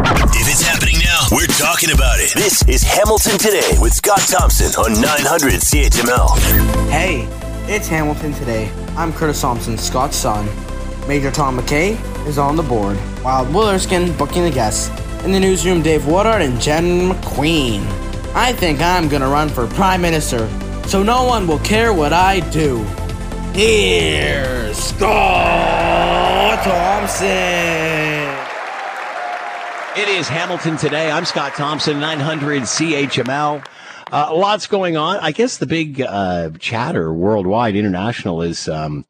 If 0.00 0.46
it's 0.48 0.62
happening 0.62 0.94
now, 1.02 1.26
we're 1.32 1.46
talking 1.46 1.90
about 1.90 2.20
it. 2.20 2.32
This 2.32 2.62
is 2.68 2.84
Hamilton 2.84 3.36
Today 3.36 3.76
with 3.80 3.92
Scott 3.92 4.20
Thompson 4.20 4.70
on 4.80 4.92
900 5.00 5.54
CHML. 5.54 6.38
Hey, 6.88 7.26
it's 7.66 7.88
Hamilton 7.88 8.32
Today. 8.34 8.70
I'm 8.96 9.12
Curtis 9.12 9.40
Thompson, 9.40 9.76
Scott's 9.76 10.16
son. 10.16 10.46
Major 11.08 11.32
Tom 11.32 11.58
McKay 11.58 11.98
is 12.28 12.38
on 12.38 12.54
the 12.54 12.62
board, 12.62 12.96
while 13.24 13.44
Will 13.52 13.68
Erskine 13.68 14.16
booking 14.16 14.44
the 14.44 14.52
guests. 14.52 14.88
In 15.24 15.32
the 15.32 15.40
newsroom, 15.40 15.82
Dave 15.82 16.06
Woodard 16.06 16.42
and 16.42 16.60
Jen 16.60 17.10
McQueen. 17.10 17.84
I 18.36 18.52
think 18.52 18.80
I'm 18.80 19.08
gonna 19.08 19.28
run 19.28 19.48
for 19.48 19.66
Prime 19.66 20.00
Minister, 20.00 20.48
so 20.86 21.02
no 21.02 21.24
one 21.24 21.48
will 21.48 21.58
care 21.60 21.92
what 21.92 22.12
I 22.12 22.38
do. 22.50 22.84
Here's 23.52 24.76
Scott 24.78 26.62
Thompson. 26.62 27.97
It 29.98 30.08
is 30.08 30.28
Hamilton 30.28 30.76
today. 30.76 31.10
I'm 31.10 31.24
Scott 31.24 31.54
Thompson, 31.54 31.98
900 31.98 32.62
CHML. 32.62 33.66
Uh, 34.12 34.32
lots 34.32 34.68
going 34.68 34.96
on. 34.96 35.16
I 35.16 35.32
guess 35.32 35.56
the 35.56 35.66
big 35.66 36.00
uh, 36.00 36.50
chatter 36.60 37.12
worldwide, 37.12 37.74
international, 37.74 38.42
is 38.42 38.68
um, 38.68 39.06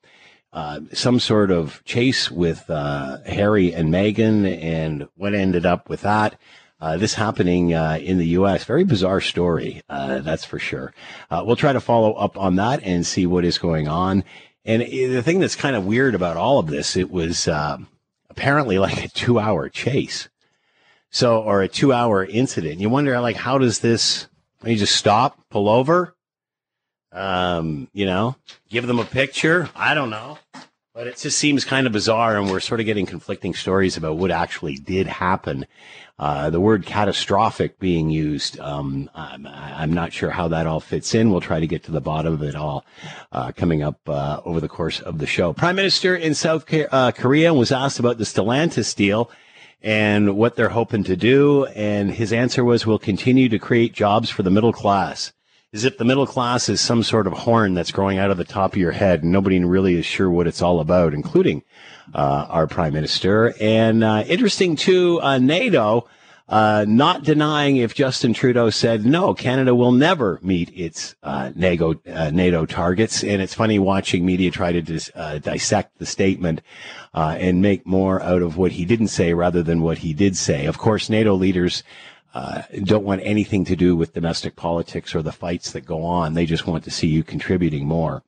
uh, 0.50 0.80
some 0.94 1.20
sort 1.20 1.50
of 1.50 1.84
chase 1.84 2.30
with 2.30 2.70
uh, 2.70 3.18
Harry 3.26 3.74
and 3.74 3.92
Meghan 3.92 4.50
and 4.62 5.06
what 5.14 5.34
ended 5.34 5.66
up 5.66 5.90
with 5.90 6.00
that. 6.00 6.40
Uh, 6.80 6.96
this 6.96 7.12
happening 7.12 7.74
uh, 7.74 7.98
in 8.00 8.16
the 8.16 8.28
U.S. 8.28 8.64
Very 8.64 8.84
bizarre 8.84 9.20
story, 9.20 9.82
that's 9.90 10.46
for 10.46 10.58
sure. 10.58 10.94
we'll 11.30 11.54
try 11.54 11.74
to 11.74 11.80
follow 11.80 12.14
up 12.14 12.38
on 12.38 12.56
that 12.56 12.82
and 12.82 13.04
see 13.04 13.26
what 13.26 13.44
is 13.44 13.58
going 13.58 13.88
on. 13.88 14.24
And 14.64 14.80
the 14.80 15.22
thing 15.22 15.40
that's 15.40 15.54
kind 15.54 15.76
of 15.76 15.84
weird 15.84 16.14
about 16.14 16.38
all 16.38 16.58
of 16.58 16.68
this, 16.68 16.96
it 16.96 17.10
was 17.10 17.46
apparently 18.30 18.78
like 18.78 19.04
a 19.04 19.08
two-hour 19.08 19.68
chase. 19.68 20.30
So, 21.10 21.40
or 21.40 21.62
a 21.62 21.68
two 21.68 21.92
hour 21.92 22.24
incident. 22.24 22.80
You 22.80 22.90
wonder, 22.90 23.18
like, 23.20 23.36
how 23.36 23.58
does 23.58 23.78
this, 23.80 24.28
you 24.64 24.76
just 24.76 24.96
stop, 24.96 25.38
pull 25.50 25.68
over, 25.68 26.14
um, 27.12 27.88
you 27.92 28.04
know, 28.04 28.36
give 28.68 28.86
them 28.86 28.98
a 28.98 29.04
picture? 29.04 29.70
I 29.74 29.94
don't 29.94 30.10
know. 30.10 30.38
But 30.94 31.06
it 31.06 31.16
just 31.16 31.38
seems 31.38 31.64
kind 31.64 31.86
of 31.86 31.92
bizarre, 31.92 32.36
and 32.36 32.50
we're 32.50 32.60
sort 32.60 32.80
of 32.80 32.86
getting 32.86 33.06
conflicting 33.06 33.54
stories 33.54 33.96
about 33.96 34.16
what 34.16 34.32
actually 34.32 34.74
did 34.74 35.06
happen. 35.06 35.64
Uh, 36.18 36.50
the 36.50 36.58
word 36.58 36.84
catastrophic 36.84 37.78
being 37.78 38.10
used, 38.10 38.58
um, 38.58 39.08
I'm, 39.14 39.46
I'm, 39.46 39.92
not 39.92 40.12
sure 40.12 40.30
how 40.30 40.48
that 40.48 40.66
all 40.66 40.80
fits 40.80 41.14
in. 41.14 41.30
We'll 41.30 41.40
try 41.40 41.60
to 41.60 41.68
get 41.68 41.84
to 41.84 41.92
the 41.92 42.00
bottom 42.00 42.32
of 42.32 42.42
it 42.42 42.56
all 42.56 42.84
uh, 43.30 43.52
coming 43.52 43.84
up 43.84 44.00
uh, 44.08 44.40
over 44.44 44.60
the 44.60 44.68
course 44.68 44.98
of 44.98 45.18
the 45.18 45.26
show. 45.26 45.52
Prime 45.52 45.76
Minister 45.76 46.16
in 46.16 46.34
South 46.34 46.66
uh, 46.90 47.12
Korea 47.12 47.54
was 47.54 47.70
asked 47.70 48.00
about 48.00 48.18
the 48.18 48.24
Stellantis 48.24 48.96
deal 48.96 49.30
and 49.82 50.36
what 50.36 50.56
they're 50.56 50.70
hoping 50.70 51.04
to 51.04 51.16
do. 51.16 51.66
And 51.66 52.10
his 52.10 52.32
answer 52.32 52.64
was, 52.64 52.86
we'll 52.86 52.98
continue 52.98 53.48
to 53.48 53.58
create 53.58 53.92
jobs 53.92 54.30
for 54.30 54.42
the 54.42 54.50
middle 54.50 54.72
class. 54.72 55.32
As 55.72 55.84
if 55.84 55.98
the 55.98 56.04
middle 56.04 56.26
class 56.26 56.68
is 56.70 56.80
some 56.80 57.02
sort 57.02 57.26
of 57.26 57.34
horn 57.34 57.74
that's 57.74 57.92
growing 57.92 58.18
out 58.18 58.30
of 58.30 58.38
the 58.38 58.44
top 58.44 58.72
of 58.72 58.78
your 58.78 58.92
head. 58.92 59.22
And 59.22 59.30
nobody 59.30 59.62
really 59.62 59.96
is 59.96 60.06
sure 60.06 60.30
what 60.30 60.46
it's 60.46 60.62
all 60.62 60.80
about, 60.80 61.12
including 61.12 61.62
uh, 62.14 62.46
our 62.48 62.66
prime 62.66 62.94
minister. 62.94 63.54
And 63.60 64.02
uh, 64.02 64.24
interesting 64.26 64.76
too, 64.76 65.20
uh, 65.20 65.38
NATO 65.38 66.08
uh, 66.48 66.86
not 66.88 67.24
denying 67.24 67.76
if 67.76 67.94
Justin 67.94 68.32
Trudeau 68.32 68.70
said 68.70 69.04
no, 69.04 69.34
Canada 69.34 69.74
will 69.74 69.92
never 69.92 70.38
meet 70.42 70.70
its 70.74 71.14
uh, 71.22 71.52
NATO, 71.54 72.00
uh, 72.10 72.30
NATO 72.30 72.64
targets. 72.64 73.22
And 73.22 73.42
it's 73.42 73.54
funny 73.54 73.78
watching 73.78 74.24
media 74.24 74.50
try 74.50 74.72
to 74.72 74.80
dis, 74.80 75.10
uh, 75.14 75.38
dissect 75.38 75.98
the 75.98 76.06
statement 76.06 76.62
uh, 77.12 77.36
and 77.38 77.60
make 77.60 77.86
more 77.86 78.22
out 78.22 78.40
of 78.40 78.56
what 78.56 78.72
he 78.72 78.86
didn't 78.86 79.08
say 79.08 79.34
rather 79.34 79.62
than 79.62 79.82
what 79.82 79.98
he 79.98 80.14
did 80.14 80.36
say. 80.36 80.64
Of 80.66 80.78
course, 80.78 81.10
NATO 81.10 81.34
leaders. 81.34 81.82
Uh, 82.34 82.62
don't 82.84 83.04
want 83.04 83.22
anything 83.24 83.64
to 83.64 83.74
do 83.74 83.96
with 83.96 84.12
domestic 84.12 84.54
politics 84.54 85.14
or 85.14 85.22
the 85.22 85.32
fights 85.32 85.72
that 85.72 85.86
go 85.86 86.04
on. 86.04 86.34
They 86.34 86.44
just 86.44 86.66
want 86.66 86.84
to 86.84 86.90
see 86.90 87.08
you 87.08 87.24
contributing 87.24 87.86
more. 87.86 88.22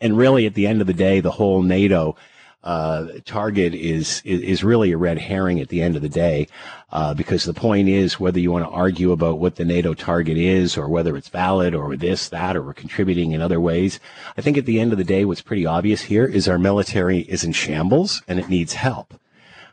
And 0.00 0.16
really, 0.16 0.46
at 0.46 0.54
the 0.54 0.66
end 0.66 0.80
of 0.80 0.86
the 0.86 0.94
day, 0.94 1.20
the 1.20 1.32
whole 1.32 1.62
NATO 1.62 2.16
uh, 2.64 3.06
target 3.26 3.74
is, 3.74 4.22
is, 4.24 4.64
really 4.64 4.90
a 4.90 4.96
red 4.96 5.18
herring 5.18 5.60
at 5.60 5.68
the 5.68 5.82
end 5.82 5.96
of 5.96 6.02
the 6.02 6.08
day, 6.08 6.48
uh, 6.92 7.12
because 7.12 7.44
the 7.44 7.52
point 7.52 7.90
is 7.90 8.18
whether 8.18 8.40
you 8.40 8.50
want 8.50 8.64
to 8.64 8.70
argue 8.70 9.12
about 9.12 9.38
what 9.38 9.56
the 9.56 9.66
NATO 9.66 9.92
target 9.92 10.38
is, 10.38 10.78
or 10.78 10.88
whether 10.88 11.14
it's 11.14 11.28
valid, 11.28 11.74
or 11.74 11.94
this, 11.94 12.30
that, 12.30 12.56
or 12.56 12.62
we're 12.62 12.72
contributing 12.72 13.32
in 13.32 13.42
other 13.42 13.60
ways. 13.60 14.00
I 14.38 14.40
think 14.40 14.56
at 14.56 14.64
the 14.64 14.80
end 14.80 14.92
of 14.92 14.98
the 14.98 15.04
day, 15.04 15.26
what's 15.26 15.42
pretty 15.42 15.66
obvious 15.66 16.02
here 16.02 16.24
is 16.24 16.48
our 16.48 16.58
military 16.58 17.20
is 17.20 17.44
in 17.44 17.52
shambles 17.52 18.22
and 18.26 18.38
it 18.38 18.48
needs 18.48 18.72
help. 18.72 19.12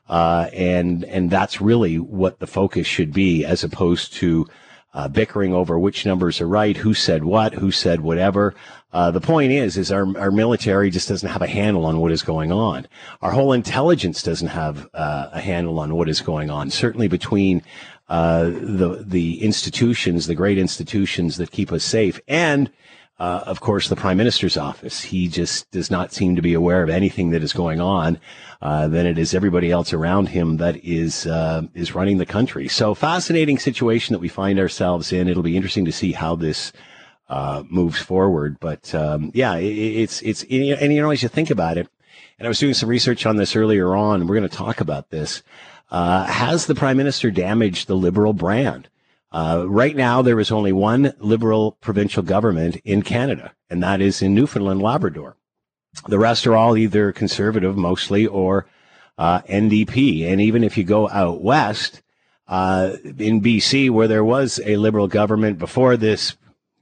Uh, 0.10 0.50
and 0.52 1.06
and 1.06 1.30
that's 1.32 1.62
really 1.62 1.98
what 1.98 2.40
the 2.40 2.48
focus 2.48 2.86
should 2.86 3.14
be, 3.14 3.46
as 3.46 3.64
opposed 3.64 4.12
to 4.16 4.46
uh, 4.94 5.08
bickering 5.08 5.54
over 5.54 5.80
which 5.80 6.06
numbers 6.06 6.42
are 6.42 6.48
right, 6.48 6.78
who 6.78 6.94
said 6.94 7.24
what, 7.24 7.54
who 7.54 7.72
said 7.72 8.02
whatever. 8.02 8.54
Uh, 8.94 9.10
the 9.10 9.22
point 9.22 9.52
is, 9.52 9.78
is 9.78 9.92
our, 9.92 10.18
our 10.18 10.32
military 10.32 10.90
just 10.90 11.08
doesn't 11.08 11.30
have 11.30 11.42
a 11.42 11.48
handle 11.48 11.86
on 11.86 12.00
what 12.00 12.12
is 12.12 12.24
going 12.24 12.52
on. 12.52 12.86
Our 13.22 13.32
whole 13.32 13.54
intelligence 13.54 14.22
doesn't 14.22 14.50
have 14.50 14.90
uh, 14.94 15.30
a 15.32 15.40
handle 15.40 15.80
on 15.80 15.96
what 15.96 16.10
is 16.10 16.20
going 16.22 16.50
on. 16.50 16.70
Certainly 16.70 17.08
between 17.08 17.64
uh, 18.10 18.44
the 18.44 19.06
the 19.08 19.42
institutions, 19.42 20.28
the 20.28 20.36
great 20.36 20.58
institutions 20.58 21.38
that 21.38 21.52
keep 21.52 21.72
us 21.72 21.86
safe, 21.86 22.20
and 22.28 22.70
uh, 23.22 23.44
of 23.46 23.60
course, 23.60 23.88
the 23.88 23.96
prime 23.96 24.18
minister's 24.18 24.58
office. 24.58 25.04
He 25.04 25.28
just 25.28 25.70
does 25.70 25.92
not 25.92 26.12
seem 26.12 26.36
to 26.36 26.42
be 26.42 26.56
aware 26.56 26.82
of 26.82 26.90
anything 26.90 27.30
that 27.30 27.44
is 27.44 27.54
going 27.54 27.80
on. 27.80 28.20
Uh, 28.64 28.88
than 28.88 29.08
it 29.08 29.18
is 29.18 29.34
everybody 29.34 29.72
else 29.72 29.92
around 29.92 30.30
him 30.30 30.58
that 30.58 30.76
is 30.84 31.26
uh, 31.26 31.64
is 31.74 31.96
running 31.96 32.20
the 32.20 32.26
country. 32.26 32.68
So 32.68 32.94
fascinating 32.94 33.58
situation 33.58 34.14
that 34.14 34.20
we 34.20 34.28
find 34.28 34.60
ourselves 34.60 35.12
in. 35.12 35.28
It'll 35.28 35.42
be 35.42 35.56
interesting 35.56 35.86
to 35.86 35.92
see 35.92 36.12
how 36.12 36.36
this 36.36 36.72
uh, 37.28 37.64
moves 37.70 38.00
forward. 38.00 38.60
But 38.60 38.94
um, 38.94 39.32
yeah, 39.34 39.56
it, 39.56 39.66
it's 39.66 40.22
it's 40.22 40.44
and 40.44 40.94
you 40.94 41.02
know 41.02 41.10
as 41.10 41.24
you 41.24 41.30
think 41.30 41.50
about 41.50 41.78
it, 41.78 41.88
and 42.38 42.48
I 42.48 42.50
was 42.50 42.60
doing 42.60 42.76
some 42.76 42.90
research 42.90 43.26
on 43.26 43.38
this 43.38 43.56
earlier 43.56 43.96
on. 43.96 44.28
We're 44.28 44.38
going 44.38 44.50
to 44.50 44.56
talk 44.56 44.80
about 44.80 45.10
this. 45.10 45.42
Uh, 45.90 46.26
has 46.26 46.68
the 46.68 46.76
prime 46.76 46.98
minister 46.98 47.32
damaged 47.32 47.88
the 47.88 47.96
liberal 47.96 48.34
brand? 48.34 48.90
Uh, 49.32 49.66
right 49.68 49.96
now, 49.96 50.22
there 50.22 50.40
is 50.40 50.52
only 50.52 50.74
one 50.74 51.14
liberal 51.20 51.74
provincial 51.80 52.24
government 52.24 52.76
in 52.84 53.02
Canada, 53.02 53.54
and 53.70 53.82
that 53.82 54.02
is 54.02 54.22
in 54.22 54.36
Newfoundland, 54.36 54.82
Labrador. 54.82 55.38
The 56.08 56.20
rest 56.20 56.46
are 56.48 56.56
all 56.56 56.78
either 56.78 57.12
conservative 57.12 57.78
mostly 57.78 58.28
or 58.28 58.66
uh, 59.18 59.42
NDP. 59.42 60.26
And 60.26 60.42
even 60.42 60.64
if 60.64 60.78
you 60.78 60.84
go 60.84 61.10
out 61.10 61.42
west, 61.42 62.02
uh, 62.48 62.98
in 63.18 63.42
BC, 63.42 63.90
where 63.90 64.08
there 64.08 64.24
was 64.24 64.60
a 64.66 64.76
liberal 64.76 65.08
government 65.08 65.58
before 65.58 65.96
this, 65.96 66.36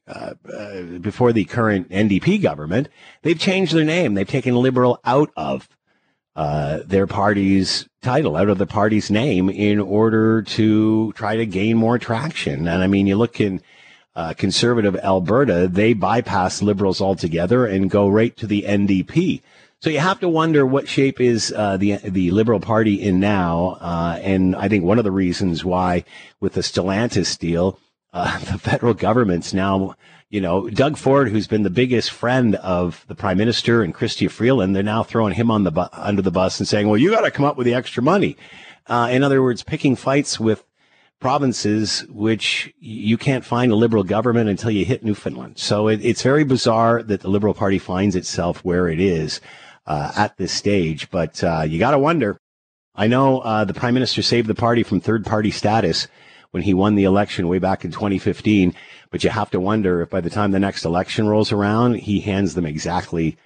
uh, 0.07 0.33
uh 0.51 0.81
before 0.99 1.31
the 1.31 1.45
current 1.45 1.89
NDP 1.89 2.41
government, 2.41 2.89
they've 3.21 3.39
changed 3.39 3.73
their 3.73 3.83
name. 3.83 4.15
They've 4.15 4.27
taken 4.27 4.55
liberal 4.55 4.99
out 5.05 5.31
of 5.35 5.69
uh, 6.39 6.83
their 6.85 7.05
party's 7.05 7.89
title, 8.01 8.37
out 8.37 8.47
of 8.47 8.57
the 8.57 8.65
party's 8.65 9.11
name, 9.11 9.49
in 9.49 9.77
order 9.77 10.41
to 10.41 11.11
try 11.11 11.35
to 11.35 11.45
gain 11.45 11.75
more 11.75 11.99
traction. 11.99 12.65
And 12.65 12.81
I 12.81 12.87
mean, 12.87 13.07
you 13.07 13.17
look 13.17 13.41
in 13.41 13.61
uh, 14.15 14.33
conservative 14.35 14.95
Alberta, 14.95 15.67
they 15.69 15.91
bypass 15.91 16.61
liberals 16.61 17.01
altogether 17.01 17.65
and 17.65 17.91
go 17.91 18.07
right 18.07 18.37
to 18.37 18.47
the 18.47 18.63
NDP. 18.65 19.41
So 19.81 19.89
you 19.89 19.99
have 19.99 20.21
to 20.21 20.29
wonder 20.29 20.65
what 20.65 20.87
shape 20.87 21.19
is 21.19 21.53
uh, 21.53 21.75
the 21.75 21.97
the 21.97 22.31
Liberal 22.31 22.61
Party 22.61 23.01
in 23.01 23.19
now, 23.19 23.77
uh, 23.81 24.17
and 24.21 24.55
I 24.55 24.69
think 24.69 24.85
one 24.85 24.97
of 24.97 25.03
the 25.03 25.11
reasons 25.11 25.65
why, 25.65 26.05
with 26.39 26.53
the 26.53 26.61
Stellantis 26.61 27.37
deal, 27.37 27.77
uh, 28.13 28.39
the 28.51 28.57
federal 28.57 28.93
government's 28.93 29.53
now, 29.53 29.97
you 30.29 30.41
know, 30.41 30.69
Doug 30.69 30.97
Ford, 30.97 31.29
who's 31.29 31.47
been 31.47 31.63
the 31.63 31.69
biggest 31.71 32.11
friend 32.11 32.55
of 32.57 33.03
the 33.07 33.15
Prime 33.15 33.37
Minister 33.37 33.81
and 33.81 33.95
Chrystia 33.95 34.29
Freeland, 34.29 34.75
they're 34.75 34.83
now 34.83 35.01
throwing 35.01 35.33
him 35.33 35.49
on 35.49 35.63
the 35.63 35.71
bu- 35.71 35.87
under 35.91 36.21
the 36.21 36.31
bus 36.31 36.59
and 36.59 36.67
saying, 36.67 36.87
"Well, 36.87 36.97
you 36.97 37.11
got 37.11 37.21
to 37.21 37.31
come 37.31 37.45
up 37.45 37.57
with 37.57 37.65
the 37.65 37.73
extra 37.73 38.03
money." 38.03 38.37
Uh, 38.87 39.09
in 39.11 39.23
other 39.23 39.41
words, 39.41 39.63
picking 39.63 39.95
fights 39.95 40.39
with 40.39 40.63
provinces 41.19 42.05
which 42.09 42.73
you 42.79 43.17
can't 43.17 43.43
find 43.43 43.71
a 43.71 43.75
liberal 43.75 44.03
government 44.03 44.49
until 44.49 44.71
you 44.71 44.85
hit 44.85 45.03
Newfoundland. 45.03 45.57
So 45.57 45.87
it, 45.87 45.99
it's 46.03 46.21
very 46.21 46.43
bizarre 46.43 47.03
that 47.03 47.21
the 47.21 47.29
Liberal 47.29 47.53
Party 47.53 47.77
finds 47.77 48.15
itself 48.15 48.63
where 48.63 48.87
it 48.87 48.99
is 48.99 49.41
uh, 49.85 50.11
at 50.15 50.37
this 50.37 50.53
stage. 50.53 51.09
But 51.09 51.43
uh, 51.43 51.63
you 51.67 51.79
got 51.79 51.91
to 51.91 51.99
wonder. 51.99 52.37
I 52.95 53.07
know 53.07 53.39
uh, 53.39 53.65
the 53.65 53.73
Prime 53.73 53.95
Minister 53.95 54.21
saved 54.21 54.47
the 54.47 54.55
party 54.55 54.83
from 54.83 54.99
third 54.99 55.25
party 55.25 55.51
status 55.51 56.07
when 56.51 56.63
he 56.63 56.73
won 56.73 56.95
the 56.95 57.03
election 57.03 57.47
way 57.47 57.59
back 57.59 57.85
in 57.85 57.91
2015. 57.91 58.73
But 59.11 59.23
you 59.23 59.29
have 59.29 59.49
to 59.51 59.59
wonder 59.59 60.01
if 60.01 60.09
by 60.09 60.21
the 60.21 60.29
time 60.29 60.51
the 60.51 60.59
next 60.59 60.85
election 60.85 61.27
rolls 61.27 61.51
around, 61.51 61.95
he 61.95 62.19
hands 62.19 62.53
them 62.53 62.65
exactly 62.65 63.37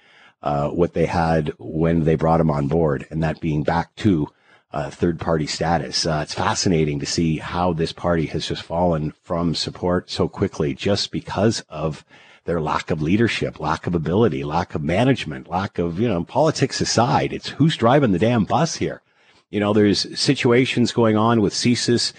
uh, 0.42 0.68
what 0.68 0.92
they 0.92 1.06
had 1.06 1.52
when 1.58 2.04
they 2.04 2.16
brought 2.16 2.40
him 2.40 2.50
on 2.50 2.68
board, 2.68 3.06
and 3.10 3.22
that 3.22 3.40
being 3.40 3.62
back 3.62 3.94
to 3.96 4.28
uh, 4.72 4.90
third 4.90 5.18
party 5.20 5.46
status. 5.46 6.04
Uh, 6.04 6.20
it's 6.22 6.34
fascinating 6.34 6.98
to 6.98 7.06
see 7.06 7.38
how 7.38 7.72
this 7.72 7.92
party 7.92 8.26
has 8.26 8.46
just 8.46 8.62
fallen 8.62 9.12
from 9.22 9.54
support 9.54 10.10
so 10.10 10.28
quickly 10.28 10.74
just 10.74 11.12
because 11.12 11.60
of 11.68 12.04
their 12.44 12.60
lack 12.60 12.90
of 12.90 13.00
leadership, 13.00 13.58
lack 13.58 13.86
of 13.86 13.94
ability, 13.94 14.44
lack 14.44 14.74
of 14.74 14.82
management, 14.82 15.48
lack 15.48 15.78
of, 15.78 15.98
you 15.98 16.08
know, 16.08 16.24
politics 16.24 16.80
aside. 16.80 17.32
It's 17.32 17.50
who's 17.50 17.76
driving 17.76 18.12
the 18.12 18.18
damn 18.18 18.44
bus 18.44 18.76
here. 18.76 19.00
You 19.48 19.60
know, 19.60 19.72
there's 19.72 20.18
situations 20.18 20.92
going 20.92 21.16
on 21.16 21.40
with 21.40 21.54
CSIS 21.54 22.12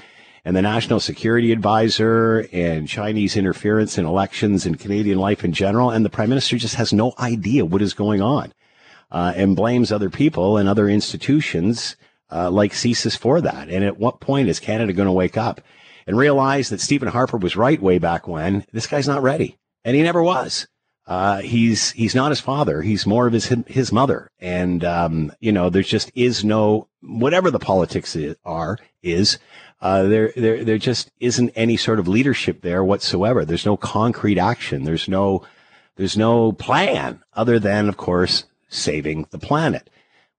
and 0.45 0.55
the 0.55 0.61
National 0.61 0.99
Security 0.99 1.51
Advisor 1.51 2.47
and 2.53 2.87
Chinese 2.87 3.35
interference 3.35 3.97
in 3.97 4.05
elections 4.05 4.67
and 4.67 4.79
Canadian 4.79 5.17
life 5.17 5.43
in 5.43 5.51
general. 5.51 5.89
And 5.89 6.05
the 6.05 6.09
Prime 6.09 6.29
Minister 6.29 6.57
just 6.57 6.75
has 6.75 6.93
no 6.93 7.13
idea 7.19 7.65
what 7.65 7.81
is 7.81 7.95
going 7.95 8.21
on 8.21 8.53
uh, 9.11 9.33
and 9.35 9.55
blames 9.55 9.91
other 9.91 10.11
people 10.11 10.57
and 10.57 10.69
other 10.69 10.87
institutions 10.87 11.95
uh, 12.31 12.51
like 12.51 12.73
CSIS 12.73 13.17
for 13.17 13.41
that. 13.41 13.69
And 13.69 13.83
at 13.83 13.97
what 13.97 14.19
point 14.19 14.47
is 14.47 14.59
Canada 14.59 14.93
going 14.93 15.07
to 15.07 15.11
wake 15.11 15.35
up 15.35 15.61
and 16.05 16.15
realize 16.15 16.69
that 16.69 16.79
Stephen 16.79 17.09
Harper 17.09 17.37
was 17.37 17.55
right 17.55 17.81
way 17.81 17.97
back 17.97 18.27
when? 18.27 18.65
This 18.71 18.87
guy's 18.87 19.07
not 19.07 19.23
ready. 19.23 19.57
And 19.83 19.95
he 19.95 20.03
never 20.03 20.21
was. 20.21 20.67
Uh, 21.07 21.41
he's 21.41 21.91
he's 21.91 22.15
not 22.15 22.31
his 22.31 22.39
father. 22.39 22.81
He's 22.81 23.05
more 23.05 23.27
of 23.27 23.33
his 23.33 23.53
his 23.67 23.91
mother, 23.91 24.31
and 24.39 24.83
um, 24.83 25.31
you 25.39 25.51
know, 25.51 25.69
there 25.69 25.83
just 25.83 26.11
is 26.15 26.43
no 26.43 26.87
whatever 27.03 27.51
the 27.51 27.59
politics 27.59 28.15
is, 28.15 28.35
are 28.43 28.79
is 29.03 29.37
uh, 29.81 30.03
there 30.03 30.31
there 30.35 30.63
there 30.63 30.77
just 30.77 31.11
isn't 31.19 31.51
any 31.55 31.77
sort 31.77 31.99
of 31.99 32.07
leadership 32.07 32.61
there 32.61 32.83
whatsoever. 32.83 33.45
There's 33.45 33.65
no 33.65 33.77
concrete 33.77 34.37
action. 34.37 34.83
There's 34.83 35.07
no 35.07 35.45
there's 35.95 36.17
no 36.17 36.51
plan 36.51 37.23
other 37.33 37.59
than, 37.59 37.87
of 37.87 37.97
course, 37.97 38.45
saving 38.67 39.27
the 39.31 39.39
planet, 39.39 39.89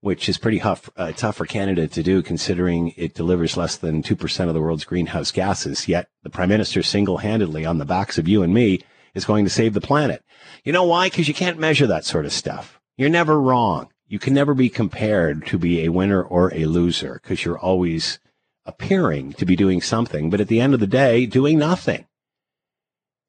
which 0.01 0.27
is 0.29 0.37
pretty 0.37 0.59
tough 0.59 0.89
uh, 0.97 1.11
tough 1.11 1.37
for 1.37 1.45
Canada 1.45 1.87
to 1.87 2.03
do, 2.03 2.21
considering 2.21 2.93
it 2.97 3.13
delivers 3.13 3.57
less 3.57 3.75
than 3.77 4.01
two 4.01 4.15
percent 4.15 4.49
of 4.49 4.53
the 4.53 4.61
world's 4.61 4.85
greenhouse 4.85 5.31
gases. 5.31 5.87
Yet 5.87 6.09
the 6.23 6.29
prime 6.29 6.49
minister 6.49 6.83
single 6.83 7.17
handedly 7.17 7.65
on 7.65 7.77
the 7.77 7.85
backs 7.85 8.17
of 8.17 8.27
you 8.27 8.43
and 8.43 8.53
me 8.53 8.81
is 9.13 9.25
going 9.25 9.45
to 9.45 9.51
save 9.51 9.73
the 9.73 9.81
planet. 9.81 10.23
You 10.63 10.73
know 10.73 10.83
why? 10.83 11.07
Because 11.07 11.27
you 11.27 11.33
can't 11.33 11.59
measure 11.59 11.87
that 11.87 12.05
sort 12.05 12.25
of 12.25 12.33
stuff. 12.33 12.79
You're 12.97 13.09
never 13.09 13.39
wrong. 13.39 13.89
You 14.07 14.19
can 14.19 14.33
never 14.33 14.53
be 14.53 14.69
compared 14.69 15.45
to 15.47 15.57
be 15.57 15.83
a 15.83 15.91
winner 15.91 16.23
or 16.23 16.53
a 16.53 16.65
loser 16.65 17.19
because 17.21 17.43
you're 17.43 17.59
always 17.59 18.19
appearing 18.67 19.33
to 19.33 19.45
be 19.45 19.55
doing 19.55 19.81
something, 19.81 20.29
but 20.29 20.41
at 20.41 20.49
the 20.49 20.59
end 20.59 20.73
of 20.73 20.79
the 20.79 20.87
day, 20.87 21.25
doing 21.25 21.57
nothing. 21.57 22.05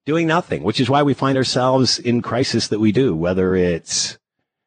Doing 0.04 0.26
nothing, 0.26 0.62
which 0.62 0.80
is 0.80 0.90
why 0.90 1.02
we 1.02 1.14
find 1.14 1.38
ourselves 1.38 1.98
in 1.98 2.22
crisis 2.22 2.68
that 2.68 2.80
we 2.80 2.92
do, 2.92 3.14
whether 3.14 3.54
it's 3.54 4.18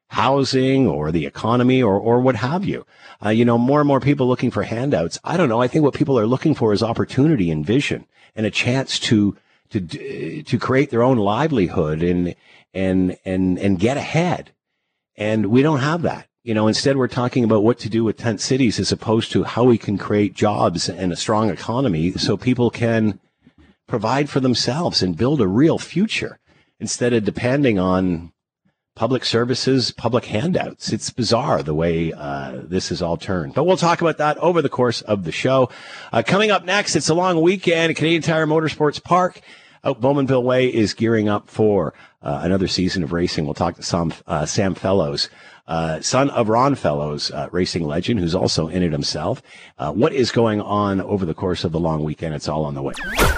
housing 0.09 0.87
or 0.87 1.11
the 1.11 1.25
economy 1.25 1.81
or, 1.81 1.97
or 1.99 2.19
what 2.19 2.35
have 2.35 2.65
you. 2.65 2.85
Uh, 3.23 3.29
you 3.29 3.45
know, 3.45 3.57
more 3.57 3.79
and 3.79 3.87
more 3.87 3.99
people 3.99 4.27
looking 4.27 4.51
for 4.51 4.63
handouts. 4.63 5.19
I 5.23 5.37
don't 5.37 5.49
know. 5.49 5.61
I 5.61 5.67
think 5.67 5.83
what 5.83 5.93
people 5.93 6.17
are 6.19 6.27
looking 6.27 6.55
for 6.55 6.73
is 6.73 6.83
opportunity 6.83 7.49
and 7.49 7.65
vision 7.65 8.05
and 8.35 8.45
a 8.45 8.51
chance 8.51 8.99
to 8.99 9.37
to 9.69 10.43
to 10.43 10.59
create 10.59 10.89
their 10.89 11.03
own 11.03 11.17
livelihood 11.17 12.03
and 12.03 12.35
and 12.73 13.17
and 13.25 13.57
and 13.57 13.79
get 13.79 13.97
ahead. 13.97 14.51
And 15.15 15.47
we 15.47 15.61
don't 15.61 15.79
have 15.79 16.01
that. 16.01 16.27
You 16.43 16.55
know, 16.55 16.67
instead 16.67 16.97
we're 16.97 17.07
talking 17.07 17.43
about 17.43 17.63
what 17.63 17.77
to 17.79 17.89
do 17.89 18.03
with 18.03 18.17
tent 18.17 18.41
cities 18.41 18.79
as 18.79 18.91
opposed 18.91 19.31
to 19.31 19.43
how 19.43 19.63
we 19.63 19.77
can 19.77 19.99
create 19.99 20.33
jobs 20.33 20.89
and 20.89 21.13
a 21.13 21.15
strong 21.15 21.51
economy 21.51 22.13
so 22.13 22.35
people 22.35 22.71
can 22.71 23.19
provide 23.87 24.27
for 24.27 24.39
themselves 24.39 25.03
and 25.03 25.15
build 25.15 25.39
a 25.39 25.47
real 25.47 25.77
future 25.77 26.39
instead 26.79 27.13
of 27.13 27.25
depending 27.25 27.77
on 27.77 28.31
public 28.95 29.23
services, 29.23 29.91
public 29.91 30.25
handouts. 30.25 30.91
It's 30.91 31.11
bizarre 31.11 31.61
the 31.61 31.75
way 31.75 32.11
uh, 32.11 32.61
this 32.63 32.91
is 32.91 33.03
all 33.03 33.17
turned. 33.17 33.53
But 33.53 33.65
we'll 33.65 33.77
talk 33.77 34.01
about 34.01 34.17
that 34.17 34.39
over 34.39 34.63
the 34.63 34.69
course 34.69 35.01
of 35.01 35.25
the 35.25 35.31
show. 35.31 35.69
Uh, 36.11 36.23
coming 36.25 36.49
up 36.49 36.65
next, 36.65 36.95
it's 36.95 37.09
a 37.09 37.13
long 37.13 37.39
weekend 37.39 37.91
at 37.91 37.97
Canadian 37.97 38.23
Tire 38.23 38.47
Motorsports 38.47 39.01
Park 39.03 39.41
out 39.83 40.01
Bowmanville 40.01 40.43
Way 40.43 40.73
is 40.73 40.93
gearing 40.93 41.29
up 41.29 41.49
for 41.49 41.93
uh, 42.21 42.41
another 42.43 42.67
season 42.67 43.03
of 43.03 43.13
racing. 43.13 43.45
We'll 43.45 43.53
talk 43.53 43.75
to 43.75 43.83
Sam, 43.83 44.13
uh, 44.27 44.45
Sam 44.45 44.75
Fellows 44.75 45.29
uh, 45.71 46.01
son 46.01 46.29
of 46.31 46.49
Ron 46.49 46.75
Fellows, 46.75 47.31
uh, 47.31 47.47
racing 47.53 47.87
legend, 47.87 48.19
who's 48.19 48.35
also 48.35 48.67
in 48.67 48.83
it 48.83 48.91
himself. 48.91 49.41
Uh, 49.77 49.93
what 49.93 50.11
is 50.11 50.29
going 50.29 50.59
on 50.59 50.99
over 50.99 51.25
the 51.25 51.33
course 51.33 51.63
of 51.63 51.71
the 51.71 51.79
long 51.79 52.03
weekend? 52.03 52.35
It's 52.35 52.49
all 52.49 52.65
on 52.65 52.73
the 52.73 52.81
way. 52.81 52.93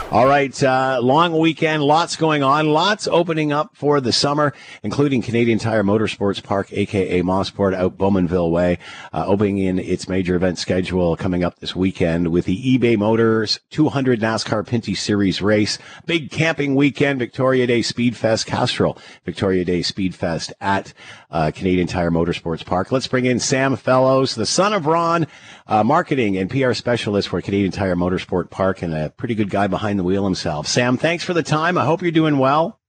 All 0.09 0.25
right, 0.25 0.63
uh, 0.63 0.99
long 0.99 1.37
weekend, 1.37 1.83
lots 1.83 2.15
going 2.15 2.41
on, 2.41 2.69
lots 2.69 3.07
opening 3.07 3.51
up 3.51 3.77
for 3.77 4.01
the 4.01 4.11
summer, 4.11 4.51
including 4.81 5.21
Canadian 5.21 5.59
Tire 5.59 5.83
Motorsports 5.83 6.41
Park, 6.41 6.73
aka 6.73 7.21
Mosport, 7.21 7.75
out 7.75 7.99
Bowmanville 7.99 8.49
Way, 8.49 8.79
uh, 9.13 9.25
opening 9.27 9.59
in 9.59 9.77
its 9.77 10.09
major 10.09 10.33
event 10.33 10.57
schedule 10.57 11.15
coming 11.15 11.43
up 11.43 11.59
this 11.59 11.75
weekend 11.75 12.29
with 12.29 12.45
the 12.45 12.77
eBay 12.79 12.97
Motors 12.97 13.59
200 13.69 14.19
NASCAR 14.19 14.65
Pinty 14.65 14.97
Series 14.97 15.39
race, 15.39 15.77
big 16.07 16.31
camping 16.31 16.73
weekend, 16.73 17.19
Victoria 17.19 17.67
Day 17.67 17.83
Speed 17.83 18.17
Fest, 18.17 18.47
Castrol, 18.47 18.97
Victoria 19.23 19.63
Day 19.63 19.83
Speed 19.83 20.15
Fest 20.15 20.51
at 20.59 20.93
uh, 21.33 21.51
Canadian 21.53 21.87
Tire 21.87 22.11
Motorsports 22.11 22.63
Park. 22.63 22.91
Let's 22.91 23.07
bring 23.07 23.25
in 23.25 23.39
Sam 23.39 23.75
Fellows, 23.75 24.35
the 24.35 24.45
son 24.45 24.71
of 24.71 24.85
Ron, 24.85 25.27
uh, 25.67 25.83
marketing 25.83 26.37
and 26.37 26.49
PR 26.49 26.73
specialist 26.73 27.27
for 27.27 27.41
Canadian 27.41 27.71
Tire 27.71 27.95
Motorsport 27.95 28.51
Park, 28.51 28.83
and 28.83 28.93
a 28.93 29.09
pretty 29.09 29.35
good 29.35 29.49
guy 29.49 29.67
behind 29.67 29.99
the 29.99 30.03
wheel 30.03 30.23
himself. 30.23 30.67
Sam, 30.67 30.95
thanks 30.95 31.23
for 31.23 31.33
the 31.33 31.43
time. 31.43 31.77
I 31.77 31.85
hope 31.85 32.01
you're 32.01 32.11
doing 32.11 32.37
well. 32.37 32.79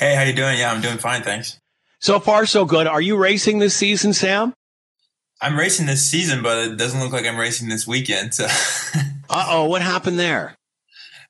Hey, 0.00 0.14
how 0.16 0.22
you 0.22 0.32
doing? 0.32 0.58
Yeah, 0.58 0.72
I'm 0.72 0.80
doing 0.80 0.98
fine, 0.98 1.22
thanks. 1.22 1.60
So 2.00 2.18
far, 2.18 2.46
so 2.46 2.64
good. 2.64 2.86
Are 2.86 3.00
you 3.00 3.16
racing 3.16 3.58
this 3.58 3.74
season, 3.74 4.12
Sam? 4.14 4.54
I'm 5.40 5.58
racing 5.58 5.86
this 5.86 6.08
season, 6.08 6.42
but 6.42 6.58
it 6.58 6.76
doesn't 6.78 6.98
look 6.98 7.12
like 7.12 7.26
I'm 7.26 7.36
racing 7.36 7.68
this 7.68 7.86
weekend. 7.86 8.34
So. 8.34 8.46
uh 9.28 9.46
oh, 9.50 9.66
what 9.66 9.82
happened 9.82 10.18
there? 10.18 10.56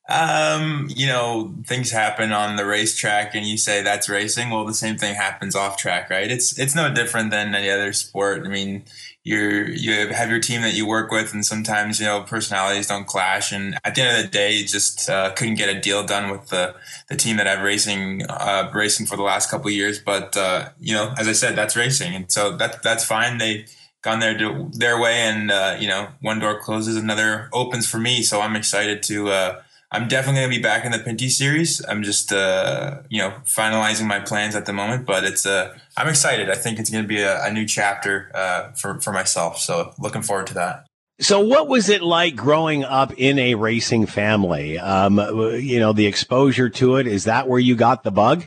Um, 0.08 0.86
you 0.88 1.08
know, 1.08 1.52
things 1.64 1.90
happen 1.90 2.30
on 2.30 2.54
the 2.54 2.64
racetrack 2.64 3.34
and 3.34 3.44
you 3.44 3.56
say 3.56 3.82
that's 3.82 4.08
racing. 4.08 4.50
Well, 4.50 4.64
the 4.64 4.72
same 4.72 4.96
thing 4.96 5.16
happens 5.16 5.56
off 5.56 5.76
track, 5.76 6.10
right? 6.10 6.30
It's 6.30 6.56
it's 6.58 6.76
no 6.76 6.94
different 6.94 7.32
than 7.32 7.56
any 7.56 7.68
other 7.68 7.92
sport. 7.92 8.44
I 8.46 8.48
mean, 8.48 8.84
you're 9.24 9.68
you 9.68 10.06
have 10.12 10.30
your 10.30 10.38
team 10.38 10.62
that 10.62 10.74
you 10.74 10.86
work 10.86 11.10
with 11.10 11.34
and 11.34 11.44
sometimes, 11.44 11.98
you 11.98 12.06
know, 12.06 12.22
personalities 12.22 12.86
don't 12.86 13.08
clash 13.08 13.50
and 13.50 13.76
at 13.84 13.96
the 13.96 14.02
end 14.02 14.16
of 14.16 14.24
the 14.24 14.30
day, 14.30 14.52
you 14.52 14.64
just 14.64 15.10
uh, 15.10 15.32
couldn't 15.32 15.56
get 15.56 15.68
a 15.68 15.80
deal 15.80 16.04
done 16.06 16.30
with 16.30 16.50
the 16.50 16.76
the 17.08 17.16
team 17.16 17.36
that 17.38 17.48
I've 17.48 17.64
racing 17.64 18.22
uh, 18.30 18.70
racing 18.72 19.06
for 19.06 19.16
the 19.16 19.24
last 19.24 19.50
couple 19.50 19.66
of 19.66 19.74
years, 19.74 19.98
but 19.98 20.36
uh, 20.36 20.68
you 20.78 20.94
know, 20.94 21.12
as 21.18 21.26
I 21.26 21.32
said, 21.32 21.56
that's 21.56 21.74
racing. 21.74 22.14
And 22.14 22.30
so 22.30 22.56
that 22.58 22.80
that's 22.84 23.04
fine. 23.04 23.38
They 23.38 23.66
gone 24.02 24.20
their 24.20 24.38
their 24.72 25.00
way 25.00 25.14
and 25.14 25.50
uh, 25.50 25.76
you 25.80 25.88
know, 25.88 26.08
one 26.20 26.38
door 26.38 26.60
closes, 26.60 26.94
another 26.96 27.48
opens 27.52 27.88
for 27.88 27.98
me, 27.98 28.22
so 28.22 28.40
I'm 28.40 28.54
excited 28.54 29.02
to 29.04 29.30
uh 29.30 29.62
I'm 29.92 30.08
definitely 30.08 30.40
going 30.40 30.50
to 30.50 30.56
be 30.56 30.62
back 30.62 30.84
in 30.84 30.92
the 30.92 30.98
Pinty 30.98 31.30
series. 31.30 31.84
I'm 31.86 32.02
just, 32.02 32.32
uh, 32.32 33.02
you 33.08 33.18
know, 33.18 33.34
finalizing 33.44 34.06
my 34.06 34.18
plans 34.18 34.56
at 34.56 34.66
the 34.66 34.72
moment, 34.72 35.06
but 35.06 35.24
it's, 35.24 35.46
uh, 35.46 35.76
I'm 35.96 36.08
excited. 36.08 36.50
I 36.50 36.56
think 36.56 36.78
it's 36.78 36.90
going 36.90 37.04
to 37.04 37.08
be 37.08 37.20
a, 37.20 37.44
a 37.44 37.52
new 37.52 37.66
chapter, 37.66 38.30
uh, 38.34 38.72
for, 38.72 39.00
for 39.00 39.12
myself. 39.12 39.58
So 39.58 39.94
looking 39.98 40.22
forward 40.22 40.48
to 40.48 40.54
that. 40.54 40.86
So, 41.18 41.40
what 41.40 41.66
was 41.66 41.88
it 41.88 42.02
like 42.02 42.36
growing 42.36 42.84
up 42.84 43.14
in 43.16 43.38
a 43.38 43.54
racing 43.54 44.04
family? 44.04 44.78
Um, 44.78 45.18
you 45.18 45.80
know, 45.80 45.94
the 45.94 46.04
exposure 46.04 46.68
to 46.68 46.96
it, 46.96 47.06
is 47.06 47.24
that 47.24 47.48
where 47.48 47.58
you 47.58 47.74
got 47.74 48.02
the 48.02 48.10
bug? 48.10 48.46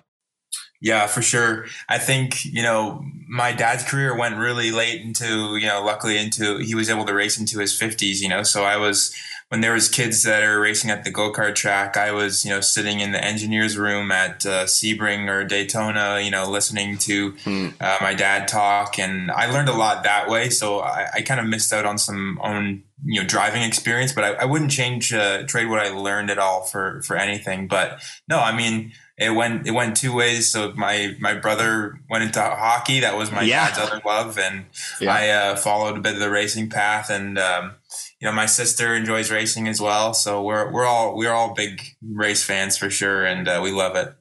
Yeah, 0.81 1.07
for 1.07 1.21
sure. 1.21 1.65
I 1.89 1.97
think, 1.97 2.45
you 2.45 2.61
know, 2.61 3.03
my 3.27 3.51
dad's 3.51 3.83
career 3.83 4.15
went 4.15 4.37
really 4.37 4.71
late 4.71 5.01
into, 5.01 5.57
you 5.57 5.67
know, 5.67 5.83
luckily 5.83 6.17
into, 6.17 6.57
he 6.59 6.73
was 6.73 6.89
able 6.89 7.05
to 7.05 7.13
race 7.13 7.37
into 7.37 7.59
his 7.59 7.77
50s, 7.77 8.21
you 8.21 8.29
know, 8.29 8.43
so 8.43 8.63
I 8.63 8.77
was, 8.77 9.13
when 9.49 9.61
there 9.61 9.73
was 9.73 9.89
kids 9.89 10.23
that 10.23 10.43
are 10.43 10.59
racing 10.59 10.91
at 10.91 11.03
the 11.03 11.09
go-kart 11.09 11.55
track, 11.55 11.97
I 11.97 12.11
was, 12.11 12.45
you 12.45 12.51
know, 12.51 12.61
sitting 12.61 12.99
in 12.99 13.11
the 13.13 13.23
engineer's 13.23 13.79
room 13.79 14.11
at 14.11 14.45
uh, 14.45 14.65
Sebring 14.65 15.27
or 15.27 15.43
Daytona, 15.43 16.21
you 16.21 16.29
know, 16.29 16.47
listening 16.47 16.99
to 16.99 17.31
hmm. 17.31 17.69
uh, 17.81 17.97
my 17.99 18.13
dad 18.13 18.47
talk. 18.47 18.99
And 18.99 19.31
I 19.31 19.51
learned 19.51 19.67
a 19.67 19.73
lot 19.73 20.03
that 20.03 20.29
way. 20.29 20.51
So 20.51 20.81
I, 20.81 21.07
I 21.15 21.21
kind 21.23 21.39
of 21.39 21.47
missed 21.47 21.73
out 21.73 21.87
on 21.87 21.97
some 21.97 22.39
own, 22.43 22.83
you 23.03 23.21
know, 23.21 23.27
driving 23.27 23.63
experience, 23.63 24.13
but 24.13 24.23
I, 24.23 24.33
I 24.33 24.45
wouldn't 24.45 24.69
change, 24.69 25.11
uh, 25.13 25.41
trade 25.47 25.67
what 25.67 25.79
I 25.79 25.89
learned 25.89 26.29
at 26.29 26.37
all 26.37 26.61
for, 26.61 27.01
for 27.01 27.17
anything. 27.17 27.67
But 27.67 28.03
no, 28.27 28.37
I 28.39 28.55
mean, 28.55 28.91
it 29.17 29.31
went 29.31 29.67
it 29.67 29.71
went 29.71 29.97
two 29.97 30.13
ways. 30.13 30.49
So 30.49 30.71
my 30.77 31.13
my 31.19 31.33
brother 31.33 31.99
went 32.09 32.23
into 32.23 32.39
hockey. 32.41 33.01
That 33.01 33.17
was 33.17 33.31
my 33.31 33.41
yeah. 33.41 33.67
dad's 33.67 33.79
other 33.79 34.01
love, 34.05 34.39
and 34.39 34.65
yeah. 35.01 35.13
I 35.13 35.29
uh, 35.29 35.55
followed 35.57 35.97
a 35.97 35.99
bit 35.99 36.13
of 36.13 36.21
the 36.21 36.29
racing 36.29 36.69
path. 36.69 37.09
And 37.09 37.37
um, 37.37 37.73
you 38.19 38.27
know, 38.27 38.33
my 38.33 38.45
sister 38.45 38.93
enjoys 38.95 39.31
racing 39.31 39.67
as 39.67 39.79
well. 39.79 40.13
So 40.13 40.41
we're 40.41 40.71
we're 40.71 40.85
all 40.85 41.15
we're 41.15 41.31
all 41.31 41.53
big 41.53 41.81
race 42.01 42.43
fans 42.43 42.77
for 42.77 42.89
sure, 42.89 43.25
and 43.25 43.47
uh, 43.47 43.61
we 43.63 43.71
love 43.71 43.95
it. 43.95 44.13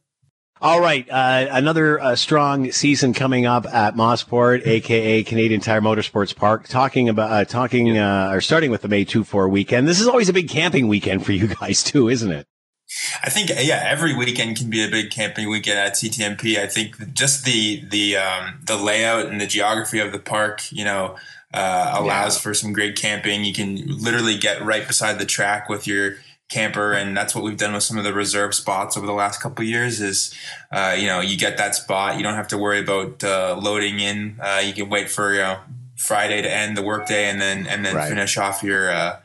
All 0.61 0.81
right, 0.81 1.09
uh, 1.09 1.47
another 1.51 2.01
uh, 2.01 2.17
strong 2.17 2.73
season 2.73 3.13
coming 3.13 3.47
up 3.47 3.65
at 3.67 3.95
Mosport, 3.95 4.67
aka 4.67 5.23
Canadian 5.23 5.61
Tire 5.61 5.81
Motorsports 5.81 6.35
Park. 6.35 6.67
Talking 6.67 7.09
about 7.09 7.31
uh, 7.31 7.45
talking 7.45 7.97
uh, 7.97 8.31
or 8.33 8.41
starting 8.41 8.71
with 8.71 8.83
the 8.83 8.89
May 8.89 9.05
two 9.05 9.25
four 9.25 9.49
weekend. 9.49 9.87
This 9.87 10.01
is 10.01 10.09
always 10.09 10.29
a 10.29 10.33
big 10.33 10.49
camping 10.49 10.89
weekend 10.89 11.25
for 11.25 11.33
you 11.33 11.49
guys 11.49 11.83
too, 11.83 12.09
isn't 12.09 12.31
it? 12.31 12.47
I 13.23 13.31
think 13.31 13.51
yeah, 13.51 13.85
every 13.85 14.17
weekend 14.17 14.57
can 14.57 14.71
be 14.71 14.83
a 14.83 14.89
big 14.89 15.11
camping 15.11 15.49
weekend 15.49 15.79
at 15.79 15.93
CTMP. 15.93 16.59
I 16.59 16.67
think 16.67 17.15
just 17.15 17.45
the 17.45 17.85
the 17.89 18.17
um, 18.17 18.61
the 18.65 18.77
layout 18.77 19.27
and 19.27 19.41
the 19.41 19.47
geography 19.47 20.01
of 20.01 20.11
the 20.11 20.19
park, 20.19 20.73
you 20.73 20.85
know, 20.85 21.17
uh, 21.55 21.95
allows 21.97 22.37
yeah. 22.37 22.43
for 22.43 22.55
some 22.55 22.73
great 22.73 22.97
camping. 22.97 23.45
You 23.45 23.53
can 23.53 23.87
literally 23.87 24.37
get 24.37 24.63
right 24.63 24.87
beside 24.87 25.19
the 25.19 25.27
track 25.27 25.69
with 25.69 25.87
your 25.87 26.17
camper, 26.49 26.93
and 26.93 27.17
that's 27.17 27.35
what 27.35 27.45
we've 27.45 27.57
done 27.57 27.73
with 27.75 27.83
some 27.83 27.99
of 27.99 28.05
the 28.05 28.13
reserve 28.13 28.55
spots 28.55 28.97
over 28.97 29.07
the 29.07 29.13
last 29.13 29.41
couple 29.41 29.65
years. 29.65 30.01
Is 30.01 30.35
uh, 30.71 30.97
you 30.99 31.07
know 31.07 31.21
you 31.21 31.37
get 31.37 31.57
that 31.59 31.75
spot, 31.75 32.17
you 32.17 32.23
don't 32.23 32.35
have 32.35 32.49
to 32.49 32.59
worry 32.59 32.81
about 32.81 33.23
uh, 33.25 33.59
loading 33.61 34.01
in. 34.01 34.39
Uh, 34.41 34.63
you 34.65 34.73
can 34.73 34.89
wait 34.89 35.11
for 35.11 35.33
you 35.33 35.41
know 35.41 35.59
Friday 35.97 36.43
to 36.43 36.51
end 36.51 36.77
the 36.77 36.83
workday, 36.83 37.29
and 37.31 37.41
then 37.41 37.67
and 37.67 37.85
then 37.85 37.95
Right. 37.97 38.09
finish 38.09 38.37
off 38.37 38.63
your 38.63 38.91
uh, 38.91 39.17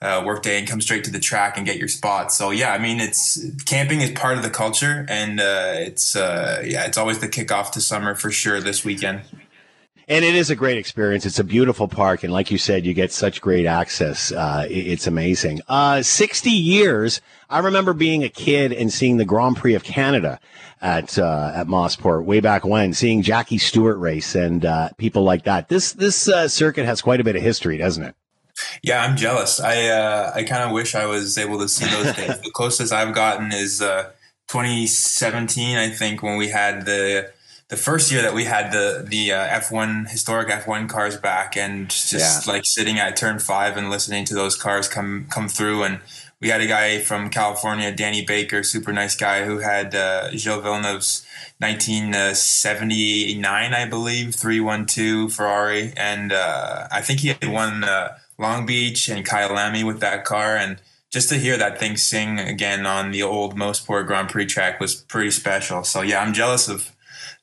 uh, 0.00 0.22
workday 0.24 0.58
and 0.58 0.68
come 0.68 0.80
straight 0.80 1.04
to 1.04 1.10
the 1.10 1.18
track 1.18 1.56
and 1.56 1.66
get 1.66 1.78
your 1.78 1.88
spot. 1.88 2.32
So 2.32 2.50
yeah, 2.50 2.72
I 2.72 2.78
mean, 2.78 3.00
it's 3.00 3.38
camping 3.64 4.00
is 4.00 4.10
part 4.10 4.36
of 4.36 4.42
the 4.42 4.50
culture, 4.50 5.06
and 5.08 5.40
uh, 5.40 5.72
it's 5.74 6.14
uh, 6.16 6.62
yeah, 6.64 6.84
it's 6.86 6.98
always 6.98 7.18
the 7.18 7.28
kickoff 7.28 7.70
to 7.72 7.80
summer 7.80 8.14
for 8.14 8.30
sure 8.30 8.60
this 8.60 8.84
weekend. 8.84 9.22
And 10.08 10.24
it 10.24 10.36
is 10.36 10.50
a 10.50 10.54
great 10.54 10.78
experience. 10.78 11.26
It's 11.26 11.40
a 11.40 11.44
beautiful 11.44 11.88
park. 11.88 12.22
And 12.22 12.32
like 12.32 12.52
you 12.52 12.58
said, 12.58 12.86
you 12.86 12.94
get 12.94 13.10
such 13.10 13.40
great 13.40 13.66
access. 13.66 14.30
Uh, 14.30 14.64
it's 14.70 15.08
amazing. 15.08 15.62
Uh, 15.68 16.00
60 16.02 16.48
years. 16.48 17.20
I 17.50 17.58
remember 17.58 17.92
being 17.92 18.22
a 18.22 18.28
kid 18.28 18.72
and 18.72 18.92
seeing 18.92 19.16
the 19.16 19.24
Grand 19.24 19.56
Prix 19.56 19.74
of 19.74 19.82
Canada 19.82 20.38
at, 20.80 21.18
uh, 21.18 21.52
at 21.54 21.66
Mosport 21.66 22.24
way 22.24 22.38
back 22.38 22.64
when, 22.64 22.92
seeing 22.92 23.22
Jackie 23.22 23.58
Stewart 23.58 23.98
race 23.98 24.36
and, 24.36 24.64
uh, 24.64 24.90
people 24.96 25.24
like 25.24 25.42
that. 25.44 25.68
This, 25.68 25.92
this, 25.92 26.28
uh, 26.28 26.46
circuit 26.46 26.84
has 26.84 27.02
quite 27.02 27.20
a 27.20 27.24
bit 27.24 27.34
of 27.34 27.42
history, 27.42 27.76
doesn't 27.76 28.04
it? 28.04 28.14
Yeah, 28.82 29.02
I'm 29.02 29.16
jealous. 29.16 29.60
I 29.60 29.88
uh, 29.88 30.32
I 30.34 30.42
kind 30.42 30.62
of 30.62 30.72
wish 30.72 30.94
I 30.94 31.04
was 31.04 31.36
able 31.36 31.58
to 31.58 31.68
see 31.68 31.84
those 31.84 32.16
days. 32.16 32.40
the 32.40 32.50
closest 32.54 32.90
I've 32.90 33.14
gotten 33.14 33.52
is 33.52 33.82
uh, 33.82 34.10
2017, 34.48 35.76
I 35.76 35.90
think, 35.90 36.22
when 36.22 36.38
we 36.38 36.48
had 36.48 36.86
the 36.86 37.30
the 37.68 37.76
first 37.76 38.12
year 38.12 38.22
that 38.22 38.34
we 38.34 38.44
had 38.44 38.72
the 38.72 39.04
the 39.08 39.32
uh, 39.32 39.60
F1 39.60 40.08
historic 40.10 40.48
F1 40.48 40.88
cars 40.88 41.16
back, 41.16 41.56
and 41.56 41.88
just 41.90 42.46
Yeah. 42.46 42.52
like 42.52 42.64
sitting 42.64 42.98
at 42.98 43.16
turn 43.16 43.38
five 43.38 43.76
and 43.76 43.90
listening 43.90 44.24
to 44.26 44.34
those 44.34 44.56
cars 44.56 44.88
come 44.88 45.26
come 45.30 45.48
through. 45.48 45.82
And 45.82 46.00
we 46.40 46.48
had 46.48 46.60
a 46.60 46.66
guy 46.66 47.00
from 47.00 47.30
California, 47.30 47.90
Danny 47.90 48.24
Baker, 48.24 48.62
super 48.62 48.92
nice 48.92 49.16
guy, 49.16 49.44
who 49.44 49.58
had 49.58 49.94
uh, 49.94 50.30
Gilles 50.36 50.62
Villeneuve's 50.62 51.24
1979, 51.58 53.74
I 53.74 53.84
believe, 53.86 54.34
312 54.34 55.32
Ferrari, 55.32 55.92
and 55.96 56.32
uh, 56.32 56.86
I 56.92 57.00
think 57.00 57.20
he 57.20 57.28
had 57.28 57.48
won 57.48 57.84
uh, 57.84 58.16
Long 58.38 58.66
Beach 58.66 59.08
and 59.08 59.26
Kyalami 59.26 59.84
with 59.84 60.00
that 60.00 60.24
car, 60.24 60.56
and 60.56 60.80
just 61.10 61.28
to 61.30 61.36
hear 61.36 61.56
that 61.56 61.78
thing 61.78 61.96
sing 61.96 62.38
again 62.38 62.84
on 62.84 63.10
the 63.10 63.22
old 63.22 63.56
Mosport 63.56 64.06
Grand 64.06 64.28
Prix 64.28 64.46
track 64.46 64.78
was 64.80 64.94
pretty 64.94 65.30
special. 65.30 65.82
So 65.84 66.02
yeah, 66.02 66.20
I'm 66.20 66.34
jealous 66.34 66.68
of 66.68 66.92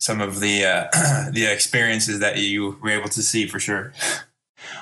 some 0.03 0.19
of 0.19 0.41
the 0.41 0.65
uh, 0.65 1.29
the 1.31 1.45
experiences 1.49 2.19
that 2.19 2.37
you 2.37 2.77
were 2.83 2.89
able 2.89 3.09
to 3.09 3.23
see 3.23 3.47
for 3.47 3.59
sure. 3.59 3.93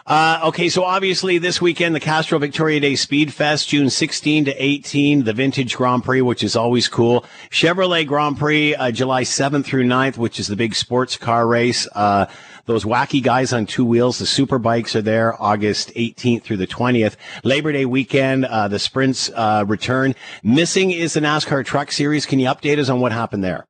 Uh, 0.06 0.40
okay, 0.46 0.68
so 0.70 0.84
obviously 0.84 1.38
this 1.38 1.62
weekend, 1.62 1.94
the 1.94 2.00
Castrol 2.00 2.40
Victoria 2.40 2.80
Day 2.80 2.96
Speed 2.96 3.34
Fest, 3.34 3.70
June 3.70 3.90
16 3.90 4.46
to 4.46 4.64
18, 4.64 5.24
the 5.24 5.34
Vintage 5.34 5.76
Grand 5.76 6.04
Prix, 6.04 6.22
which 6.22 6.44
is 6.44 6.56
always 6.56 6.88
cool. 6.88 7.26
Chevrolet 7.50 8.06
Grand 8.06 8.38
Prix, 8.38 8.76
uh, 8.76 8.92
July 8.92 9.24
7th 9.24 9.66
through 9.66 9.86
9th, 9.86 10.18
which 10.18 10.40
is 10.40 10.48
the 10.48 10.56
big 10.56 10.76
sports 10.76 11.18
car 11.18 11.48
race. 11.48 11.88
Uh, 11.94 12.26
those 12.66 12.84
wacky 12.84 13.22
guys 13.22 13.54
on 13.54 13.66
two 13.66 13.86
wheels, 13.86 14.20
the 14.20 14.26
super 14.26 14.60
bikes 14.60 14.96
are 14.96 15.02
there 15.02 15.40
August 15.42 15.92
18th 15.96 16.44
through 16.44 16.58
the 16.58 16.68
20th. 16.68 17.16
Labor 17.44 17.72
Day 17.72 17.86
weekend, 17.86 18.46
uh, 18.46 18.68
the 18.68 18.80
sprints, 18.80 19.30
uh, 19.36 19.66
return. 19.68 20.16
Missing 20.44 20.92
is 20.92 21.14
the 21.14 21.22
NASCAR 21.22 21.66
Truck 21.66 21.92
Series. 21.92 22.26
Can 22.26 22.40
you 22.40 22.48
update 22.48 22.78
us 22.78 22.90
on 22.90 23.00
what 23.00 23.12
happened 23.12 23.44
there? 23.44 23.66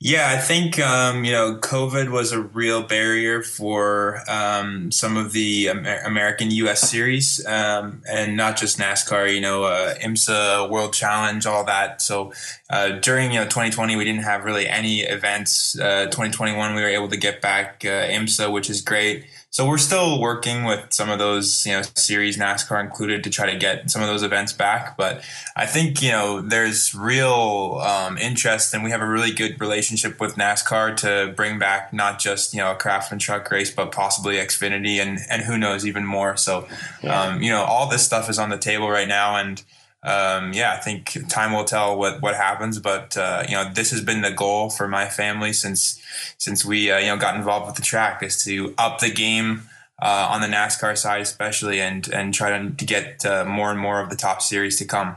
Yeah, 0.00 0.28
I 0.28 0.38
think 0.38 0.78
um, 0.78 1.24
you 1.24 1.32
know 1.32 1.56
COVID 1.56 2.10
was 2.10 2.32
a 2.32 2.40
real 2.40 2.82
barrier 2.82 3.42
for 3.42 4.20
um, 4.28 4.90
some 4.90 5.16
of 5.16 5.32
the 5.32 5.68
Amer- 5.68 6.02
American 6.04 6.50
U.S. 6.50 6.90
series, 6.90 7.44
um, 7.46 8.02
and 8.08 8.36
not 8.36 8.58
just 8.58 8.78
NASCAR. 8.78 9.32
You 9.34 9.40
know, 9.40 9.64
uh, 9.64 9.94
IMSA, 9.94 10.68
World 10.68 10.92
Challenge, 10.92 11.46
all 11.46 11.64
that. 11.64 12.02
So 12.02 12.32
uh, 12.68 12.90
during 12.98 13.32
you 13.32 13.38
know 13.38 13.44
2020, 13.44 13.96
we 13.96 14.04
didn't 14.04 14.24
have 14.24 14.44
really 14.44 14.68
any 14.68 15.00
events. 15.00 15.78
Uh, 15.78 16.04
2021, 16.06 16.74
we 16.74 16.82
were 16.82 16.88
able 16.88 17.08
to 17.08 17.16
get 17.16 17.40
back 17.40 17.82
uh, 17.84 17.88
IMSA, 17.88 18.52
which 18.52 18.68
is 18.68 18.82
great. 18.82 19.24
So 19.54 19.64
we're 19.68 19.78
still 19.78 20.20
working 20.20 20.64
with 20.64 20.92
some 20.92 21.08
of 21.10 21.20
those, 21.20 21.64
you 21.64 21.74
know, 21.74 21.82
series 21.94 22.36
NASCAR 22.36 22.82
included 22.82 23.22
to 23.22 23.30
try 23.30 23.48
to 23.52 23.56
get 23.56 23.88
some 23.88 24.02
of 24.02 24.08
those 24.08 24.24
events 24.24 24.52
back. 24.52 24.96
But 24.96 25.22
I 25.54 25.64
think 25.64 26.02
you 26.02 26.10
know 26.10 26.40
there's 26.40 26.92
real 26.92 27.80
um, 27.80 28.18
interest, 28.18 28.74
and 28.74 28.82
we 28.82 28.90
have 28.90 29.00
a 29.00 29.06
really 29.06 29.30
good 29.30 29.60
relationship 29.60 30.18
with 30.18 30.34
NASCAR 30.34 30.96
to 30.96 31.32
bring 31.36 31.60
back 31.60 31.92
not 31.92 32.18
just 32.18 32.52
you 32.52 32.58
know 32.58 32.72
a 32.72 32.74
Craftsman 32.74 33.20
truck 33.20 33.48
race, 33.48 33.70
but 33.70 33.92
possibly 33.92 34.38
Xfinity, 34.38 35.00
and 35.00 35.20
and 35.30 35.42
who 35.42 35.56
knows 35.56 35.86
even 35.86 36.04
more. 36.04 36.36
So 36.36 36.66
um, 37.04 37.40
you 37.40 37.50
know 37.52 37.62
all 37.62 37.88
this 37.88 38.04
stuff 38.04 38.28
is 38.28 38.40
on 38.40 38.50
the 38.50 38.58
table 38.58 38.90
right 38.90 39.06
now, 39.06 39.36
and 39.36 39.62
um, 40.04 40.52
yeah, 40.52 40.72
I 40.72 40.76
think 40.76 41.28
time 41.28 41.52
will 41.52 41.64
tell 41.64 41.96
what 41.96 42.20
what 42.20 42.34
happens. 42.34 42.78
But 42.78 43.16
uh, 43.16 43.44
you 43.48 43.54
know, 43.54 43.70
this 43.72 43.90
has 43.90 44.02
been 44.02 44.20
the 44.20 44.30
goal 44.30 44.68
for 44.68 44.86
my 44.86 45.08
family 45.08 45.52
since 45.52 46.00
since 46.36 46.64
we 46.64 46.90
uh, 46.90 46.98
you 46.98 47.06
know 47.06 47.16
got 47.16 47.36
involved 47.36 47.66
with 47.66 47.76
the 47.76 47.82
track 47.82 48.22
is 48.22 48.44
to 48.44 48.74
up 48.76 48.98
the 49.00 49.10
game 49.10 49.62
uh, 50.02 50.28
on 50.30 50.42
the 50.42 50.46
NASCAR 50.46 50.96
side, 50.96 51.22
especially, 51.22 51.80
and 51.80 52.06
and 52.08 52.34
try 52.34 52.58
to, 52.58 52.70
to 52.70 52.84
get 52.84 53.24
uh, 53.24 53.44
more 53.46 53.70
and 53.70 53.80
more 53.80 54.00
of 54.00 54.10
the 54.10 54.16
top 54.16 54.42
series 54.42 54.78
to 54.78 54.84
come. 54.84 55.16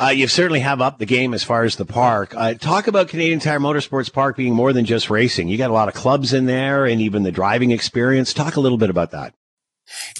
Uh, 0.00 0.10
you 0.10 0.28
certainly 0.28 0.60
have 0.60 0.80
upped 0.80 1.00
the 1.00 1.06
game 1.06 1.34
as 1.34 1.42
far 1.42 1.64
as 1.64 1.74
the 1.74 1.84
park. 1.84 2.32
Uh, 2.36 2.54
talk 2.54 2.86
about 2.86 3.08
Canadian 3.08 3.40
Tire 3.40 3.58
Motorsports 3.58 4.12
Park 4.12 4.36
being 4.36 4.54
more 4.54 4.72
than 4.72 4.84
just 4.84 5.10
racing. 5.10 5.48
You 5.48 5.58
got 5.58 5.70
a 5.70 5.72
lot 5.72 5.88
of 5.88 5.94
clubs 5.94 6.32
in 6.32 6.46
there 6.46 6.86
and 6.86 7.00
even 7.00 7.24
the 7.24 7.32
driving 7.32 7.72
experience. 7.72 8.32
Talk 8.32 8.54
a 8.54 8.60
little 8.60 8.78
bit 8.78 8.90
about 8.90 9.10
that. 9.10 9.34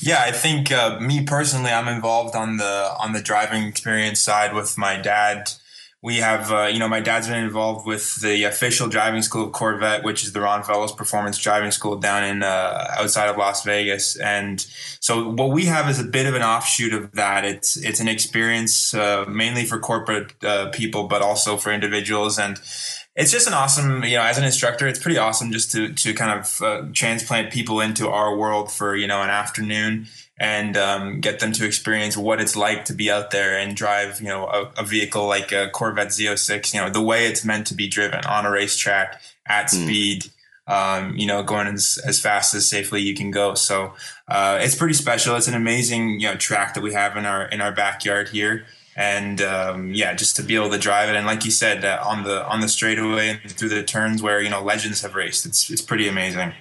Yeah, 0.01 0.23
I 0.23 0.33
think 0.33 0.71
uh, 0.73 0.99
me 1.01 1.25
personally, 1.25 1.71
I'm 1.71 1.89
involved 1.89 2.35
on 2.35 2.57
the 2.57 2.95
on 2.99 3.13
the 3.13 3.21
driving 3.21 3.65
experience 3.65 4.21
side 4.21 4.55
with 4.55 4.79
my 4.79 4.97
dad. 4.97 5.51
We 6.01 6.19
have, 6.19 6.53
uh, 6.53 6.67
you 6.67 6.79
know, 6.79 6.89
my 6.89 7.01
dad's 7.01 7.27
been 7.27 7.43
involved 7.43 7.85
with 7.85 8.21
the 8.23 8.45
official 8.45 8.87
driving 8.89 9.21
school 9.21 9.47
of 9.47 9.53
Corvette, 9.53 10.05
which 10.05 10.23
is 10.23 10.33
the 10.33 10.41
Ron 10.41 10.63
Fellows 10.63 10.93
Performance 10.93 11.39
Driving 11.39 11.73
School 11.73 11.97
down 11.97 12.23
in 12.23 12.45
uh, 12.45 12.95
outside 12.97 13.29
of 13.29 13.37
Las 13.37 13.65
Vegas. 13.65 14.15
And 14.15 14.65
so, 15.01 15.29
what 15.31 15.51
we 15.51 15.65
have 15.65 15.91
is 15.91 15.99
a 15.99 16.05
bit 16.05 16.27
of 16.27 16.37
an 16.37 16.43
offshoot 16.43 16.93
of 16.93 17.11
that. 17.13 17.45
It's 17.45 17.77
it's 17.77 17.99
an 17.99 18.07
experience 18.07 18.95
uh, 18.95 19.25
mainly 19.29 19.65
for 19.65 19.81
corporate 19.81 20.33
uh, 20.45 20.71
people, 20.71 21.09
but 21.09 21.21
also 21.21 21.57
for 21.57 21.73
individuals. 21.73 22.39
And 22.39 22.61
it's 23.19 23.33
just 23.33 23.49
an 23.49 23.53
awesome, 23.53 24.05
you 24.05 24.17
know, 24.17 24.23
as 24.23 24.39
an 24.39 24.45
instructor, 24.45 24.87
it's 24.87 25.01
pretty 25.01 25.19
awesome 25.19 25.51
just 25.51 25.73
to 25.73 25.93
to 25.93 26.15
kind 26.15 26.39
of 26.39 26.63
uh, 26.63 26.83
transplant 26.93 27.53
people 27.53 27.81
into 27.81 28.09
our 28.09 28.37
world 28.37 28.71
for 28.71 28.95
you 28.95 29.09
know 29.09 29.21
an 29.23 29.29
afternoon 29.29 30.07
and 30.39 30.77
um, 30.77 31.21
get 31.21 31.41
them 31.41 31.53
to 31.53 31.67
experience 31.67 32.17
what 32.17 32.41
it's 32.41 32.55
like 32.55 32.85
to 32.85 32.95
be 32.95 33.11
out 33.11 33.33
there 33.33 33.59
and 33.59 33.75
drive, 33.75 34.21
you 34.21 34.29
know, 34.29 34.47
a, 34.47 34.71
a 34.79 34.85
vehicle 34.85 35.27
like 35.27 35.51
a 35.51 35.69
Corvette 35.71 36.09
Z06, 36.09 36.73
you 36.73 36.81
know, 36.81 36.91
the 36.91 37.03
way 37.03 37.27
it's 37.27 37.45
meant 37.45 37.67
to 37.67 37.75
be 37.75 37.89
driven 37.89 38.25
on 38.25 38.47
a 38.47 38.51
racetrack 38.53 39.21
at 39.47 39.69
speed. 39.69 40.31
Um, 40.69 41.17
you 41.17 41.27
know, 41.27 41.43
going 41.43 41.67
as, 41.67 41.99
as 42.05 42.21
fast 42.21 42.55
as 42.55 42.69
safely 42.69 43.01
you 43.01 43.15
can 43.17 43.31
go. 43.31 43.55
So 43.55 43.95
uh, 44.29 44.59
it's 44.61 44.75
pretty 44.75 44.93
special. 44.93 45.35
It's 45.35 45.49
an 45.49 45.55
amazing, 45.55 46.21
you 46.21 46.29
know, 46.29 46.37
track 46.37 46.75
that 46.75 46.83
we 46.83 46.93
have 46.93 47.17
in 47.17 47.25
our 47.25 47.47
in 47.47 47.63
our 47.63 47.73
backyard 47.73 48.29
here 48.29 48.67
and 48.99 49.41
um, 49.41 49.95
yeah, 49.95 50.13
just 50.13 50.35
to 50.37 50.43
be 50.43 50.57
able 50.57 50.71
to 50.71 50.79
drive 50.79 51.09
it, 51.09 51.15
and 51.15 51.25
like 51.25 51.45
you 51.45 51.53
said, 51.53 51.85
uh, 51.85 52.03
on 52.05 52.25
the 52.25 52.45
on 52.47 52.61
the 52.61 52.69
straightaway 52.69 53.39
and 53.43 53.53
through 53.53 53.69
the 53.69 53.85
turns 53.85 54.21
where 54.21 54.43
you 54.43 54.51
know 54.51 54.61
legends 54.61 55.03
have 55.03 55.15
raced, 55.15 55.47
it's 55.47 55.71
it's 55.71 55.81
pretty 55.81 56.09
amazing. 56.09 56.53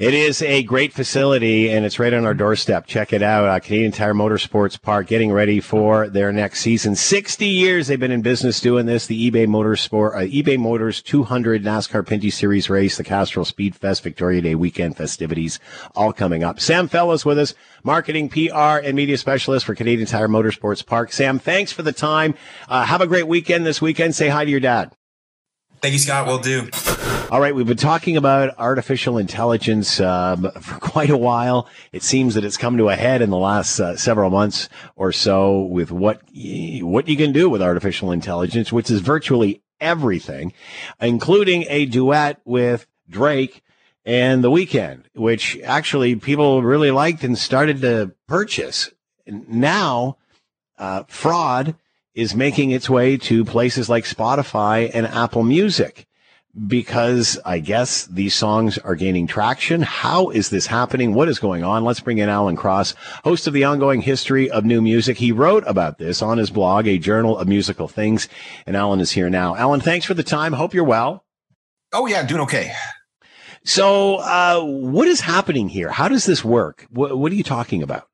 It 0.00 0.14
is 0.14 0.40
a 0.40 0.62
great 0.62 0.94
facility 0.94 1.70
and 1.70 1.84
it's 1.84 1.98
right 1.98 2.14
on 2.14 2.24
our 2.24 2.32
doorstep. 2.32 2.86
Check 2.86 3.12
it 3.12 3.22
out. 3.22 3.46
Uh, 3.46 3.60
Canadian 3.60 3.92
Tire 3.92 4.14
Motorsports 4.14 4.80
Park 4.80 5.08
getting 5.08 5.30
ready 5.30 5.60
for 5.60 6.08
their 6.08 6.32
next 6.32 6.60
season. 6.60 6.96
60 6.96 7.44
years 7.44 7.86
they've 7.86 8.00
been 8.00 8.10
in 8.10 8.22
business 8.22 8.62
doing 8.62 8.86
this. 8.86 9.06
The 9.06 9.30
eBay 9.30 9.46
Motorsport, 9.46 10.14
uh, 10.14 10.20
eBay 10.20 10.56
Motors 10.56 11.02
200 11.02 11.62
NASCAR 11.62 12.02
Pinty 12.02 12.32
Series 12.32 12.70
race, 12.70 12.96
the 12.96 13.04
Castrol 13.04 13.44
Speed 13.44 13.76
Fest, 13.76 14.02
Victoria 14.02 14.40
Day 14.40 14.54
weekend 14.54 14.96
festivities, 14.96 15.60
all 15.94 16.14
coming 16.14 16.42
up. 16.42 16.60
Sam 16.60 16.88
Fellows 16.88 17.26
with 17.26 17.38
us, 17.38 17.52
marketing, 17.84 18.30
PR, 18.30 18.80
and 18.82 18.96
media 18.96 19.18
specialist 19.18 19.66
for 19.66 19.74
Canadian 19.74 20.08
Tire 20.08 20.28
Motorsports 20.28 20.84
Park. 20.84 21.12
Sam, 21.12 21.38
thanks 21.38 21.72
for 21.72 21.82
the 21.82 21.92
time. 21.92 22.34
Uh, 22.70 22.86
have 22.86 23.02
a 23.02 23.06
great 23.06 23.28
weekend 23.28 23.66
this 23.66 23.82
weekend. 23.82 24.14
Say 24.14 24.30
hi 24.30 24.46
to 24.46 24.50
your 24.50 24.60
dad. 24.60 24.92
Thank 25.82 25.92
you, 25.92 25.98
Scott. 25.98 26.26
Will 26.26 26.38
do. 26.38 26.70
All 27.30 27.40
right, 27.40 27.54
we've 27.54 27.64
been 27.64 27.76
talking 27.76 28.16
about 28.16 28.58
artificial 28.58 29.16
intelligence 29.16 30.00
um, 30.00 30.50
for 30.60 30.80
quite 30.80 31.10
a 31.10 31.16
while. 31.16 31.68
It 31.92 32.02
seems 32.02 32.34
that 32.34 32.44
it's 32.44 32.56
come 32.56 32.76
to 32.78 32.88
a 32.88 32.96
head 32.96 33.22
in 33.22 33.30
the 33.30 33.38
last 33.38 33.78
uh, 33.78 33.96
several 33.96 34.30
months 34.30 34.68
or 34.96 35.12
so 35.12 35.60
with 35.60 35.92
what 35.92 36.22
what 36.32 37.06
you 37.06 37.16
can 37.16 37.30
do 37.30 37.48
with 37.48 37.62
artificial 37.62 38.10
intelligence, 38.10 38.72
which 38.72 38.90
is 38.90 39.00
virtually 39.00 39.62
everything, 39.80 40.52
including 41.00 41.66
a 41.68 41.86
duet 41.86 42.40
with 42.44 42.88
Drake 43.08 43.62
and 44.04 44.42
The 44.42 44.50
Weeknd, 44.50 45.04
which 45.14 45.56
actually 45.62 46.16
people 46.16 46.64
really 46.64 46.90
liked 46.90 47.22
and 47.22 47.38
started 47.38 47.80
to 47.82 48.12
purchase. 48.26 48.90
Now, 49.24 50.16
uh, 50.78 51.04
fraud 51.06 51.76
is 52.12 52.34
making 52.34 52.72
its 52.72 52.90
way 52.90 53.16
to 53.18 53.44
places 53.44 53.88
like 53.88 54.02
Spotify 54.02 54.90
and 54.92 55.06
Apple 55.06 55.44
Music 55.44 56.08
because 56.66 57.38
I 57.44 57.60
guess 57.60 58.06
these 58.06 58.34
songs 58.34 58.76
are 58.78 58.94
gaining 58.94 59.26
traction. 59.26 59.82
How 59.82 60.30
is 60.30 60.50
this 60.50 60.66
happening? 60.66 61.14
What 61.14 61.28
is 61.28 61.38
going 61.38 61.62
on? 61.62 61.84
Let's 61.84 62.00
bring 62.00 62.18
in 62.18 62.28
Alan 62.28 62.56
Cross, 62.56 62.94
host 63.24 63.46
of 63.46 63.52
the 63.52 63.64
ongoing 63.64 64.00
history 64.00 64.50
of 64.50 64.64
new 64.64 64.82
music. 64.82 65.16
He 65.18 65.32
wrote 65.32 65.64
about 65.66 65.98
this 65.98 66.22
on 66.22 66.38
his 66.38 66.50
blog, 66.50 66.86
A 66.86 66.98
Journal 66.98 67.38
of 67.38 67.48
Musical 67.48 67.88
Things. 67.88 68.28
And 68.66 68.76
Alan 68.76 69.00
is 69.00 69.12
here 69.12 69.30
now. 69.30 69.54
Alan, 69.54 69.80
thanks 69.80 70.06
for 70.06 70.14
the 70.14 70.22
time. 70.22 70.52
Hope 70.52 70.74
you're 70.74 70.84
well. 70.84 71.24
Oh 71.92 72.06
yeah, 72.06 72.24
doing 72.24 72.42
okay. 72.42 72.72
So, 73.64 74.16
uh, 74.16 74.62
what 74.62 75.06
is 75.06 75.20
happening 75.20 75.68
here? 75.68 75.90
How 75.90 76.08
does 76.08 76.24
this 76.24 76.44
work? 76.44 76.86
What, 76.90 77.18
what 77.18 77.30
are 77.30 77.34
you 77.34 77.42
talking 77.42 77.82
about? 77.82 78.08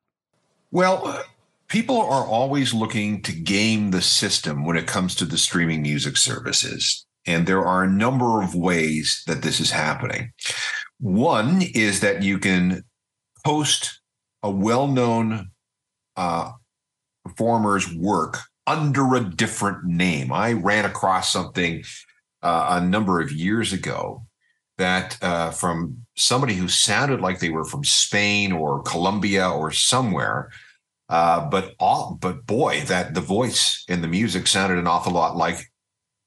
Well, 0.72 1.24
people 1.68 2.00
are 2.00 2.26
always 2.26 2.74
looking 2.74 3.22
to 3.22 3.32
game 3.32 3.92
the 3.92 4.02
system 4.02 4.64
when 4.64 4.76
it 4.76 4.86
comes 4.86 5.14
to 5.16 5.24
the 5.24 5.38
streaming 5.38 5.82
music 5.82 6.16
services. 6.16 7.05
And 7.26 7.46
there 7.46 7.64
are 7.64 7.82
a 7.82 7.90
number 7.90 8.42
of 8.42 8.54
ways 8.54 9.22
that 9.26 9.42
this 9.42 9.60
is 9.60 9.70
happening. 9.70 10.32
One 10.98 11.62
is 11.62 12.00
that 12.00 12.22
you 12.22 12.38
can 12.38 12.84
post 13.44 14.00
a 14.42 14.50
well 14.50 14.86
known 14.86 15.50
uh, 16.16 16.52
performer's 17.24 17.92
work 17.92 18.38
under 18.66 19.14
a 19.14 19.20
different 19.20 19.84
name. 19.84 20.32
I 20.32 20.52
ran 20.52 20.84
across 20.84 21.32
something 21.32 21.84
uh, 22.42 22.80
a 22.80 22.84
number 22.84 23.20
of 23.20 23.32
years 23.32 23.72
ago 23.72 24.22
that 24.78 25.18
uh, 25.22 25.50
from 25.50 26.06
somebody 26.16 26.54
who 26.54 26.68
sounded 26.68 27.20
like 27.20 27.40
they 27.40 27.50
were 27.50 27.64
from 27.64 27.84
Spain 27.84 28.52
or 28.52 28.82
Colombia 28.82 29.48
or 29.48 29.70
somewhere. 29.70 30.50
Uh, 31.08 31.48
but 31.48 31.74
all, 31.78 32.18
but 32.20 32.46
boy, 32.46 32.82
that 32.86 33.14
the 33.14 33.20
voice 33.20 33.84
and 33.88 34.02
the 34.02 34.08
music 34.08 34.46
sounded 34.46 34.78
an 34.78 34.88
awful 34.88 35.12
lot 35.12 35.36
like 35.36 35.58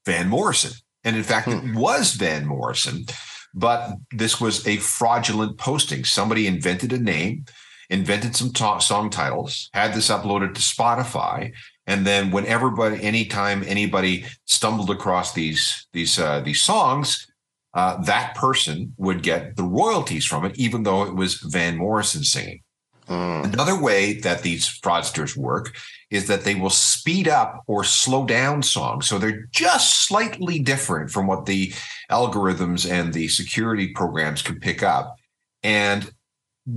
Van 0.06 0.28
Morrison, 0.28 0.72
and 1.04 1.16
in 1.16 1.22
fact, 1.22 1.48
hmm. 1.48 1.52
it 1.52 1.76
was 1.76 2.14
Van 2.14 2.46
Morrison. 2.46 3.06
But 3.52 3.94
this 4.12 4.40
was 4.40 4.66
a 4.66 4.76
fraudulent 4.76 5.58
posting. 5.58 6.04
Somebody 6.04 6.46
invented 6.46 6.92
a 6.92 6.98
name, 6.98 7.46
invented 7.88 8.36
some 8.36 8.54
song 8.80 9.10
titles, 9.10 9.70
had 9.74 9.92
this 9.92 10.08
uploaded 10.08 10.54
to 10.54 10.60
Spotify, 10.60 11.52
and 11.86 12.06
then 12.06 12.30
when 12.30 12.46
everybody, 12.46 13.02
anytime 13.02 13.64
anybody 13.66 14.24
stumbled 14.44 14.90
across 14.90 15.32
these 15.32 15.88
these 15.92 16.18
uh, 16.18 16.40
these 16.40 16.62
songs, 16.62 17.26
uh, 17.74 18.00
that 18.02 18.36
person 18.36 18.94
would 18.96 19.24
get 19.24 19.56
the 19.56 19.64
royalties 19.64 20.24
from 20.24 20.44
it, 20.44 20.56
even 20.56 20.84
though 20.84 21.02
it 21.02 21.16
was 21.16 21.34
Van 21.40 21.76
Morrison 21.76 22.22
singing. 22.22 22.60
Mm. 23.08 23.52
Another 23.52 23.80
way 23.80 24.14
that 24.20 24.42
these 24.42 24.68
fraudsters 24.68 25.36
work 25.36 25.76
is 26.10 26.26
that 26.26 26.44
they 26.44 26.54
will 26.54 26.70
speed 26.70 27.28
up 27.28 27.62
or 27.66 27.84
slow 27.84 28.26
down 28.26 28.62
songs. 28.62 29.08
So 29.08 29.18
they're 29.18 29.46
just 29.52 30.06
slightly 30.06 30.58
different 30.58 31.10
from 31.10 31.26
what 31.26 31.46
the 31.46 31.72
algorithms 32.10 32.90
and 32.90 33.12
the 33.12 33.28
security 33.28 33.88
programs 33.88 34.42
can 34.42 34.58
pick 34.58 34.82
up 34.82 35.16
and 35.62 36.10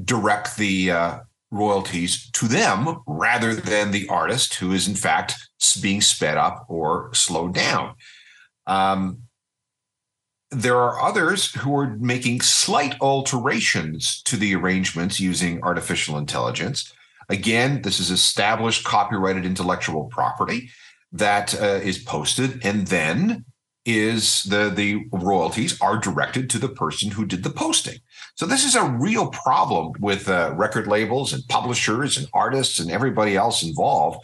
direct 0.05 0.57
the 0.57 0.91
uh, 0.91 1.19
royalties 1.51 2.29
to 2.31 2.47
them 2.47 3.01
rather 3.07 3.55
than 3.55 3.91
the 3.91 4.07
artist 4.07 4.55
who 4.55 4.71
is, 4.71 4.87
in 4.87 4.95
fact, 4.95 5.35
being 5.81 6.01
sped 6.01 6.37
up 6.37 6.65
or 6.67 7.13
slowed 7.13 7.53
down. 7.53 7.95
Um, 8.67 9.23
there 10.51 10.77
are 10.77 11.01
others 11.01 11.51
who 11.55 11.75
are 11.77 11.95
making 11.97 12.41
slight 12.41 12.95
alterations 13.01 14.21
to 14.23 14.37
the 14.37 14.55
arrangements 14.55 15.19
using 15.19 15.63
artificial 15.63 16.17
intelligence. 16.17 16.93
Again, 17.29 17.81
this 17.81 17.99
is 17.99 18.11
established 18.11 18.83
copyrighted 18.83 19.45
intellectual 19.45 20.05
property 20.05 20.69
that 21.11 21.59
uh, 21.59 21.79
is 21.83 21.97
posted, 21.99 22.65
and 22.65 22.87
then 22.87 23.45
is 23.85 24.43
the 24.43 24.71
the 24.73 25.05
royalties 25.11 25.79
are 25.81 25.97
directed 25.97 26.49
to 26.49 26.57
the 26.57 26.69
person 26.69 27.11
who 27.11 27.25
did 27.25 27.43
the 27.43 27.49
posting. 27.49 27.97
So 28.35 28.45
this 28.45 28.63
is 28.63 28.75
a 28.75 28.89
real 28.89 29.27
problem 29.27 29.93
with 29.99 30.29
uh, 30.29 30.53
record 30.55 30.87
labels 30.87 31.33
and 31.33 31.43
publishers 31.49 32.17
and 32.17 32.27
artists 32.33 32.79
and 32.79 32.89
everybody 32.89 33.35
else 33.35 33.61
involved. 33.61 34.19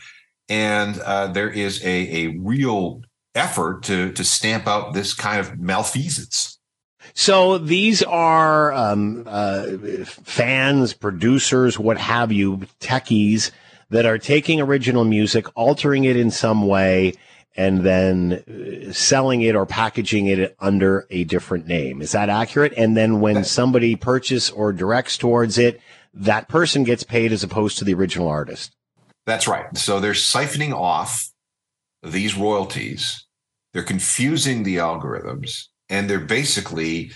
And 0.47 0.99
uh, 0.99 1.27
there 1.27 1.49
is 1.49 1.83
a, 1.83 2.25
a 2.25 2.37
real 2.39 3.01
effort 3.35 3.83
to 3.83 4.11
to 4.13 4.23
stamp 4.23 4.67
out 4.67 4.93
this 4.93 5.13
kind 5.13 5.39
of 5.39 5.59
malfeasance. 5.59 6.58
So 7.13 7.57
these 7.57 8.03
are 8.03 8.71
um, 8.73 9.23
uh, 9.27 9.77
fans, 10.05 10.93
producers, 10.93 11.77
what 11.77 11.97
have 11.97 12.31
you, 12.31 12.61
techies 12.79 13.51
that 13.89 14.05
are 14.05 14.17
taking 14.17 14.61
original 14.61 15.03
music, 15.03 15.45
altering 15.55 16.03
it 16.05 16.15
in 16.15 16.31
some 16.31 16.67
way, 16.67 17.13
and 17.55 17.83
then 17.83 18.88
uh, 18.89 18.93
selling 18.93 19.41
it 19.41 19.55
or 19.55 19.65
packaging 19.65 20.27
it 20.27 20.55
under 20.60 21.07
a 21.10 21.23
different 21.25 21.67
name. 21.67 22.01
Is 22.01 22.12
that 22.12 22.29
accurate? 22.29 22.73
And 22.77 22.95
then 22.95 23.19
when 23.19 23.43
somebody 23.43 23.95
purchases 23.95 24.49
or 24.51 24.71
directs 24.71 25.17
towards 25.17 25.57
it, 25.57 25.81
that 26.13 26.47
person 26.47 26.84
gets 26.84 27.03
paid 27.03 27.31
as 27.31 27.43
opposed 27.43 27.77
to 27.79 27.86
the 27.86 27.93
original 27.93 28.27
artist. 28.27 28.75
That's 29.25 29.47
right. 29.47 29.75
So 29.77 29.99
they're 29.99 30.13
siphoning 30.13 30.73
off 30.73 31.31
these 32.01 32.36
royalties. 32.36 33.25
They're 33.73 33.84
confusing 33.84 34.63
the 34.63 34.77
algorithms, 34.77 35.65
and 35.89 36.10
they're 36.10 36.19
basically, 36.19 37.12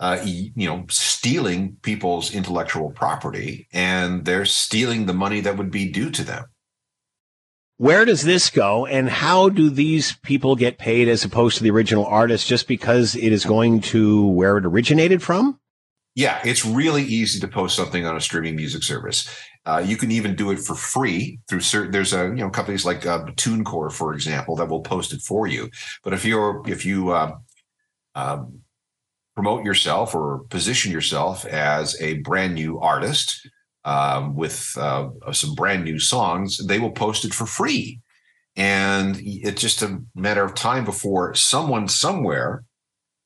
uh, 0.00 0.20
you 0.24 0.68
know, 0.68 0.84
stealing 0.88 1.76
people's 1.82 2.34
intellectual 2.34 2.90
property, 2.90 3.68
and 3.72 4.24
they're 4.24 4.44
stealing 4.44 5.06
the 5.06 5.14
money 5.14 5.40
that 5.40 5.56
would 5.56 5.70
be 5.70 5.90
due 5.90 6.10
to 6.10 6.24
them. 6.24 6.44
Where 7.78 8.04
does 8.04 8.22
this 8.22 8.48
go, 8.48 8.86
and 8.86 9.08
how 9.08 9.48
do 9.48 9.68
these 9.68 10.12
people 10.22 10.54
get 10.54 10.78
paid 10.78 11.08
as 11.08 11.24
opposed 11.24 11.56
to 11.56 11.64
the 11.64 11.70
original 11.70 12.04
artist? 12.06 12.46
Just 12.46 12.68
because 12.68 13.16
it 13.16 13.32
is 13.32 13.44
going 13.44 13.80
to 13.80 14.28
where 14.28 14.56
it 14.56 14.66
originated 14.66 15.22
from? 15.22 15.58
Yeah, 16.14 16.40
it's 16.44 16.64
really 16.64 17.02
easy 17.02 17.40
to 17.40 17.48
post 17.48 17.74
something 17.74 18.04
on 18.04 18.16
a 18.16 18.20
streaming 18.20 18.54
music 18.54 18.82
service. 18.82 19.28
Uh, 19.64 19.82
you 19.84 19.96
can 19.96 20.10
even 20.10 20.36
do 20.36 20.50
it 20.50 20.58
for 20.58 20.74
free 20.74 21.40
through 21.48 21.60
certain. 21.60 21.90
There's 21.90 22.12
a 22.12 22.24
you 22.24 22.36
know 22.36 22.50
companies 22.50 22.84
like 22.84 23.06
uh, 23.06 23.24
TuneCore, 23.24 23.90
for 23.90 24.12
example, 24.12 24.56
that 24.56 24.68
will 24.68 24.82
post 24.82 25.12
it 25.12 25.22
for 25.22 25.46
you. 25.46 25.70
But 26.04 26.12
if 26.12 26.24
you're 26.24 26.62
if 26.66 26.84
you 26.84 27.12
uh, 27.12 27.36
um, 28.14 28.60
promote 29.34 29.64
yourself 29.64 30.14
or 30.14 30.44
position 30.50 30.92
yourself 30.92 31.44
as 31.46 32.00
a 32.00 32.18
brand 32.18 32.54
new 32.54 32.78
artist 32.80 33.48
um, 33.84 34.36
with 34.36 34.76
uh, 34.78 35.08
some 35.32 35.54
brand 35.54 35.84
new 35.84 35.98
songs, 35.98 36.64
they 36.66 36.78
will 36.78 36.92
post 36.92 37.24
it 37.24 37.34
for 37.34 37.46
free, 37.46 38.00
and 38.56 39.18
it's 39.22 39.60
just 39.60 39.82
a 39.82 40.00
matter 40.14 40.44
of 40.44 40.54
time 40.54 40.84
before 40.84 41.34
someone 41.34 41.88
somewhere 41.88 42.64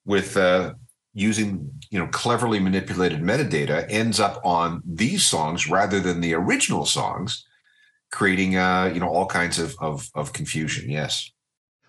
with 0.07 0.37
uh, 0.37 0.73
using 1.13 1.71
you 1.91 1.99
know 1.99 2.07
cleverly 2.09 2.61
manipulated 2.61 3.21
metadata 3.21 3.87
ends 3.89 4.21
up 4.21 4.41
on 4.45 4.83
these 4.87 5.27
songs 5.27 5.69
rather 5.69 5.99
than 5.99 6.21
the 6.21 6.35
original 6.35 6.85
songs 6.85 7.45
creating 8.13 8.57
uh 8.57 8.91
you 8.93 9.01
know 9.01 9.09
all 9.09 9.27
kinds 9.27 9.59
of 9.59 9.75
of, 9.81 10.09
of 10.15 10.33
confusion. 10.33 10.89
Yes 10.91 11.31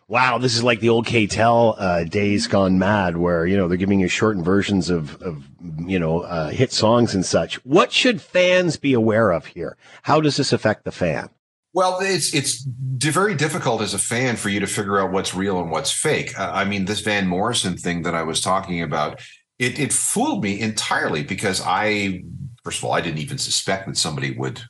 wow 0.07 0.37
this 0.37 0.55
is 0.55 0.63
like 0.63 0.79
the 0.79 0.89
old 0.89 1.05
K-tel 1.05 1.75
uh, 1.77 2.03
days 2.03 2.47
gone 2.47 2.79
mad 2.79 3.17
where 3.17 3.45
you 3.45 3.57
know 3.57 3.67
they're 3.67 3.77
giving 3.77 3.99
you 3.99 4.07
shortened 4.07 4.45
versions 4.45 4.89
of 4.89 5.21
of 5.21 5.43
you 5.79 5.99
know 5.99 6.21
uh, 6.21 6.49
hit 6.49 6.71
songs 6.71 7.13
and 7.13 7.25
such 7.25 7.55
what 7.65 7.91
should 7.91 8.21
fans 8.21 8.77
be 8.77 8.93
aware 8.93 9.31
of 9.31 9.45
here 9.45 9.77
how 10.03 10.21
does 10.21 10.37
this 10.37 10.53
affect 10.53 10.83
the 10.83 10.91
fan 10.91 11.29
well, 11.77 11.99
it's 12.01 12.33
it's 12.33 12.63
very 12.65 13.35
difficult 13.35 13.83
as 13.83 13.93
a 13.93 13.99
fan 13.99 14.35
for 14.35 14.49
you 14.49 14.59
to 14.59 14.65
figure 14.65 14.99
out 14.99 15.11
what's 15.11 15.35
real 15.35 15.61
and 15.61 15.69
what's 15.69 15.91
fake. 15.91 16.37
Uh, 16.39 16.49
I 16.51 16.65
mean, 16.65 16.85
this 16.85 17.01
Van 17.01 17.27
Morrison 17.27 17.77
thing 17.77 18.01
that 18.01 18.15
I 18.15 18.23
was 18.23 18.41
talking 18.41 18.81
about, 18.81 19.21
it 19.59 19.77
it 19.79 19.93
fooled 19.93 20.43
me 20.43 20.59
entirely 20.59 21.21
because 21.21 21.61
I, 21.63 22.23
first 22.63 22.79
of 22.79 22.85
all, 22.85 22.93
I 22.93 23.01
didn't 23.01 23.19
even 23.19 23.37
suspect 23.37 23.85
that 23.85 23.95
somebody 23.95 24.31
would, 24.31 24.63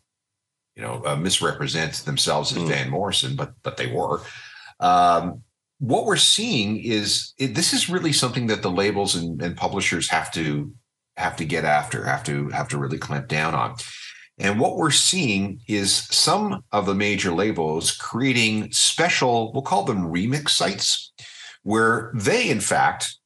you 0.75 0.81
know, 0.81 1.01
uh, 1.05 1.15
misrepresent 1.15 1.93
themselves 2.03 2.51
as 2.51 2.63
mm. 2.63 2.67
Van 2.67 2.89
Morrison, 2.89 3.37
but 3.37 3.53
but 3.63 3.77
they 3.77 3.87
were. 3.87 4.19
Um, 4.79 5.43
what 5.79 6.05
we're 6.05 6.17
seeing 6.17 6.77
is 6.77 7.33
it, 7.37 7.55
this 7.55 7.73
is 7.73 7.89
really 7.89 8.13
something 8.13 8.47
that 8.47 8.61
the 8.61 8.71
labels 8.71 9.15
and, 9.15 9.41
and 9.41 9.55
publishers 9.55 10.09
have 10.09 10.31
to 10.31 10.73
have 11.17 11.35
to 11.37 11.45
get 11.45 11.65
after, 11.65 12.05
have 12.05 12.23
to 12.23 12.49
have 12.49 12.67
to 12.69 12.77
really 12.77 12.97
clamp 12.97 13.27
down 13.27 13.55
on 13.55 13.75
and 14.39 14.59
what 14.59 14.77
we're 14.77 14.91
seeing 14.91 15.61
is 15.67 15.91
some 15.91 16.63
of 16.71 16.85
the 16.85 16.93
major 16.93 17.31
labels 17.31 17.91
creating 17.91 18.71
special, 18.71 19.51
we'll 19.51 19.63
call 19.63 19.83
them 19.83 20.11
remix 20.11 20.49
sites, 20.49 21.11
where 21.63 22.11
they, 22.13 22.49
in 22.49 22.59
fact, 22.59 23.17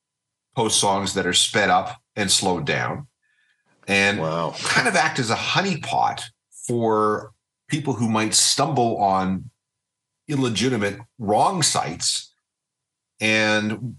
post 0.56 0.80
songs 0.80 1.14
that 1.16 1.28
are 1.28 1.34
sped 1.34 1.70
up 1.70 2.02
and 2.16 2.32
slowed 2.32 2.66
down 2.66 3.08
and 3.88 4.20
wow. 4.20 4.56
kind 4.64 4.88
of 4.88 4.96
act 4.96 5.20
as 5.20 5.30
a 5.30 5.36
honeypot 5.36 6.22
for 6.68 7.32
people 7.68 7.94
who 7.94 8.10
might 8.10 8.34
stumble 8.34 8.98
on 8.98 9.50
illegitimate 10.32 11.00
wrong 11.20 11.62
sites 11.62 12.34
and 13.20 13.96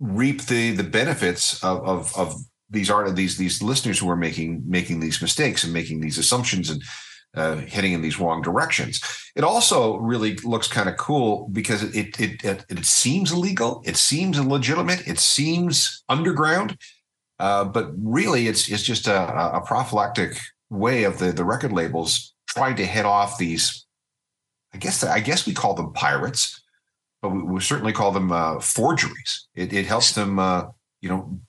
reap 0.00 0.42
the 0.42 0.72
the 0.72 0.84
benefits 0.84 1.62
of, 1.62 1.86
of, 1.86 2.16
of 2.16 2.34
these 2.70 2.90
these 3.14 3.36
these 3.36 3.62
listeners 3.62 3.98
who 3.98 4.10
are 4.10 4.16
making 4.16 4.62
making 4.66 5.00
these 5.00 5.22
mistakes 5.22 5.64
and 5.64 5.72
making 5.72 6.00
these 6.00 6.18
assumptions 6.18 6.70
and 6.70 6.82
uh, 7.36 7.56
heading 7.56 7.92
in 7.92 8.02
these 8.02 8.18
wrong 8.18 8.42
directions. 8.42 9.00
It 9.36 9.44
also 9.44 9.98
really 9.98 10.36
looks 10.36 10.68
kind 10.68 10.88
of 10.88 10.96
cool 10.96 11.48
because 11.52 11.82
it, 11.94 12.18
it 12.18 12.44
it 12.44 12.64
it 12.68 12.84
seems 12.84 13.30
illegal, 13.30 13.82
it 13.84 13.96
seems 13.96 14.38
illegitimate, 14.38 15.06
it 15.06 15.18
seems 15.18 16.02
underground, 16.08 16.78
uh, 17.38 17.64
but 17.64 17.90
really 17.98 18.48
it's 18.48 18.68
it's 18.68 18.82
just 18.82 19.06
a, 19.06 19.56
a 19.56 19.60
prophylactic 19.60 20.38
way 20.70 21.04
of 21.04 21.18
the 21.18 21.30
the 21.32 21.44
record 21.44 21.72
labels 21.72 22.34
trying 22.48 22.76
to 22.76 22.86
head 22.86 23.04
off 23.04 23.38
these. 23.38 23.85
I 24.76 24.78
guess 24.78 25.02
I 25.02 25.20
guess 25.20 25.46
we 25.46 25.54
call 25.54 25.72
them 25.72 25.94
pirates, 25.94 26.60
but 27.22 27.30
we, 27.30 27.42
we 27.42 27.60
certainly 27.60 27.94
call 27.94 28.12
them 28.12 28.30
uh, 28.30 28.60
forgeries. 28.60 29.48
It, 29.54 29.72
it 29.72 29.86
helps 29.86 30.12
them, 30.12 30.38
uh, 30.38 30.66
you 31.00 31.08
know, 31.08 31.40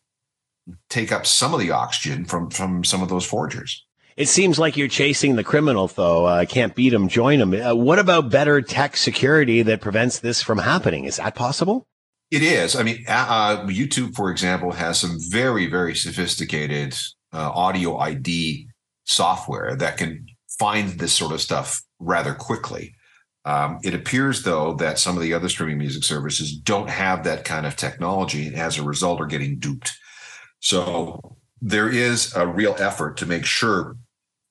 take 0.89 1.11
up 1.11 1.25
some 1.25 1.53
of 1.53 1.59
the 1.59 1.71
oxygen 1.71 2.23
from 2.23 2.49
from 2.49 2.85
some 2.85 3.03
of 3.03 3.09
those 3.09 3.25
forgers. 3.25 3.85
It 4.15 4.29
seems 4.29 4.57
like 4.57 4.77
you're 4.77 4.87
chasing 4.87 5.35
the 5.35 5.43
criminal, 5.43 5.87
though. 5.87 6.25
Uh, 6.25 6.45
can't 6.45 6.73
beat 6.73 6.89
them, 6.89 7.09
join 7.09 7.39
them. 7.39 7.53
Uh, 7.53 7.75
what 7.75 7.99
about 7.99 8.31
better 8.31 8.61
tech 8.61 8.95
security 8.95 9.61
that 9.63 9.81
prevents 9.81 10.19
this 10.19 10.41
from 10.41 10.57
happening? 10.57 11.03
Is 11.03 11.17
that 11.17 11.35
possible? 11.35 11.85
It 12.31 12.41
is. 12.41 12.77
I 12.77 12.83
mean, 12.83 13.03
uh, 13.07 13.65
YouTube, 13.67 14.15
for 14.15 14.31
example, 14.31 14.71
has 14.71 14.99
some 14.99 15.17
very, 15.29 15.67
very 15.67 15.95
sophisticated 15.95 16.97
uh, 17.33 17.51
audio 17.51 17.97
ID 17.97 18.69
software 19.03 19.75
that 19.75 19.97
can 19.97 20.25
find 20.57 20.91
this 20.91 21.13
sort 21.13 21.33
of 21.33 21.41
stuff 21.41 21.83
rather 21.99 22.33
quickly. 22.33 22.95
Um, 23.47 23.79
it 23.81 23.93
appears, 23.93 24.43
though, 24.43 24.73
that 24.73 24.99
some 24.99 25.15
of 25.15 25.23
the 25.23 25.33
other 25.33 25.47
streaming 25.47 25.77
music 25.77 26.03
services 26.03 26.51
don't 26.51 26.89
have 26.89 27.23
that 27.23 27.45
kind 27.45 27.65
of 27.65 27.77
technology, 27.77 28.45
and 28.45 28.57
as 28.57 28.77
a 28.77 28.83
result, 28.83 29.21
are 29.21 29.25
getting 29.25 29.57
duped. 29.57 29.97
So 30.59 31.37
there 31.61 31.87
is 31.87 32.35
a 32.35 32.45
real 32.45 32.75
effort 32.77 33.15
to 33.17 33.25
make 33.25 33.45
sure 33.45 33.95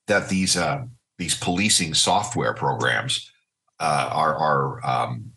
that 0.07 0.29
these 0.29 0.57
uh, 0.57 0.85
these 1.19 1.37
policing 1.37 1.93
software 1.93 2.55
programs 2.55 3.31
uh, 3.79 4.09
are 4.11 4.35
are 4.35 4.85
um, 4.87 5.33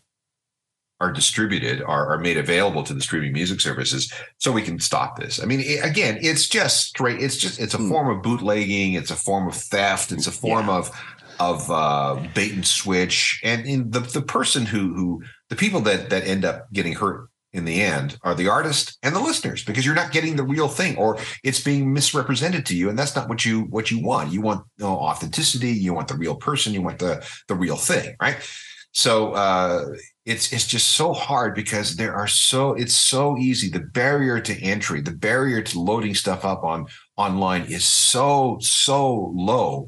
are 0.99 1.11
distributed, 1.11 1.83
are, 1.83 2.13
are 2.13 2.17
made 2.17 2.37
available 2.37 2.83
to 2.83 2.93
the 2.95 3.01
streaming 3.01 3.33
music 3.33 3.59
services, 3.61 4.11
so 4.39 4.51
we 4.51 4.61
can 4.61 4.79
stop 4.79 5.17
this. 5.17 5.41
I 5.41 5.45
mean, 5.45 5.59
it, 5.59 5.85
again, 5.85 6.17
it's 6.21 6.47
just 6.47 6.87
straight. 6.87 7.21
It's 7.21 7.37
just 7.37 7.59
it's 7.59 7.75
a 7.75 7.77
hmm. 7.77 7.89
form 7.89 8.15
of 8.15 8.23
bootlegging. 8.23 8.93
It's 8.93 9.11
a 9.11 9.15
form 9.15 9.47
of 9.47 9.53
theft. 9.53 10.11
It's 10.11 10.25
a 10.25 10.31
form 10.31 10.67
yeah. 10.67 10.77
of 10.77 10.91
of 11.41 11.71
uh, 11.71 12.27
bait 12.35 12.53
and 12.53 12.65
switch, 12.65 13.39
and 13.43 13.65
in 13.65 13.89
the 13.89 13.99
the 13.99 14.21
person 14.21 14.65
who 14.65 14.93
who 14.93 15.23
the 15.49 15.55
people 15.55 15.81
that 15.81 16.09
that 16.09 16.25
end 16.25 16.45
up 16.45 16.71
getting 16.71 16.93
hurt 16.93 17.29
in 17.53 17.65
the 17.65 17.81
end 17.81 18.17
are 18.23 18.33
the 18.33 18.47
artist 18.47 18.97
and 19.03 19.13
the 19.15 19.19
listeners 19.19 19.63
because 19.65 19.85
you're 19.85 19.95
not 19.95 20.11
getting 20.11 20.37
the 20.37 20.43
real 20.43 20.69
thing 20.69 20.95
or 20.95 21.17
it's 21.43 21.61
being 21.61 21.91
misrepresented 21.91 22.65
to 22.65 22.75
you 22.75 22.87
and 22.87 22.97
that's 22.97 23.15
not 23.15 23.27
what 23.27 23.43
you 23.43 23.61
what 23.63 23.91
you 23.91 24.01
want. 24.01 24.31
You 24.31 24.41
want 24.41 24.65
you 24.77 24.85
know, 24.85 24.97
authenticity 24.97 25.71
you 25.71 25.93
want 25.93 26.07
the 26.07 26.15
real 26.15 26.35
person 26.35 26.73
you 26.73 26.81
want 26.81 26.99
the 26.99 27.25
the 27.47 27.55
real 27.55 27.75
thing 27.75 28.15
right? 28.21 28.37
So 28.93 29.33
uh 29.33 29.85
it's 30.25 30.53
it's 30.53 30.67
just 30.67 30.91
so 30.91 31.11
hard 31.13 31.55
because 31.55 31.95
there 31.97 32.15
are 32.15 32.27
so 32.27 32.73
it's 32.73 32.95
so 32.95 33.37
easy. 33.37 33.69
The 33.69 33.79
barrier 33.79 34.39
to 34.39 34.61
entry 34.61 35.01
the 35.01 35.11
barrier 35.11 35.61
to 35.61 35.79
loading 35.79 36.15
stuff 36.15 36.45
up 36.45 36.63
on 36.63 36.85
online 37.17 37.63
is 37.63 37.85
so 37.85 38.59
so 38.61 39.33
low 39.35 39.87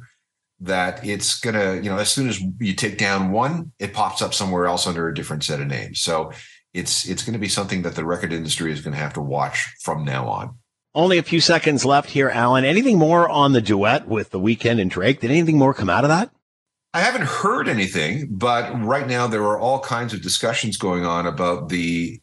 that 0.63 1.05
it's 1.05 1.39
gonna, 1.39 1.75
you 1.75 1.89
know, 1.89 1.97
as 1.97 2.11
soon 2.11 2.29
as 2.29 2.41
you 2.59 2.73
take 2.73 2.97
down 2.97 3.31
one, 3.31 3.71
it 3.79 3.93
pops 3.93 4.21
up 4.21 4.33
somewhere 4.33 4.65
else 4.65 4.87
under 4.87 5.07
a 5.07 5.13
different 5.13 5.43
set 5.43 5.61
of 5.61 5.67
names. 5.67 5.99
So 5.99 6.31
it's 6.73 7.07
it's 7.07 7.23
going 7.23 7.33
to 7.33 7.39
be 7.39 7.47
something 7.47 7.83
that 7.83 7.95
the 7.95 8.05
record 8.05 8.33
industry 8.33 8.71
is 8.71 8.81
going 8.81 8.93
to 8.93 8.99
have 8.99 9.13
to 9.13 9.21
watch 9.21 9.73
from 9.81 10.03
now 10.03 10.27
on. 10.27 10.55
Only 10.95 11.17
a 11.17 11.23
few 11.23 11.41
seconds 11.41 11.85
left 11.85 12.09
here, 12.09 12.29
Alan. 12.29 12.65
Anything 12.65 12.99
more 12.99 13.27
on 13.27 13.53
the 13.53 13.61
duet 13.61 14.07
with 14.07 14.29
the 14.29 14.39
Weeknd 14.39 14.79
and 14.79 14.91
Drake? 14.91 15.21
Did 15.21 15.31
anything 15.31 15.57
more 15.57 15.73
come 15.73 15.89
out 15.89 16.03
of 16.03 16.09
that? 16.09 16.29
I 16.93 16.99
haven't 16.99 17.23
heard 17.25 17.67
anything, 17.67 18.27
but 18.29 18.71
right 18.79 19.07
now 19.07 19.25
there 19.25 19.41
are 19.41 19.57
all 19.57 19.79
kinds 19.79 20.13
of 20.13 20.21
discussions 20.21 20.77
going 20.77 21.05
on 21.05 21.25
about 21.25 21.69
the 21.69 22.21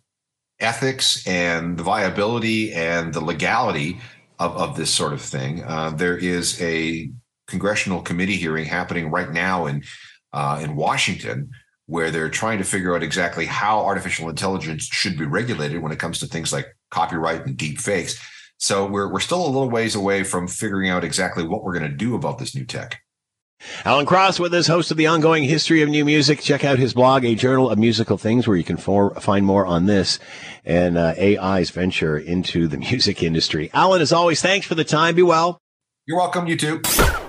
ethics 0.60 1.26
and 1.26 1.76
the 1.76 1.82
viability 1.82 2.72
and 2.72 3.12
the 3.12 3.20
legality 3.24 4.00
of, 4.38 4.56
of 4.56 4.76
this 4.76 4.90
sort 4.90 5.12
of 5.12 5.20
thing. 5.20 5.64
Uh, 5.64 5.90
there 5.90 6.16
is 6.16 6.60
a 6.62 7.10
congressional 7.50 8.00
committee 8.00 8.36
hearing 8.36 8.64
happening 8.64 9.10
right 9.10 9.30
now 9.30 9.66
in 9.66 9.84
uh, 10.32 10.60
in 10.62 10.76
Washington, 10.76 11.50
where 11.86 12.10
they're 12.10 12.30
trying 12.30 12.58
to 12.58 12.64
figure 12.64 12.94
out 12.94 13.02
exactly 13.02 13.46
how 13.46 13.80
artificial 13.80 14.28
intelligence 14.28 14.84
should 14.84 15.18
be 15.18 15.26
regulated 15.26 15.82
when 15.82 15.92
it 15.92 15.98
comes 15.98 16.20
to 16.20 16.26
things 16.26 16.52
like 16.52 16.66
copyright 16.90 17.44
and 17.44 17.56
deep 17.56 17.78
fakes. 17.78 18.18
So 18.58 18.86
we're 18.86 19.12
we're 19.12 19.20
still 19.20 19.44
a 19.44 19.48
little 19.48 19.70
ways 19.70 19.94
away 19.94 20.22
from 20.22 20.46
figuring 20.46 20.88
out 20.88 21.04
exactly 21.04 21.46
what 21.46 21.62
we're 21.62 21.78
going 21.78 21.90
to 21.90 21.96
do 21.96 22.14
about 22.14 22.38
this 22.38 22.54
new 22.54 22.64
tech. 22.64 23.00
Alan 23.84 24.06
Cross 24.06 24.40
with 24.40 24.54
us, 24.54 24.66
host 24.66 24.90
of 24.90 24.96
the 24.96 25.06
ongoing 25.06 25.44
history 25.44 25.82
of 25.82 25.88
new 25.88 26.04
music. 26.04 26.40
Check 26.40 26.64
out 26.64 26.78
his 26.78 26.94
blog, 26.94 27.24
A 27.24 27.34
Journal 27.34 27.68
of 27.68 27.78
Musical 27.78 28.16
Things, 28.16 28.48
where 28.48 28.56
you 28.56 28.64
can 28.64 28.78
for, 28.78 29.14
find 29.16 29.44
more 29.44 29.66
on 29.66 29.84
this 29.86 30.18
and 30.64 30.96
uh, 30.96 31.14
AI's 31.18 31.70
venture 31.70 32.16
into 32.16 32.68
the 32.68 32.78
music 32.90 33.22
industry. 33.22 33.70
Alan, 33.74 34.00
as 34.00 34.12
always, 34.12 34.40
thanks 34.40 34.66
for 34.66 34.74
the 34.74 34.84
time. 34.84 35.14
Be 35.14 35.22
well. 35.22 35.58
You're 36.06 36.18
welcome, 36.18 36.46
you 36.46 36.56
too. 36.56 36.80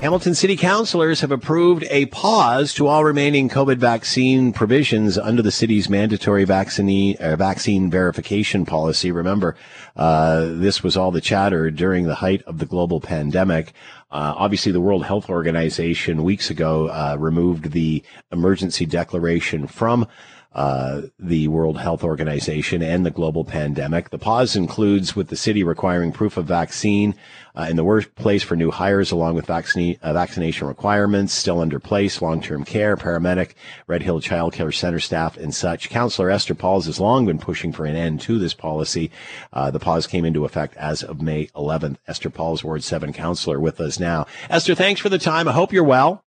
Hamilton 0.01 0.33
City 0.33 0.57
Councilors 0.57 1.21
have 1.21 1.31
approved 1.31 1.85
a 1.91 2.07
pause 2.07 2.73
to 2.73 2.87
all 2.87 3.03
remaining 3.03 3.47
COVID 3.47 3.77
vaccine 3.77 4.51
provisions 4.51 5.15
under 5.15 5.43
the 5.43 5.51
city's 5.51 5.89
mandatory 5.89 6.43
vaccine, 6.43 7.15
uh, 7.19 7.35
vaccine 7.35 7.87
verification 7.91 8.65
policy. 8.65 9.11
Remember, 9.11 9.55
uh, 9.95 10.47
this 10.53 10.81
was 10.81 10.97
all 10.97 11.11
the 11.11 11.21
chatter 11.21 11.69
during 11.69 12.05
the 12.05 12.15
height 12.15 12.41
of 12.47 12.57
the 12.57 12.65
global 12.65 12.99
pandemic. 12.99 13.73
Uh, 14.09 14.33
obviously, 14.35 14.71
the 14.71 14.81
World 14.81 15.05
Health 15.05 15.29
Organization 15.29 16.23
weeks 16.23 16.49
ago 16.49 16.87
uh, 16.87 17.15
removed 17.19 17.71
the 17.71 18.03
emergency 18.31 18.87
declaration 18.87 19.67
from 19.67 20.07
uh, 20.53 21.03
the 21.17 21.47
World 21.47 21.79
Health 21.79 22.03
Organization 22.03 22.81
and 22.81 23.05
the 23.05 23.11
global 23.11 23.45
pandemic. 23.45 24.09
The 24.09 24.17
pause 24.17 24.55
includes 24.55 25.15
with 25.15 25.29
the 25.29 25.35
city 25.37 25.63
requiring 25.63 26.11
proof 26.11 26.35
of 26.35 26.45
vaccine 26.45 27.15
uh, 27.55 27.67
in 27.69 27.77
the 27.77 27.83
workplace 27.83 28.43
for 28.43 28.55
new 28.55 28.71
hires, 28.71 29.11
along 29.11 29.35
with 29.35 29.45
vaccine, 29.45 29.97
uh, 30.01 30.13
vaccination 30.13 30.67
requirements 30.67 31.33
still 31.33 31.61
under 31.61 31.79
place, 31.79 32.21
long-term 32.21 32.65
care, 32.65 32.97
paramedic, 32.97 33.53
Red 33.87 34.01
Hill 34.01 34.19
Child 34.19 34.53
Care 34.53 34.71
Center 34.71 34.99
staff, 34.99 35.37
and 35.37 35.55
such. 35.55 35.89
Councillor 35.89 36.29
Esther 36.29 36.55
Pauls 36.55 36.85
has 36.85 36.99
long 36.99 37.25
been 37.25 37.39
pushing 37.39 37.71
for 37.71 37.85
an 37.85 37.95
end 37.95 38.19
to 38.21 38.37
this 38.37 38.53
policy. 38.53 39.09
Uh, 39.53 39.71
the 39.71 39.79
pause 39.79 40.07
came 40.07 40.25
into 40.25 40.45
effect 40.45 40.75
as 40.75 41.01
of 41.01 41.21
May 41.21 41.47
11th. 41.47 41.97
Esther 42.07 42.29
Pauls, 42.29 42.63
Ward 42.63 42.83
7 42.83 43.13
councillor, 43.13 43.59
with 43.59 43.79
us 43.79 43.99
now. 43.99 44.25
Esther, 44.49 44.75
thanks 44.75 44.99
for 44.99 45.09
the 45.09 45.17
time. 45.17 45.47
I 45.47 45.53
hope 45.53 45.71
you're 45.71 45.83
well. 45.83 46.23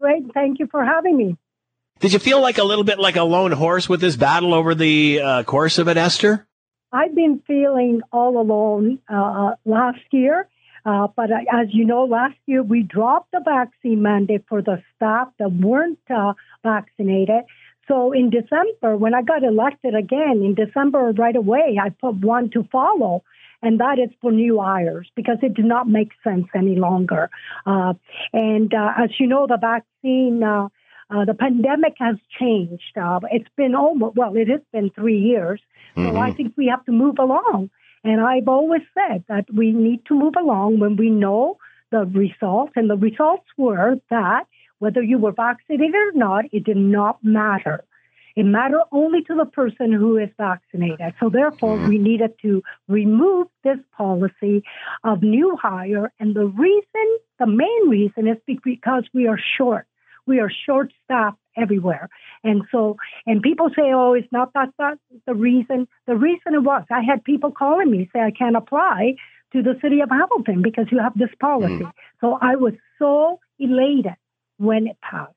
Great. 0.00 0.24
Thank 0.34 0.58
you 0.58 0.66
for 0.66 0.84
having 0.84 1.16
me. 1.16 1.36
Did 2.02 2.12
you 2.12 2.18
feel 2.18 2.42
like 2.42 2.58
a 2.58 2.64
little 2.64 2.82
bit 2.82 2.98
like 2.98 3.14
a 3.14 3.22
lone 3.22 3.52
horse 3.52 3.88
with 3.88 4.00
this 4.00 4.16
battle 4.16 4.54
over 4.54 4.74
the 4.74 5.20
uh, 5.20 5.42
course 5.44 5.78
of 5.78 5.86
it, 5.86 5.96
Esther? 5.96 6.44
I've 6.92 7.14
been 7.14 7.40
feeling 7.46 8.00
all 8.10 8.40
alone 8.40 8.98
uh, 9.08 9.52
last 9.64 10.00
year. 10.10 10.48
Uh, 10.84 11.06
but 11.14 11.30
as 11.30 11.68
you 11.70 11.84
know, 11.84 12.02
last 12.02 12.34
year 12.46 12.60
we 12.60 12.82
dropped 12.82 13.30
the 13.30 13.40
vaccine 13.44 14.02
mandate 14.02 14.42
for 14.48 14.60
the 14.62 14.82
staff 14.96 15.28
that 15.38 15.52
weren't 15.52 16.00
uh, 16.10 16.32
vaccinated. 16.64 17.44
So 17.86 18.10
in 18.10 18.30
December, 18.30 18.96
when 18.96 19.14
I 19.14 19.22
got 19.22 19.44
elected 19.44 19.94
again, 19.94 20.42
in 20.42 20.56
December 20.56 21.12
right 21.16 21.36
away, 21.36 21.78
I 21.80 21.90
put 21.90 22.16
one 22.16 22.50
to 22.50 22.64
follow, 22.72 23.22
and 23.62 23.78
that 23.78 24.00
is 24.00 24.10
for 24.20 24.32
new 24.32 24.60
hires 24.60 25.08
because 25.14 25.38
it 25.40 25.54
did 25.54 25.66
not 25.66 25.88
make 25.88 26.10
sense 26.24 26.48
any 26.52 26.74
longer. 26.74 27.30
Uh, 27.64 27.94
and 28.32 28.74
uh, 28.74 28.90
as 28.98 29.10
you 29.20 29.28
know, 29.28 29.46
the 29.46 29.56
vaccine 29.56 30.42
uh, 30.42 30.66
uh, 31.12 31.24
the 31.24 31.34
pandemic 31.34 31.94
has 31.98 32.16
changed. 32.38 32.96
Uh, 32.96 33.20
it's 33.30 33.48
been 33.56 33.74
almost, 33.74 34.16
well, 34.16 34.34
it 34.36 34.48
has 34.48 34.60
been 34.72 34.90
three 34.90 35.18
years. 35.18 35.60
So 35.94 36.02
mm-hmm. 36.02 36.16
I 36.16 36.32
think 36.32 36.54
we 36.56 36.66
have 36.68 36.84
to 36.86 36.92
move 36.92 37.16
along. 37.18 37.70
And 38.02 38.20
I've 38.20 38.48
always 38.48 38.82
said 38.94 39.24
that 39.28 39.44
we 39.52 39.72
need 39.72 40.06
to 40.06 40.14
move 40.14 40.34
along 40.38 40.80
when 40.80 40.96
we 40.96 41.10
know 41.10 41.58
the 41.90 42.06
results. 42.06 42.72
And 42.76 42.88
the 42.88 42.96
results 42.96 43.44
were 43.58 43.96
that 44.10 44.46
whether 44.78 45.02
you 45.02 45.18
were 45.18 45.32
vaccinated 45.32 45.94
or 45.94 46.12
not, 46.12 46.46
it 46.50 46.64
did 46.64 46.78
not 46.78 47.22
matter. 47.22 47.84
It 48.34 48.44
mattered 48.44 48.84
only 48.90 49.22
to 49.24 49.34
the 49.34 49.44
person 49.44 49.92
who 49.92 50.16
is 50.16 50.30
vaccinated. 50.38 51.12
So 51.20 51.28
therefore, 51.28 51.76
mm-hmm. 51.76 51.88
we 51.88 51.98
needed 51.98 52.32
to 52.40 52.62
remove 52.88 53.48
this 53.62 53.78
policy 53.96 54.64
of 55.04 55.22
new 55.22 55.58
hire. 55.60 56.10
And 56.18 56.34
the 56.34 56.46
reason, 56.46 57.18
the 57.38 57.46
main 57.46 57.88
reason 57.88 58.26
is 58.26 58.38
because 58.46 59.04
we 59.12 59.26
are 59.28 59.38
short 59.58 59.86
we 60.26 60.40
are 60.40 60.50
short 60.66 60.92
staffed 61.04 61.38
everywhere. 61.56 62.08
And 62.44 62.62
so, 62.70 62.96
and 63.26 63.42
people 63.42 63.68
say, 63.70 63.92
oh, 63.94 64.14
it's 64.14 64.30
not 64.32 64.52
that, 64.54 64.70
that's 64.78 65.00
the 65.26 65.34
reason. 65.34 65.86
The 66.06 66.16
reason 66.16 66.54
it 66.54 66.62
was, 66.62 66.84
I 66.90 67.02
had 67.02 67.24
people 67.24 67.52
calling 67.52 67.90
me 67.90 68.08
say 68.12 68.20
I 68.20 68.30
can't 68.30 68.56
apply 68.56 69.16
to 69.52 69.62
the 69.62 69.78
city 69.82 70.00
of 70.00 70.08
Hamilton 70.08 70.62
because 70.62 70.86
you 70.90 70.98
have 70.98 71.16
this 71.16 71.30
policy. 71.40 71.84
Mm. 71.84 71.92
So 72.20 72.38
I 72.40 72.56
was 72.56 72.74
so 72.98 73.38
elated 73.58 74.16
when 74.56 74.86
it 74.86 74.96
passed. 75.02 75.34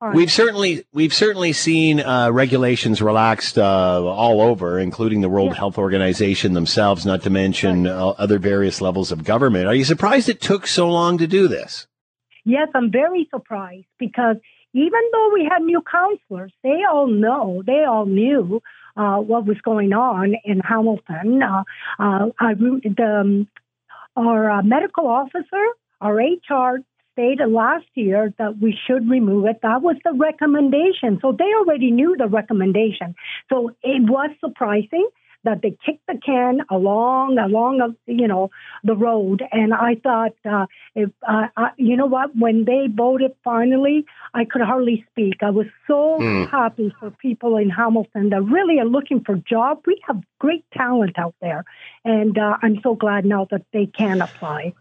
Right. 0.00 0.16
We've 0.16 0.32
certainly 0.32 0.84
we've 0.92 1.14
certainly 1.14 1.52
seen 1.52 2.00
uh, 2.00 2.32
regulations 2.32 3.00
relaxed 3.00 3.56
uh, 3.56 4.02
all 4.04 4.40
over, 4.40 4.76
including 4.80 5.20
the 5.20 5.28
World 5.28 5.50
yeah. 5.50 5.58
Health 5.58 5.78
Organization 5.78 6.54
themselves, 6.54 7.06
not 7.06 7.22
to 7.22 7.30
mention 7.30 7.84
right. 7.84 7.92
uh, 7.92 8.08
other 8.18 8.40
various 8.40 8.80
levels 8.80 9.12
of 9.12 9.22
government. 9.22 9.68
Are 9.68 9.74
you 9.76 9.84
surprised 9.84 10.28
it 10.28 10.40
took 10.40 10.66
so 10.66 10.90
long 10.90 11.18
to 11.18 11.28
do 11.28 11.46
this? 11.46 11.86
Yes, 12.44 12.68
I'm 12.74 12.90
very 12.90 13.28
surprised 13.30 13.86
because 13.98 14.36
even 14.74 15.00
though 15.12 15.30
we 15.32 15.48
had 15.50 15.62
new 15.62 15.82
councilors, 15.82 16.52
they 16.62 16.80
all 16.90 17.06
know, 17.06 17.62
they 17.66 17.84
all 17.84 18.06
knew 18.06 18.60
uh, 18.96 19.18
what 19.18 19.46
was 19.46 19.60
going 19.62 19.92
on 19.92 20.34
in 20.44 20.60
Hamilton. 20.60 21.42
Uh, 21.42 21.62
uh, 21.98 22.26
the, 22.38 23.04
um, 23.04 23.48
our 24.16 24.50
uh, 24.50 24.62
medical 24.62 25.06
officer, 25.06 25.64
our 26.00 26.14
HR 26.14 26.80
stated 27.12 27.48
last 27.48 27.86
year 27.94 28.32
that 28.38 28.58
we 28.58 28.76
should 28.86 29.08
remove 29.08 29.44
it. 29.46 29.60
That 29.62 29.82
was 29.82 29.96
the 30.04 30.12
recommendation. 30.12 31.18
So 31.20 31.32
they 31.32 31.52
already 31.58 31.90
knew 31.90 32.16
the 32.16 32.26
recommendation. 32.26 33.14
So 33.50 33.70
it 33.82 34.02
was 34.08 34.30
surprising 34.40 35.06
that 35.44 35.62
they 35.62 35.76
kicked 35.84 36.06
the 36.06 36.18
can 36.24 36.60
along, 36.70 37.38
along, 37.38 37.96
you 38.06 38.28
know, 38.28 38.50
the 38.84 38.94
road. 38.94 39.42
And 39.50 39.74
I 39.74 39.96
thought, 40.02 40.34
uh, 40.48 40.66
if, 40.94 41.10
uh, 41.26 41.48
I, 41.56 41.70
you 41.76 41.96
know 41.96 42.06
what, 42.06 42.36
when 42.36 42.64
they 42.64 42.86
voted 42.92 43.32
finally, 43.42 44.04
I 44.34 44.44
could 44.44 44.62
hardly 44.62 45.04
speak. 45.10 45.42
I 45.42 45.50
was 45.50 45.66
so 45.86 46.18
mm. 46.20 46.50
happy 46.50 46.94
for 46.98 47.10
people 47.10 47.56
in 47.56 47.70
Hamilton 47.70 48.30
that 48.30 48.42
really 48.42 48.78
are 48.78 48.86
looking 48.86 49.22
for 49.24 49.36
jobs. 49.36 49.80
We 49.86 50.00
have 50.06 50.22
great 50.38 50.64
talent 50.72 51.18
out 51.18 51.34
there. 51.40 51.64
And 52.04 52.38
uh, 52.38 52.56
I'm 52.62 52.80
so 52.82 52.94
glad 52.94 53.24
now 53.24 53.46
that 53.50 53.62
they 53.72 53.86
can 53.86 54.22
apply. 54.22 54.74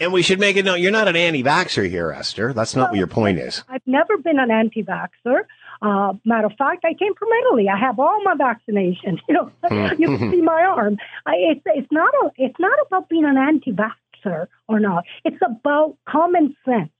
And 0.00 0.12
we 0.12 0.22
should 0.22 0.40
make 0.40 0.56
it 0.56 0.64
known 0.64 0.80
you're 0.80 0.90
not 0.90 1.06
an 1.06 1.14
anti-vaxxer 1.14 1.88
here, 1.88 2.10
Esther. 2.10 2.52
That's 2.52 2.74
not 2.74 2.82
well, 2.82 2.90
what 2.90 2.98
your 2.98 3.06
point 3.06 3.38
is. 3.38 3.62
I've 3.68 3.86
never 3.86 4.18
been 4.18 4.40
an 4.40 4.50
anti-vaxxer. 4.50 5.42
Uh, 5.84 6.14
matter 6.24 6.46
of 6.46 6.54
fact, 6.56 6.82
I 6.86 6.94
came 6.94 7.14
from 7.14 7.28
Italy. 7.42 7.66
I 7.68 7.78
have 7.78 7.98
all 7.98 8.22
my 8.24 8.34
vaccinations. 8.34 9.20
You 9.28 9.34
know, 9.34 9.50
hmm. 9.64 10.00
you 10.00 10.16
can 10.16 10.30
see 10.30 10.40
my 10.40 10.62
arm. 10.62 10.96
I, 11.26 11.34
it's 11.36 11.60
it's 11.66 11.92
not 11.92 12.12
a 12.22 12.30
it's 12.36 12.58
not 12.58 12.78
about 12.86 13.08
being 13.08 13.24
an 13.24 13.36
anti-vaxxer 13.36 14.46
or 14.68 14.80
not. 14.80 15.04
It's 15.24 15.42
about 15.44 15.96
common 16.08 16.56
sense 16.64 16.90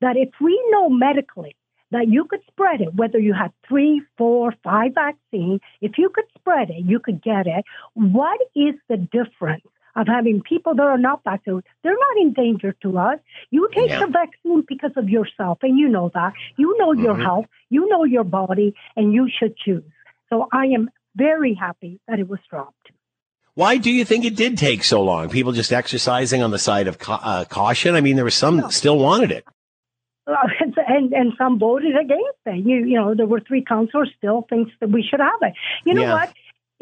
that 0.00 0.16
if 0.16 0.30
we 0.40 0.54
know 0.70 0.88
medically 0.88 1.56
that 1.90 2.08
you 2.08 2.24
could 2.24 2.40
spread 2.46 2.80
it, 2.80 2.94
whether 2.94 3.18
you 3.18 3.34
had 3.34 3.52
three, 3.68 4.02
four, 4.16 4.54
five 4.64 4.92
vaccines, 4.94 5.60
if 5.80 5.98
you 5.98 6.08
could 6.08 6.24
spread 6.38 6.70
it, 6.70 6.84
you 6.86 6.98
could 7.00 7.22
get 7.22 7.46
it. 7.46 7.64
What 7.94 8.40
is 8.54 8.74
the 8.88 8.96
difference 8.96 9.64
of 9.94 10.06
having 10.06 10.42
people 10.42 10.74
that 10.74 10.82
are 10.82 10.98
not 10.98 11.22
vaccinated. 11.24 11.64
They're 11.82 11.92
not 11.92 12.16
in 12.20 12.32
danger 12.32 12.74
to 12.82 12.98
us. 12.98 13.18
You 13.50 13.68
take 13.74 13.90
yeah. 13.90 14.00
the 14.00 14.06
vaccine 14.06 14.64
because 14.66 14.92
of 14.96 15.08
yourself, 15.08 15.58
and 15.62 15.78
you 15.78 15.88
know 15.88 16.10
that. 16.14 16.32
You 16.56 16.76
know 16.78 16.92
your 16.92 17.14
mm-hmm. 17.14 17.22
health, 17.22 17.46
you 17.70 17.88
know 17.88 18.04
your 18.04 18.24
body, 18.24 18.74
and 18.96 19.12
you 19.12 19.28
should 19.38 19.56
choose. 19.56 19.84
So 20.28 20.48
I 20.52 20.66
am 20.66 20.90
very 21.14 21.54
happy 21.54 22.00
that 22.08 22.18
it 22.18 22.28
was 22.28 22.40
dropped. 22.48 22.90
Why 23.54 23.76
do 23.76 23.90
you 23.90 24.04
think 24.06 24.24
it 24.24 24.34
did 24.34 24.56
take 24.56 24.82
so 24.82 25.02
long? 25.02 25.28
People 25.28 25.52
just 25.52 25.72
exercising 25.72 26.42
on 26.42 26.50
the 26.50 26.58
side 26.58 26.88
of 26.88 26.98
ca- 26.98 27.20
uh, 27.22 27.44
caution. 27.44 27.94
I 27.94 28.00
mean, 28.00 28.16
there 28.16 28.24
was 28.24 28.34
some 28.34 28.56
no. 28.56 28.68
still 28.70 28.98
wanted 28.98 29.30
it. 29.30 29.44
Uh, 30.26 30.34
and 30.88 31.12
and 31.12 31.32
some 31.36 31.58
voted 31.58 31.94
against 31.96 32.38
it. 32.46 32.64
You 32.64 32.76
you 32.76 32.98
know 32.98 33.14
there 33.14 33.26
were 33.26 33.40
three 33.40 33.62
councilors 33.62 34.10
still 34.16 34.46
thinks 34.48 34.70
that 34.80 34.88
we 34.88 35.02
should 35.02 35.20
have 35.20 35.40
it. 35.42 35.52
You 35.84 35.94
know 35.94 36.02
yeah. 36.02 36.14
what? 36.14 36.32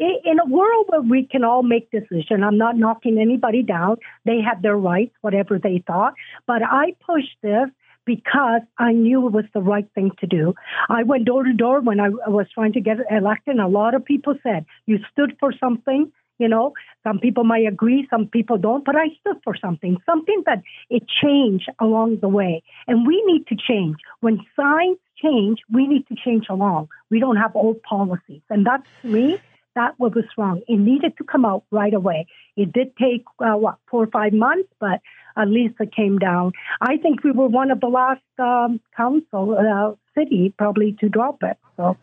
In 0.01 0.39
a 0.39 0.45
world 0.45 0.85
where 0.87 1.01
we 1.01 1.27
can 1.27 1.43
all 1.43 1.63
make 1.63 1.91
decisions, 1.91 2.43
I'm 2.43 2.57
not 2.57 2.77
knocking 2.77 3.19
anybody 3.19 3.61
down. 3.61 3.97
They 4.25 4.41
have 4.41 4.61
their 4.61 4.77
rights, 4.77 5.13
whatever 5.21 5.59
they 5.59 5.83
thought. 5.85 6.13
But 6.47 6.63
I 6.63 6.95
pushed 7.05 7.37
this 7.43 7.69
because 8.05 8.61
I 8.79 8.93
knew 8.93 9.27
it 9.27 9.33
was 9.33 9.45
the 9.53 9.61
right 9.61 9.87
thing 9.93 10.11
to 10.19 10.27
do. 10.27 10.55
I 10.89 11.03
went 11.03 11.25
door 11.25 11.43
to 11.43 11.53
door 11.53 11.81
when 11.81 11.99
I 11.99 12.09
was 12.09 12.47
trying 12.53 12.73
to 12.73 12.81
get 12.81 12.97
elected, 13.11 13.55
and 13.55 13.61
a 13.61 13.67
lot 13.67 13.93
of 13.93 14.03
people 14.03 14.33
said, 14.41 14.65
You 14.87 14.99
stood 15.11 15.37
for 15.39 15.53
something. 15.53 16.11
You 16.39 16.47
know, 16.47 16.73
some 17.03 17.19
people 17.19 17.43
might 17.43 17.67
agree, 17.67 18.07
some 18.09 18.25
people 18.25 18.57
don't, 18.57 18.83
but 18.83 18.95
I 18.95 19.09
stood 19.19 19.37
for 19.43 19.55
something, 19.55 19.97
something 20.07 20.41
that 20.47 20.63
it 20.89 21.03
changed 21.21 21.69
along 21.79 22.17
the 22.21 22.27
way. 22.27 22.63
And 22.87 23.05
we 23.05 23.21
need 23.27 23.45
to 23.47 23.55
change. 23.55 23.97
When 24.21 24.39
signs 24.55 24.97
change, 25.21 25.59
we 25.71 25.85
need 25.85 26.07
to 26.07 26.15
change 26.15 26.47
along. 26.49 26.89
We 27.11 27.19
don't 27.19 27.35
have 27.35 27.55
old 27.55 27.83
policies. 27.83 28.41
And 28.49 28.65
that's 28.65 28.87
me 29.03 29.37
that 29.75 29.99
was 29.99 30.13
wrong. 30.37 30.61
It 30.67 30.77
needed 30.77 31.17
to 31.17 31.23
come 31.23 31.45
out 31.45 31.63
right 31.71 31.93
away. 31.93 32.27
It 32.55 32.73
did 32.73 32.95
take, 32.97 33.25
uh, 33.39 33.53
what, 33.53 33.77
four 33.89 34.03
or 34.03 34.07
five 34.07 34.33
months, 34.33 34.69
but 34.79 35.01
at 35.37 35.47
least 35.47 35.75
it 35.79 35.95
came 35.95 36.19
down. 36.19 36.51
I 36.81 36.97
think 36.97 37.23
we 37.23 37.31
were 37.31 37.47
one 37.47 37.71
of 37.71 37.79
the 37.79 37.87
last 37.87 38.21
um, 38.39 38.81
council, 38.95 39.57
uh, 39.57 39.95
city 40.17 40.53
probably 40.57 40.95
to 40.99 41.09
drop 41.09 41.43
it. 41.43 41.57
So. 41.77 41.97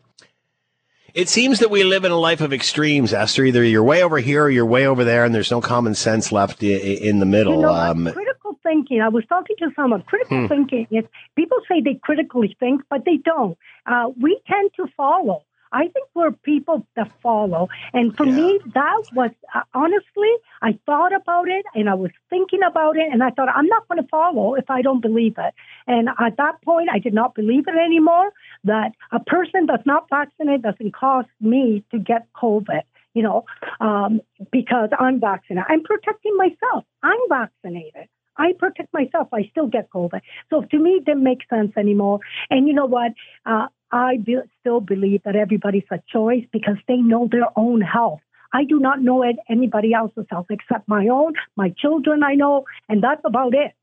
It 1.14 1.28
seems 1.28 1.60
that 1.60 1.70
we 1.70 1.84
live 1.84 2.04
in 2.04 2.12
a 2.12 2.18
life 2.18 2.40
of 2.40 2.52
extremes, 2.52 3.12
Esther. 3.12 3.44
Either 3.44 3.64
you're 3.64 3.82
way 3.82 4.02
over 4.02 4.18
here 4.18 4.44
or 4.44 4.50
you're 4.50 4.66
way 4.66 4.86
over 4.86 5.04
there, 5.04 5.24
and 5.24 5.34
there's 5.34 5.50
no 5.50 5.60
common 5.60 5.94
sense 5.94 6.30
left 6.32 6.62
in 6.62 7.18
the 7.18 7.26
middle. 7.26 7.56
You 7.56 7.62
know, 7.62 7.74
um, 7.74 8.10
critical 8.12 8.58
thinking. 8.62 9.00
I 9.00 9.08
was 9.08 9.24
talking 9.26 9.56
to 9.60 9.70
someone. 9.74 10.02
Critical 10.02 10.42
hmm. 10.42 10.46
thinking 10.46 10.86
is 10.90 11.04
people 11.34 11.58
say 11.66 11.80
they 11.82 11.98
critically 12.02 12.56
think, 12.60 12.82
but 12.90 13.04
they 13.06 13.16
don't. 13.16 13.56
Uh, 13.86 14.10
we 14.20 14.38
tend 14.46 14.70
to 14.76 14.86
follow. 14.96 15.44
I 15.72 15.88
think 15.88 16.08
we're 16.14 16.32
people 16.32 16.86
that 16.96 17.10
follow. 17.22 17.68
And 17.92 18.16
for 18.16 18.26
yeah. 18.26 18.32
me, 18.32 18.60
that 18.74 19.02
was 19.14 19.30
uh, 19.54 19.62
honestly, 19.74 20.32
I 20.62 20.78
thought 20.86 21.14
about 21.14 21.48
it 21.48 21.64
and 21.74 21.88
I 21.88 21.94
was 21.94 22.10
thinking 22.30 22.60
about 22.62 22.96
it 22.96 23.08
and 23.10 23.22
I 23.22 23.30
thought, 23.30 23.48
I'm 23.48 23.66
not 23.66 23.86
going 23.88 24.02
to 24.02 24.08
follow 24.08 24.54
if 24.54 24.68
I 24.70 24.82
don't 24.82 25.00
believe 25.00 25.34
it. 25.38 25.54
And 25.86 26.08
at 26.18 26.36
that 26.36 26.62
point, 26.62 26.88
I 26.92 26.98
did 26.98 27.14
not 27.14 27.34
believe 27.34 27.64
it 27.68 27.74
anymore 27.76 28.32
that 28.64 28.92
a 29.12 29.20
person 29.20 29.66
that's 29.66 29.86
not 29.86 30.08
vaccinated 30.10 30.62
doesn't 30.62 30.94
cause 30.94 31.26
me 31.40 31.84
to 31.90 31.98
get 31.98 32.26
COVID. 32.34 32.82
You 33.14 33.22
know, 33.24 33.44
um, 33.80 34.20
because 34.52 34.90
I'm 34.96 35.18
vaccinated. 35.18 35.64
I'm 35.68 35.82
protecting 35.82 36.36
myself. 36.36 36.84
I'm 37.02 37.18
vaccinated. 37.28 38.06
I 38.38 38.52
protect 38.52 38.94
myself. 38.94 39.28
I 39.32 39.48
still 39.50 39.66
get 39.66 39.90
COVID. 39.90 40.20
So 40.50 40.62
to 40.62 40.78
me, 40.78 40.90
it 40.92 41.04
didn't 41.04 41.24
make 41.24 41.40
sense 41.50 41.72
anymore. 41.76 42.20
And 42.48 42.68
you 42.68 42.74
know 42.74 42.86
what? 42.86 43.12
Uh, 43.44 43.66
I 43.90 44.18
be- 44.18 44.40
still 44.60 44.80
believe 44.80 45.22
that 45.24 45.36
everybody's 45.36 45.84
a 45.90 46.00
choice 46.12 46.44
because 46.52 46.76
they 46.86 46.96
know 46.96 47.28
their 47.30 47.48
own 47.56 47.80
health. 47.80 48.20
I 48.52 48.64
do 48.64 48.78
not 48.78 49.02
know 49.02 49.22
it, 49.22 49.36
anybody 49.48 49.92
else's 49.92 50.26
health 50.30 50.46
except 50.50 50.88
my 50.88 51.08
own, 51.08 51.34
my 51.56 51.70
children 51.76 52.22
I 52.22 52.34
know, 52.34 52.64
and 52.88 53.02
that's 53.02 53.20
about 53.24 53.52
it. 53.54 53.74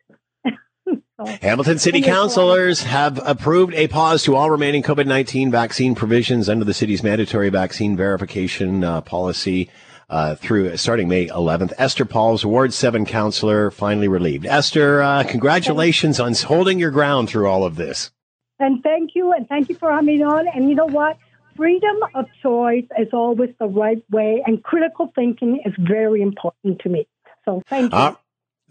so, 0.88 1.26
Hamilton 1.42 1.78
City 1.78 2.02
Councilors 2.02 2.82
have 2.84 3.20
approved 3.28 3.74
a 3.76 3.88
pause 3.88 4.24
to 4.24 4.36
all 4.36 4.50
remaining 4.50 4.82
COVID 4.82 5.06
19 5.06 5.52
vaccine 5.52 5.94
provisions 5.94 6.50
under 6.50 6.66
the 6.66 6.74
city's 6.74 7.04
mandatory 7.04 7.50
vaccine 7.50 7.96
verification 7.96 8.84
uh, 8.84 9.02
policy. 9.02 9.70
Uh, 10.08 10.36
through 10.36 10.78
starting 10.78 11.08
May 11.08 11.26
11th. 11.26 11.74
Esther 11.80 12.06
Pauls, 12.06 12.46
Ward 12.46 12.72
7 12.76 13.08
councilor, 13.08 13.72
finally 13.72 14.08
relieved. 14.08 14.46
Esther, 14.46 15.02
uh, 15.02 15.24
congratulations 15.24 16.20
on 16.20 16.36
holding 16.36 16.78
your 16.78 16.92
ground 16.92 17.28
through 17.28 17.48
all 17.48 17.64
of 17.64 17.76
this. 17.76 18.12
And 18.60 18.82
thank 18.84 19.12
you, 19.16 19.34
and 19.34 19.48
thank 19.48 19.70
you 19.70 19.76
for 19.76 19.92
having 19.92 20.22
on. 20.22 20.48
And 20.48 20.70
you 20.70 20.76
know 20.76 20.86
what? 20.86 21.18
Freedom 21.58 21.98
of 22.14 22.26
choice 22.42 22.86
is 22.98 23.10
always 23.14 23.52
the 23.60 23.68
right 23.68 24.04
way, 24.12 24.44
and 24.46 24.62
critical 24.64 25.12
thinking 25.16 25.62
is 25.66 25.74
very 25.78 26.22
important 26.22 26.80
to 26.80 26.90
me. 26.90 27.08
So 27.46 27.62
thank 27.70 27.94
you. 27.94 27.98
Uh, 27.98 28.16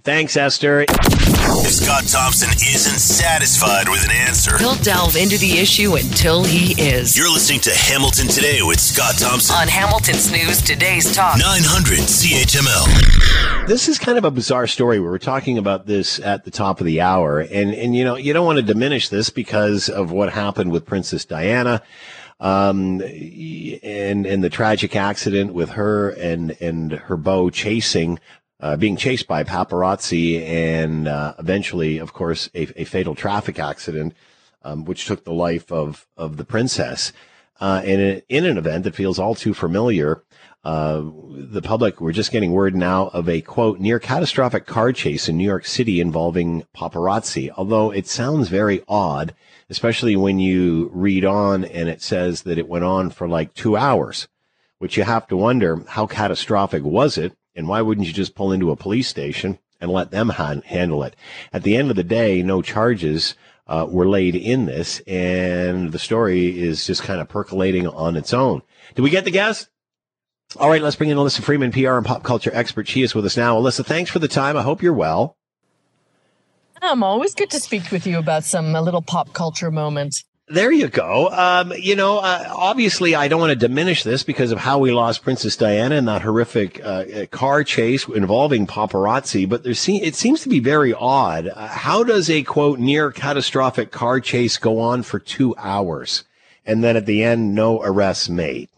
thanks, 0.04 0.36
Esther. 0.36 0.84
If 0.86 1.70
Scott 1.70 2.04
Thompson 2.06 2.50
isn't 2.50 2.98
satisfied 2.98 3.88
with 3.88 4.04
an 4.04 4.10
answer, 4.10 4.58
he'll 4.58 4.74
delve 4.76 5.16
into 5.16 5.38
the 5.38 5.58
issue 5.58 5.96
until 5.96 6.44
he 6.44 6.80
is. 6.80 7.16
You're 7.16 7.32
listening 7.32 7.60
to 7.60 7.70
Hamilton 7.70 8.28
Today 8.28 8.60
with 8.62 8.78
Scott 8.78 9.14
Thompson 9.18 9.56
on 9.56 9.66
Hamilton's 9.66 10.30
News 10.30 10.60
Today's 10.60 11.14
Talk 11.14 11.38
900 11.38 11.98
CHML. 12.00 13.66
This 13.66 13.88
is 13.88 13.98
kind 13.98 14.18
of 14.18 14.24
a 14.24 14.30
bizarre 14.30 14.66
story. 14.66 15.00
We 15.00 15.08
were 15.08 15.18
talking 15.18 15.56
about 15.56 15.86
this 15.86 16.20
at 16.20 16.44
the 16.44 16.50
top 16.50 16.80
of 16.80 16.86
the 16.86 17.00
hour, 17.00 17.40
and 17.40 17.74
and 17.74 17.96
you 17.96 18.04
know 18.04 18.16
you 18.16 18.32
don't 18.32 18.46
want 18.46 18.56
to 18.56 18.62
diminish 18.62 19.08
this 19.08 19.30
because 19.30 19.88
of 19.88 20.12
what 20.12 20.32
happened 20.32 20.70
with 20.70 20.84
Princess 20.84 21.24
Diana 21.24 21.82
um, 22.40 23.00
and 23.00 24.26
and 24.26 24.44
the 24.44 24.50
tragic 24.50 24.96
accident 24.96 25.54
with 25.54 25.70
her 25.70 26.10
and 26.10 26.56
and 26.60 26.92
her 26.92 27.16
beau 27.16 27.48
chasing 27.48 28.18
uh, 28.60 28.76
being 28.76 28.96
chased 28.96 29.26
by 29.26 29.44
paparazzi 29.44 30.40
and 30.42 31.08
uh, 31.08 31.34
eventually, 31.38 31.98
of 31.98 32.12
course, 32.12 32.48
a, 32.54 32.80
a 32.80 32.84
fatal 32.84 33.14
traffic 33.14 33.58
accident, 33.58 34.14
um, 34.62 34.84
which 34.84 35.06
took 35.06 35.24
the 35.24 35.32
life 35.32 35.70
of, 35.72 36.06
of 36.16 36.36
the 36.36 36.44
princess. 36.44 37.12
Uh, 37.60 37.82
and 37.84 38.00
in, 38.00 38.22
in, 38.28 38.46
an 38.46 38.58
event 38.58 38.84
that 38.84 38.94
feels 38.94 39.18
all 39.18 39.34
too 39.34 39.54
familiar, 39.54 40.22
uh, 40.64 41.02
the 41.30 41.62
public, 41.62 42.00
we're 42.00 42.12
just 42.12 42.32
getting 42.32 42.52
word 42.52 42.74
now 42.74 43.08
of 43.08 43.28
a 43.28 43.40
quote, 43.42 43.78
near 43.78 43.98
catastrophic 43.98 44.66
car 44.66 44.92
chase 44.92 45.28
in 45.28 45.36
New 45.36 45.44
York 45.44 45.66
City 45.66 46.00
involving 46.00 46.64
paparazzi. 46.74 47.50
Although 47.56 47.90
it 47.90 48.06
sounds 48.06 48.48
very 48.48 48.82
odd, 48.88 49.34
especially 49.68 50.16
when 50.16 50.38
you 50.38 50.90
read 50.92 51.24
on 51.24 51.64
and 51.64 51.88
it 51.88 52.00
says 52.00 52.42
that 52.42 52.58
it 52.58 52.68
went 52.68 52.84
on 52.84 53.10
for 53.10 53.28
like 53.28 53.54
two 53.54 53.76
hours, 53.76 54.26
which 54.78 54.96
you 54.96 55.04
have 55.04 55.26
to 55.28 55.36
wonder 55.36 55.82
how 55.88 56.06
catastrophic 56.06 56.82
was 56.82 57.18
it? 57.18 57.36
And 57.54 57.68
why 57.68 57.82
wouldn't 57.82 58.06
you 58.06 58.12
just 58.12 58.34
pull 58.34 58.52
into 58.52 58.70
a 58.70 58.76
police 58.76 59.08
station 59.08 59.58
and 59.80 59.90
let 59.90 60.10
them 60.10 60.30
ha- 60.30 60.60
handle 60.64 61.02
it? 61.02 61.14
At 61.52 61.62
the 61.62 61.76
end 61.76 61.90
of 61.90 61.96
the 61.96 62.04
day, 62.04 62.42
no 62.42 62.62
charges 62.62 63.34
uh, 63.66 63.86
were 63.88 64.08
laid 64.08 64.34
in 64.34 64.66
this, 64.66 65.00
and 65.06 65.92
the 65.92 65.98
story 65.98 66.60
is 66.60 66.86
just 66.86 67.02
kind 67.02 67.20
of 67.20 67.28
percolating 67.28 67.86
on 67.86 68.16
its 68.16 68.34
own. 68.34 68.62
Did 68.94 69.02
we 69.02 69.10
get 69.10 69.24
the 69.24 69.30
guest? 69.30 69.68
All 70.56 70.68
right, 70.68 70.82
let's 70.82 70.96
bring 70.96 71.10
in 71.10 71.18
Elissa 71.18 71.42
Freeman, 71.42 71.72
PR 71.72 71.92
and 71.92 72.06
pop 72.06 72.22
culture 72.22 72.50
expert. 72.52 72.86
She 72.86 73.02
is 73.02 73.14
with 73.14 73.24
us 73.24 73.36
now. 73.36 73.56
Elissa, 73.56 73.82
thanks 73.82 74.10
for 74.10 74.18
the 74.18 74.28
time. 74.28 74.56
I 74.56 74.62
hope 74.62 74.82
you're 74.82 74.92
well. 74.92 75.36
I'm 76.82 77.02
always 77.02 77.34
good 77.34 77.50
to 77.50 77.60
speak 77.60 77.90
with 77.90 78.06
you 78.06 78.18
about 78.18 78.44
some 78.44 78.74
a 78.74 78.82
little 78.82 79.00
pop 79.00 79.32
culture 79.32 79.70
moment. 79.70 80.14
There 80.46 80.70
you 80.70 80.88
go. 80.88 81.30
Um, 81.30 81.72
you 81.72 81.96
know, 81.96 82.18
uh, 82.18 82.52
obviously, 82.54 83.14
I 83.14 83.28
don't 83.28 83.40
want 83.40 83.59
to 83.59 83.68
diminish 83.68 84.02
this 84.02 84.22
because 84.22 84.52
of 84.52 84.59
how 84.59 84.78
we 84.78 84.92
lost 84.92 85.22
Princess 85.22 85.57
Diana 85.57 85.94
in 85.94 86.04
that 86.04 86.20
horrific 86.20 86.85
uh, 86.85 87.24
car 87.30 87.64
chase 87.64 88.07
involving 88.07 88.66
paparazzi. 88.66 89.48
But 89.48 89.62
there 89.62 89.72
se- 89.72 90.02
it 90.02 90.14
seems 90.14 90.42
to 90.42 90.50
be 90.50 90.61
very 90.61 90.92
odd. 90.92 91.48
Uh, 91.48 91.68
how 91.68 92.04
does 92.04 92.28
a 92.28 92.42
quote 92.42 92.78
near 92.78 93.11
catastrophic 93.11 93.90
car 93.90 94.20
chase 94.20 94.59
go 94.59 94.80
on 94.80 95.02
for 95.02 95.18
two 95.18 95.57
hours, 95.57 96.24
and 96.66 96.85
then 96.85 96.94
at 96.94 97.07
the 97.07 97.24
end, 97.24 97.54
no 97.54 97.83
arrests 97.83 98.28
made? 98.28 98.68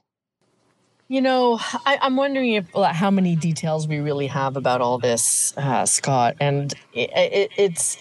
You 1.09 1.21
know, 1.21 1.59
I, 1.85 1.99
I'm 2.01 2.17
wondering 2.17 2.55
if 2.55 2.73
how 2.75 3.11
many 3.11 3.35
details 3.35 3.89
we 3.89 3.99
really 3.99 4.27
have 4.29 4.57
about 4.57 4.81
all 4.81 4.99
this, 4.99 5.53
uh, 5.57 5.85
Scott. 5.87 6.37
And 6.41 6.73
it, 6.93 7.11
it, 7.13 7.51
it's, 7.57 7.97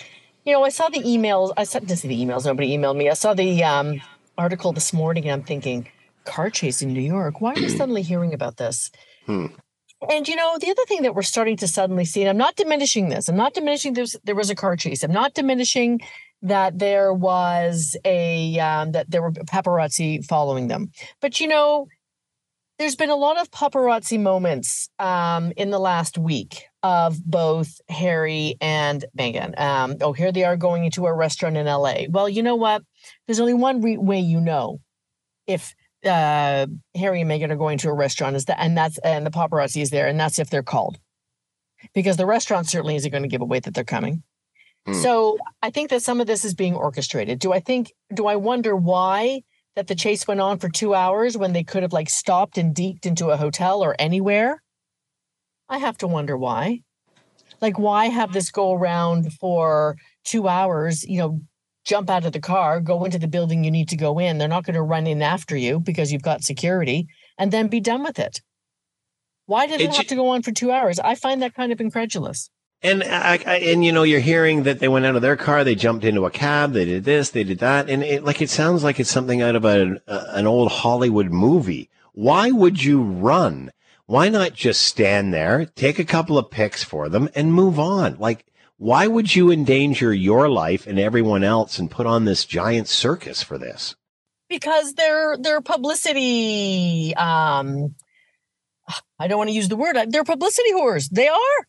you 0.45 0.53
know, 0.53 0.63
I 0.63 0.69
saw 0.69 0.89
the 0.89 0.99
emails. 0.99 1.51
I 1.57 1.63
saw 1.63 1.79
didn't 1.79 1.97
see 1.97 2.07
the 2.07 2.23
emails. 2.23 2.45
Nobody 2.45 2.77
emailed 2.77 2.97
me. 2.97 3.09
I 3.09 3.13
saw 3.13 3.33
the 3.33 3.63
um, 3.63 4.01
article 4.37 4.71
this 4.71 4.93
morning, 4.93 5.23
and 5.23 5.33
I'm 5.33 5.43
thinking, 5.43 5.89
car 6.23 6.49
chase 6.49 6.81
in 6.81 6.93
New 6.93 7.01
York. 7.01 7.41
Why 7.41 7.51
are 7.51 7.55
we 7.55 7.69
suddenly 7.69 8.03
hearing 8.03 8.33
about 8.33 8.57
this? 8.57 8.91
Hmm. 9.25 9.47
And 10.09 10.27
you 10.27 10.35
know, 10.35 10.57
the 10.59 10.69
other 10.69 10.85
thing 10.85 11.01
that 11.01 11.15
we're 11.15 11.23
starting 11.23 11.57
to 11.57 11.67
suddenly 11.67 12.05
see, 12.05 12.21
and 12.21 12.29
I'm 12.29 12.37
not 12.37 12.55
diminishing 12.55 13.09
this. 13.09 13.27
I'm 13.27 13.35
not 13.35 13.55
diminishing 13.55 13.93
there's 13.93 14.15
there 14.23 14.35
was 14.35 14.51
a 14.51 14.55
car 14.55 14.75
chase. 14.75 15.03
I'm 15.03 15.11
not 15.11 15.33
diminishing 15.33 16.01
that 16.43 16.77
there 16.77 17.11
was 17.11 17.97
a 18.05 18.59
um, 18.59 18.91
that 18.91 19.09
there 19.09 19.23
were 19.23 19.31
paparazzi 19.31 20.23
following 20.23 20.67
them. 20.67 20.91
But 21.21 21.39
you 21.39 21.47
know, 21.47 21.87
there's 22.77 22.95
been 22.95 23.09
a 23.09 23.15
lot 23.15 23.39
of 23.39 23.49
paparazzi 23.49 24.19
moments 24.19 24.89
um, 24.99 25.53
in 25.57 25.71
the 25.71 25.79
last 25.79 26.19
week 26.19 26.65
of 26.85 27.19
both 27.25 27.81
Harry 27.89 28.57
and 28.61 29.05
Meghan. 29.17 29.59
Um, 29.59 29.95
oh, 30.01 30.13
here 30.13 30.31
they 30.31 30.43
are 30.43 30.55
going 30.55 30.85
into 30.85 31.07
a 31.07 31.13
restaurant 31.13 31.57
in 31.57 31.65
LA. 31.65 32.01
Well, 32.07 32.29
you 32.29 32.43
know 32.43 32.55
what? 32.55 32.83
There's 33.25 33.39
only 33.39 33.55
one 33.55 33.81
re- 33.81 33.97
way 33.97 34.19
you 34.19 34.39
know 34.39 34.81
if 35.47 35.73
uh, 36.05 36.67
Harry 36.93 37.21
and 37.21 37.31
Meghan 37.31 37.49
are 37.49 37.55
going 37.55 37.79
to 37.79 37.89
a 37.89 37.93
restaurant 37.93 38.35
is 38.35 38.45
that, 38.45 38.59
and 38.59 38.77
that's 38.77 38.99
and 38.99 39.25
the 39.25 39.31
paparazzi 39.31 39.81
is 39.81 39.89
there, 39.89 40.05
and 40.05 40.19
that's 40.19 40.37
if 40.37 40.51
they're 40.51 40.61
called, 40.61 40.99
because 41.95 42.17
the 42.17 42.27
restaurant 42.27 42.69
certainly 42.69 42.95
isn't 42.97 43.09
going 43.09 43.23
to 43.23 43.29
give 43.29 43.41
away 43.41 43.59
that 43.61 43.73
they're 43.73 43.83
coming. 43.83 44.21
Hmm. 44.85 44.93
So 44.93 45.39
I 45.63 45.71
think 45.71 45.89
that 45.89 46.03
some 46.03 46.21
of 46.21 46.27
this 46.27 46.45
is 46.45 46.53
being 46.53 46.75
orchestrated. 46.75 47.39
Do 47.39 47.51
I 47.51 47.61
think? 47.61 47.93
Do 48.13 48.27
I 48.27 48.35
wonder 48.35 48.75
why? 48.75 49.41
that 49.75 49.87
the 49.87 49.95
chase 49.95 50.25
went 50.25 50.39
on 50.39 50.57
for 50.57 50.69
two 50.69 50.93
hours 50.93 51.37
when 51.37 51.51
they 51.51 51.61
could 51.61 51.83
have 51.83 51.91
like 51.91 52.09
stopped 52.09 52.57
and 52.57 52.73
deked 52.73 53.05
into 53.05 53.27
a 53.31 53.35
hotel 53.35 53.83
or 53.83 53.93
anywhere? 53.99 54.63
I 55.69 55.79
have 55.79 55.97
to 55.97 56.07
wonder 56.07 56.37
why. 56.37 56.81
Like, 57.61 57.79
why 57.79 58.07
have 58.07 58.29
mm-hmm. 58.29 58.33
this 58.33 58.51
go 58.51 58.73
around 58.73 59.33
for 59.33 59.97
two 60.23 60.47
hours? 60.47 61.03
You 61.07 61.19
know, 61.19 61.41
jump 61.85 62.09
out 62.09 62.25
of 62.25 62.33
the 62.33 62.39
car, 62.39 62.79
go 62.81 63.05
into 63.05 63.19
the 63.19 63.27
building 63.27 63.63
you 63.63 63.71
need 63.71 63.89
to 63.89 63.97
go 63.97 64.19
in. 64.19 64.37
They're 64.37 64.47
not 64.47 64.65
going 64.65 64.75
to 64.75 64.81
run 64.81 65.07
in 65.07 65.21
after 65.21 65.55
you 65.55 65.79
because 65.79 66.11
you've 66.11 66.21
got 66.21 66.43
security 66.43 67.07
and 67.37 67.51
then 67.51 67.67
be 67.67 67.79
done 67.79 68.03
with 68.03 68.19
it. 68.19 68.41
Why 69.45 69.67
did 69.67 69.79
it, 69.79 69.85
It 69.85 69.95
have 69.95 70.07
to 70.07 70.15
go 70.15 70.29
on 70.29 70.41
for 70.41 70.51
two 70.51 70.71
hours? 70.71 70.99
I 70.99 71.15
find 71.15 71.41
that 71.41 71.53
kind 71.53 71.71
of 71.71 71.79
incredulous. 71.79 72.49
And 72.81 73.03
I, 73.03 73.39
I, 73.45 73.57
and 73.57 73.85
you 73.85 73.91
know, 73.91 74.03
you're 74.03 74.19
hearing 74.19 74.63
that 74.63 74.79
they 74.79 74.87
went 74.87 75.05
out 75.05 75.15
of 75.15 75.21
their 75.21 75.35
car, 75.35 75.63
they 75.63 75.75
jumped 75.75 76.03
into 76.03 76.25
a 76.25 76.31
cab, 76.31 76.73
they 76.73 76.85
did 76.85 77.03
this, 77.03 77.29
they 77.29 77.43
did 77.43 77.59
that, 77.59 77.89
and 77.89 78.03
it 78.03 78.23
like 78.23 78.41
it 78.41 78.49
sounds 78.49 78.83
like 78.83 78.99
it's 78.99 79.09
something 79.09 79.41
out 79.41 79.55
of 79.55 79.65
a, 79.65 79.99
uh, 80.07 80.25
an 80.29 80.45
old 80.45 80.71
Hollywood 80.71 81.31
movie. 81.31 81.89
Why 82.13 82.51
would 82.51 82.75
mm-hmm. 82.75 82.89
you 82.89 83.01
run? 83.01 83.71
Why 84.07 84.29
not 84.29 84.53
just 84.53 84.81
stand 84.81 85.33
there, 85.33 85.65
take 85.65 85.99
a 85.99 86.05
couple 86.05 86.37
of 86.37 86.51
pics 86.51 86.83
for 86.83 87.09
them, 87.09 87.29
and 87.35 87.53
move 87.53 87.79
on? 87.79 88.17
Like, 88.19 88.45
why 88.77 89.07
would 89.07 89.35
you 89.35 89.51
endanger 89.51 90.13
your 90.13 90.47
life 90.49 90.85
and 90.85 90.99
everyone 90.99 91.43
else 91.43 91.79
and 91.79 91.89
put 91.89 92.05
on 92.05 92.25
this 92.25 92.45
giant 92.45 92.87
circus 92.87 93.41
for 93.41 93.57
this? 93.57 93.95
because 94.49 94.93
they're 94.93 95.37
they're 95.37 95.61
publicity 95.61 97.15
um 97.15 97.95
I 99.19 99.27
don't 99.27 99.37
want 99.37 99.49
to 99.49 99.55
use 99.55 99.67
the 99.67 99.75
word 99.75 99.97
they're 100.09 100.23
publicity 100.23 100.71
whores. 100.71 101.09
They 101.09 101.27
are. 101.27 101.67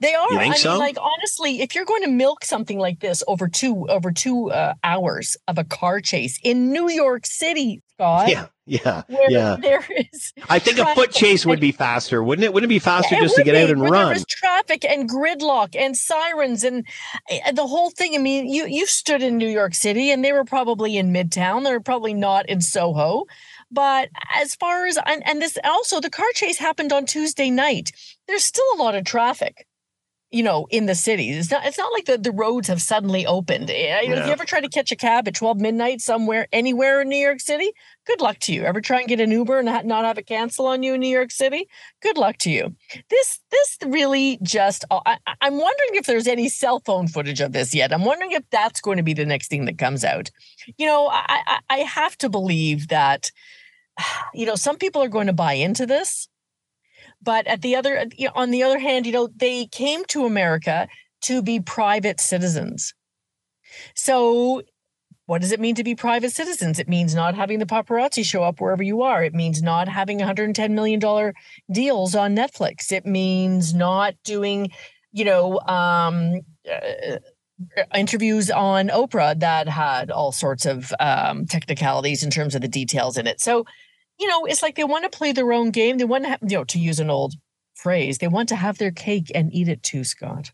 They 0.00 0.14
are. 0.14 0.30
You 0.30 0.38
think 0.38 0.54
I 0.54 0.58
so? 0.58 0.70
mean 0.72 0.80
like 0.80 0.98
honestly, 1.00 1.62
if 1.62 1.74
you're 1.74 1.86
going 1.86 2.02
to 2.02 2.10
milk 2.10 2.44
something 2.44 2.78
like 2.78 3.00
this 3.00 3.22
over 3.26 3.48
two 3.48 3.88
over 3.88 4.12
2 4.12 4.50
uh, 4.50 4.74
hours 4.84 5.38
of 5.48 5.56
a 5.56 5.64
car 5.64 6.02
chase 6.02 6.38
in 6.42 6.70
New 6.72 6.90
York 6.90 7.24
City, 7.24 7.82
Scott, 7.98 8.28
Yeah, 8.28 8.46
yeah, 8.66 9.02
where 9.08 9.30
yeah. 9.30 9.56
there 9.60 9.84
is 10.12 10.32
I 10.48 10.58
think 10.58 10.78
a 10.78 10.86
foot 10.94 11.12
chase 11.12 11.46
would 11.46 11.60
be 11.60 11.72
faster, 11.72 12.22
wouldn't 12.22 12.44
it? 12.44 12.52
Wouldn't 12.52 12.70
it 12.70 12.74
be 12.74 12.78
faster 12.78 13.14
It 13.14 13.20
just 13.20 13.36
to 13.36 13.42
get 13.42 13.54
out 13.54 13.70
and 13.70 13.80
run? 13.80 14.12
was 14.12 14.24
traffic 14.26 14.84
and 14.84 15.08
gridlock 15.08 15.74
and 15.76 15.96
sirens 15.96 16.62
and 16.64 16.86
uh, 17.30 17.52
the 17.52 17.66
whole 17.66 17.90
thing. 17.90 18.14
I 18.14 18.18
mean, 18.18 18.46
you 18.48 18.66
you 18.66 18.86
stood 18.86 19.22
in 19.22 19.38
New 19.38 19.48
York 19.48 19.74
City 19.74 20.10
and 20.10 20.24
they 20.24 20.32
were 20.32 20.44
probably 20.44 20.96
in 20.98 21.12
Midtown. 21.12 21.64
They 21.64 21.72
were 21.72 21.80
probably 21.80 22.14
not 22.14 22.48
in 22.48 22.60
Soho. 22.60 23.24
But 23.70 24.10
as 24.34 24.54
far 24.54 24.86
as 24.86 24.98
and, 25.06 25.26
and 25.26 25.42
this 25.42 25.58
also 25.64 26.00
the 26.00 26.10
car 26.10 26.26
chase 26.34 26.58
happened 26.58 26.92
on 26.92 27.06
Tuesday 27.06 27.50
night. 27.50 27.92
There's 28.28 28.44
still 28.44 28.64
a 28.74 28.78
lot 28.82 28.94
of 28.94 29.04
traffic. 29.04 29.65
You 30.36 30.42
know, 30.42 30.66
in 30.70 30.84
the 30.86 30.94
city, 30.94 31.30
it's 31.30 31.50
not. 31.50 31.64
It's 31.66 31.78
not 31.78 31.92
like 31.92 32.04
the, 32.04 32.18
the 32.18 32.30
roads 32.44 32.68
have 32.68 32.82
suddenly 32.82 33.24
opened. 33.26 33.70
Eh, 33.70 34.00
You 34.02 34.10
know, 34.10 34.16
if 34.20 34.26
you 34.26 34.32
ever 34.32 34.44
try 34.44 34.60
to 34.60 34.68
catch 34.68 34.90
a 34.92 34.96
cab 34.96 35.26
at 35.28 35.34
twelve 35.34 35.58
midnight 35.66 36.00
somewhere, 36.00 36.46
anywhere 36.52 37.00
in 37.00 37.08
New 37.08 37.22
York 37.28 37.40
City, 37.40 37.70
good 38.06 38.20
luck 38.20 38.38
to 38.40 38.52
you. 38.54 38.62
Ever 38.64 38.80
try 38.80 38.98
and 39.00 39.08
get 39.08 39.20
an 39.20 39.30
Uber 39.30 39.58
and 39.60 39.66
not 39.94 40.04
have 40.04 40.18
it 40.18 40.26
cancel 40.26 40.66
on 40.66 40.82
you 40.82 40.92
in 40.94 41.00
New 41.00 41.14
York 41.20 41.30
City? 41.30 41.62
Good 42.02 42.18
luck 42.18 42.36
to 42.44 42.50
you. 42.50 42.74
This 43.08 43.40
this 43.50 43.78
really 43.86 44.38
just. 44.42 44.84
uh, 44.90 45.00
I- 45.06 45.18
I'm 45.40 45.54
wondering 45.66 45.92
if 46.00 46.04
there's 46.06 46.26
any 46.26 46.48
cell 46.50 46.80
phone 46.86 47.08
footage 47.08 47.40
of 47.40 47.52
this 47.52 47.74
yet. 47.74 47.92
I'm 47.92 48.04
wondering 48.04 48.32
if 48.32 48.44
that's 48.50 48.80
going 48.82 48.98
to 48.98 49.02
be 49.10 49.14
the 49.14 49.26
next 49.26 49.48
thing 49.48 49.64
that 49.66 49.78
comes 49.78 50.04
out. 50.04 50.30
You 50.76 50.86
know, 50.86 51.06
I 51.08 51.40
I, 51.46 51.58
I 51.70 51.78
have 51.78 52.16
to 52.18 52.28
believe 52.28 52.88
that. 52.88 53.30
You 54.34 54.44
know, 54.46 54.56
some 54.56 54.76
people 54.76 55.02
are 55.02 55.08
going 55.08 55.28
to 55.28 55.32
buy 55.32 55.54
into 55.54 55.86
this, 55.86 56.28
but 57.22 57.46
at 57.46 57.62
the 57.62 57.76
other, 57.76 58.06
on 58.34 58.50
the 58.50 58.62
other 58.62 58.78
hand, 58.78 59.06
you 59.06 59.12
know, 59.12 59.28
they 59.34 59.66
came 59.66 60.04
to 60.06 60.24
America 60.24 60.88
to 61.22 61.42
be 61.42 61.60
private 61.60 62.20
citizens. 62.20 62.94
So 63.94 64.62
what 65.26 65.40
does 65.40 65.50
it 65.50 65.60
mean 65.60 65.74
to 65.74 65.84
be 65.84 65.96
private 65.96 66.30
citizens? 66.30 66.78
It 66.78 66.88
means 66.88 67.14
not 67.14 67.34
having 67.34 67.58
the 67.58 67.66
paparazzi 67.66 68.24
show 68.24 68.44
up 68.44 68.60
wherever 68.60 68.82
you 68.82 69.02
are. 69.02 69.24
It 69.24 69.34
means 69.34 69.60
not 69.60 69.88
having 69.88 70.20
$110 70.20 70.70
million 70.70 71.00
deals 71.70 72.14
on 72.14 72.36
Netflix. 72.36 72.92
It 72.92 73.04
means 73.04 73.74
not 73.74 74.14
doing, 74.24 74.70
you 75.12 75.24
know, 75.24 75.58
um, 75.60 76.42
uh, 76.70 77.18
interviews 77.94 78.50
on 78.50 78.88
Oprah 78.88 79.38
that 79.40 79.68
had 79.68 80.12
all 80.12 80.30
sorts 80.30 80.64
of 80.64 80.92
um, 81.00 81.46
technicalities 81.46 82.22
in 82.22 82.30
terms 82.30 82.54
of 82.54 82.60
the 82.60 82.68
details 82.68 83.16
in 83.16 83.26
it. 83.26 83.40
So, 83.40 83.64
you 84.18 84.28
know, 84.28 84.44
it's 84.44 84.62
like 84.62 84.76
they 84.76 84.84
want 84.84 85.10
to 85.10 85.16
play 85.16 85.32
their 85.32 85.52
own 85.52 85.70
game. 85.70 85.98
They 85.98 86.04
want 86.04 86.24
to 86.24 86.30
have, 86.30 86.40
you 86.42 86.56
know, 86.56 86.64
to 86.64 86.78
use 86.78 87.00
an 87.00 87.10
old 87.10 87.34
phrase, 87.74 88.18
they 88.18 88.28
want 88.28 88.48
to 88.48 88.56
have 88.56 88.78
their 88.78 88.90
cake 88.90 89.30
and 89.34 89.52
eat 89.52 89.68
it 89.68 89.82
too, 89.82 90.02
Scott. 90.02 90.50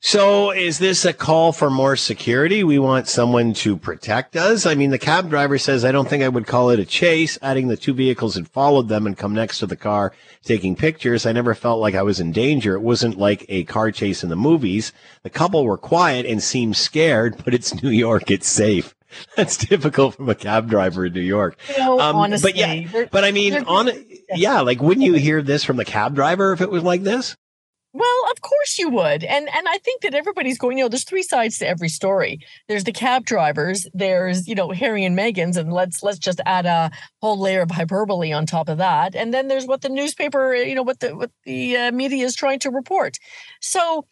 So 0.00 0.52
is 0.52 0.78
this 0.78 1.04
a 1.04 1.12
call 1.12 1.50
for 1.50 1.70
more 1.70 1.96
security? 1.96 2.62
We 2.62 2.78
want 2.78 3.08
someone 3.08 3.52
to 3.54 3.76
protect 3.76 4.36
us. 4.36 4.64
I 4.64 4.76
mean, 4.76 4.90
the 4.90 4.98
cab 4.98 5.28
driver 5.28 5.58
says, 5.58 5.84
I 5.84 5.90
don't 5.90 6.08
think 6.08 6.22
I 6.22 6.28
would 6.28 6.46
call 6.46 6.70
it 6.70 6.78
a 6.78 6.84
chase. 6.84 7.36
Adding 7.42 7.66
the 7.66 7.76
two 7.76 7.94
vehicles 7.94 8.36
had 8.36 8.46
followed 8.46 8.88
them 8.88 9.08
and 9.08 9.18
come 9.18 9.34
next 9.34 9.58
to 9.58 9.66
the 9.66 9.74
car 9.74 10.12
taking 10.44 10.76
pictures. 10.76 11.26
I 11.26 11.32
never 11.32 11.52
felt 11.52 11.80
like 11.80 11.96
I 11.96 12.02
was 12.02 12.20
in 12.20 12.30
danger. 12.30 12.76
It 12.76 12.82
wasn't 12.82 13.18
like 13.18 13.44
a 13.48 13.64
car 13.64 13.90
chase 13.90 14.22
in 14.22 14.28
the 14.28 14.36
movies. 14.36 14.92
The 15.24 15.30
couple 15.30 15.64
were 15.64 15.76
quiet 15.76 16.26
and 16.26 16.40
seemed 16.40 16.76
scared, 16.76 17.36
but 17.44 17.52
it's 17.52 17.82
New 17.82 17.90
York. 17.90 18.30
It's 18.30 18.48
safe. 18.48 18.94
That's 19.36 19.56
typical 19.56 20.10
from 20.10 20.28
a 20.28 20.34
cab 20.34 20.68
driver 20.68 21.06
in 21.06 21.12
New 21.12 21.20
York. 21.20 21.58
You 21.70 21.78
know, 21.78 22.00
Um, 22.00 22.16
honestly, 22.16 22.52
but 22.52 22.56
yeah, 22.58 23.06
but 23.10 23.24
I 23.24 23.32
mean, 23.32 23.54
on, 23.64 23.90
yeah, 24.34 24.60
like 24.60 24.80
wouldn't 24.80 25.06
you 25.06 25.14
hear 25.14 25.42
this 25.42 25.64
from 25.64 25.76
the 25.76 25.84
cab 25.84 26.14
driver 26.14 26.52
if 26.52 26.60
it 26.60 26.70
was 26.70 26.82
like 26.82 27.02
this? 27.02 27.36
Well, 27.94 28.30
of 28.30 28.42
course 28.42 28.78
you 28.78 28.90
would. 28.90 29.24
And 29.24 29.48
and 29.48 29.66
I 29.66 29.78
think 29.78 30.02
that 30.02 30.14
everybody's 30.14 30.58
going, 30.58 30.76
you 30.76 30.84
know, 30.84 30.88
there's 30.88 31.04
three 31.04 31.22
sides 31.22 31.58
to 31.58 31.66
every 31.66 31.88
story. 31.88 32.38
There's 32.68 32.84
the 32.84 32.92
cab 32.92 33.24
drivers, 33.24 33.86
there's, 33.94 34.46
you 34.46 34.54
know, 34.54 34.70
Harry 34.70 35.04
and 35.04 35.16
Megan's, 35.16 35.56
and 35.56 35.72
let's 35.72 36.02
let's 36.02 36.18
just 36.18 36.40
add 36.44 36.66
a 36.66 36.90
whole 37.22 37.40
layer 37.40 37.62
of 37.62 37.70
hyperbole 37.70 38.30
on 38.30 38.44
top 38.44 38.68
of 38.68 38.78
that. 38.78 39.16
And 39.16 39.32
then 39.32 39.48
there's 39.48 39.66
what 39.66 39.80
the 39.80 39.88
newspaper, 39.88 40.54
you 40.54 40.74
know, 40.74 40.82
what 40.82 41.00
the 41.00 41.16
what 41.16 41.30
the 41.44 41.76
uh, 41.76 41.92
media 41.92 42.24
is 42.26 42.34
trying 42.34 42.58
to 42.60 42.70
report. 42.70 43.16
So 43.60 44.06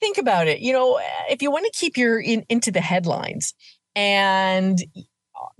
think 0.00 0.16
about 0.16 0.48
it. 0.48 0.60
You 0.60 0.72
know, 0.72 0.98
if 1.28 1.42
you 1.42 1.50
want 1.50 1.66
to 1.66 1.78
keep 1.78 1.98
your 1.98 2.18
in, 2.18 2.44
into 2.48 2.72
the 2.72 2.80
headlines 2.80 3.52
and 3.94 4.82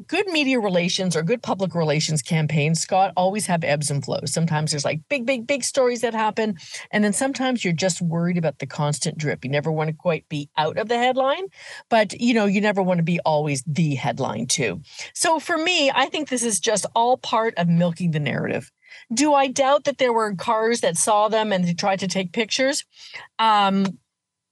good 0.07 0.27
media 0.29 0.59
relations 0.59 1.16
or 1.16 1.23
good 1.23 1.43
public 1.43 1.75
relations 1.75 2.23
campaigns, 2.23 2.81
Scott, 2.81 3.12
always 3.16 3.47
have 3.47 3.64
ebbs 3.64 3.90
and 3.90 4.05
flows. 4.05 4.33
Sometimes 4.33 4.71
there's 4.71 4.85
like 4.85 5.01
big, 5.09 5.27
big, 5.27 5.47
big 5.47 5.64
stories 5.64 6.01
that 6.01 6.14
happen. 6.14 6.57
And 6.90 7.05
then 7.05 7.12
sometimes 7.12 7.64
you're 7.64 7.73
just 7.73 8.01
worried 8.01 8.39
about 8.39 8.59
the 8.59 8.66
constant 8.66 9.18
drip. 9.18 9.45
You 9.45 9.51
never 9.51 9.70
want 9.70 9.89
to 9.89 9.97
quite 9.97 10.28
be 10.28 10.49
out 10.57 10.78
of 10.78 10.89
the 10.89 10.99
headline, 10.99 11.47
but 11.89 12.18
you 12.20 12.35
know, 12.35 12.47
you 12.47 12.61
never 12.61 12.83
want 12.83 12.99
to 12.99 13.05
be 13.05 13.20
always 13.20 13.62
the 13.66 13.95
headline 13.95 14.47
too. 14.47 14.81
So 15.14 15.39
for 15.39 15.57
me, 15.57 15.91
I 15.91 16.07
think 16.07 16.28
this 16.28 16.43
is 16.43 16.61
just 16.61 16.87
all 16.95 17.16
part 17.16 17.55
of 17.57 17.68
milking 17.68 18.11
the 18.11 18.20
narrative. 18.20 18.70
Do 19.12 19.35
I 19.35 19.47
doubt 19.47 19.85
that 19.85 19.99
there 19.99 20.12
were 20.12 20.35
cars 20.35 20.81
that 20.81 20.97
saw 20.97 21.28
them 21.28 21.53
and 21.53 21.64
they 21.64 21.74
tried 21.74 22.01
to 22.01 22.09
take 22.09 22.33
pictures? 22.33 22.85
Um, 23.39 23.99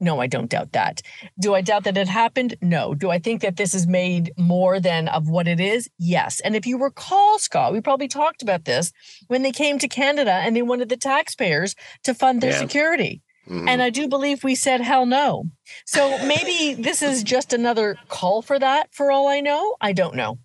no, 0.01 0.21
I 0.21 0.27
don't 0.27 0.51
doubt 0.51 0.73
that. 0.73 1.03
Do 1.41 1.55
I 1.55 1.61
doubt 1.61 1.85
that 1.85 1.97
it 1.97 2.09
happened? 2.09 2.55
No. 2.63 2.95
Do 2.95 3.11
I 3.11 3.19
think 3.19 3.43
that 3.43 3.57
this 3.57 3.75
is 3.75 3.87
made 3.87 4.33
more 4.39 4.79
than 4.81 5.09
of 5.09 5.29
what 5.29 5.49
it 5.49 5.61
is? 5.61 5.89
Yes. 5.99 6.41
And 6.41 6.55
if 6.55 6.67
you 6.67 6.79
recall, 6.79 7.39
Scott, 7.39 7.73
we 7.73 7.81
probably 7.81 8.09
talked 8.09 8.43
about 8.43 8.65
this 8.65 8.93
when 9.27 9.43
they 9.43 9.53
came 9.53 9.79
to 9.79 9.89
Canada 9.89 10.33
and 10.33 10.55
they 10.55 10.63
wanted 10.63 10.89
the 10.89 10.97
taxpayers 10.97 11.75
to 12.05 12.15
fund 12.15 12.41
their 12.41 12.53
Yeah. 12.53 12.59
security. 12.59 13.23
Mm-hmm. 13.49 13.69
And 13.69 13.83
I 13.83 13.91
do 13.91 14.09
believe 14.09 14.45
we 14.45 14.55
said 14.55 14.81
hell 14.83 15.07
no. 15.07 15.45
So 15.87 16.19
maybe 16.27 16.75
this 16.81 17.01
is 17.03 17.23
just 17.23 17.53
another 17.53 17.97
call 18.09 18.43
for 18.43 18.59
that 18.59 18.95
for 18.95 19.11
all 19.11 19.27
I 19.27 19.41
know. 19.41 19.75
I 19.81 19.93
don't 19.95 20.15
know. 20.17 20.39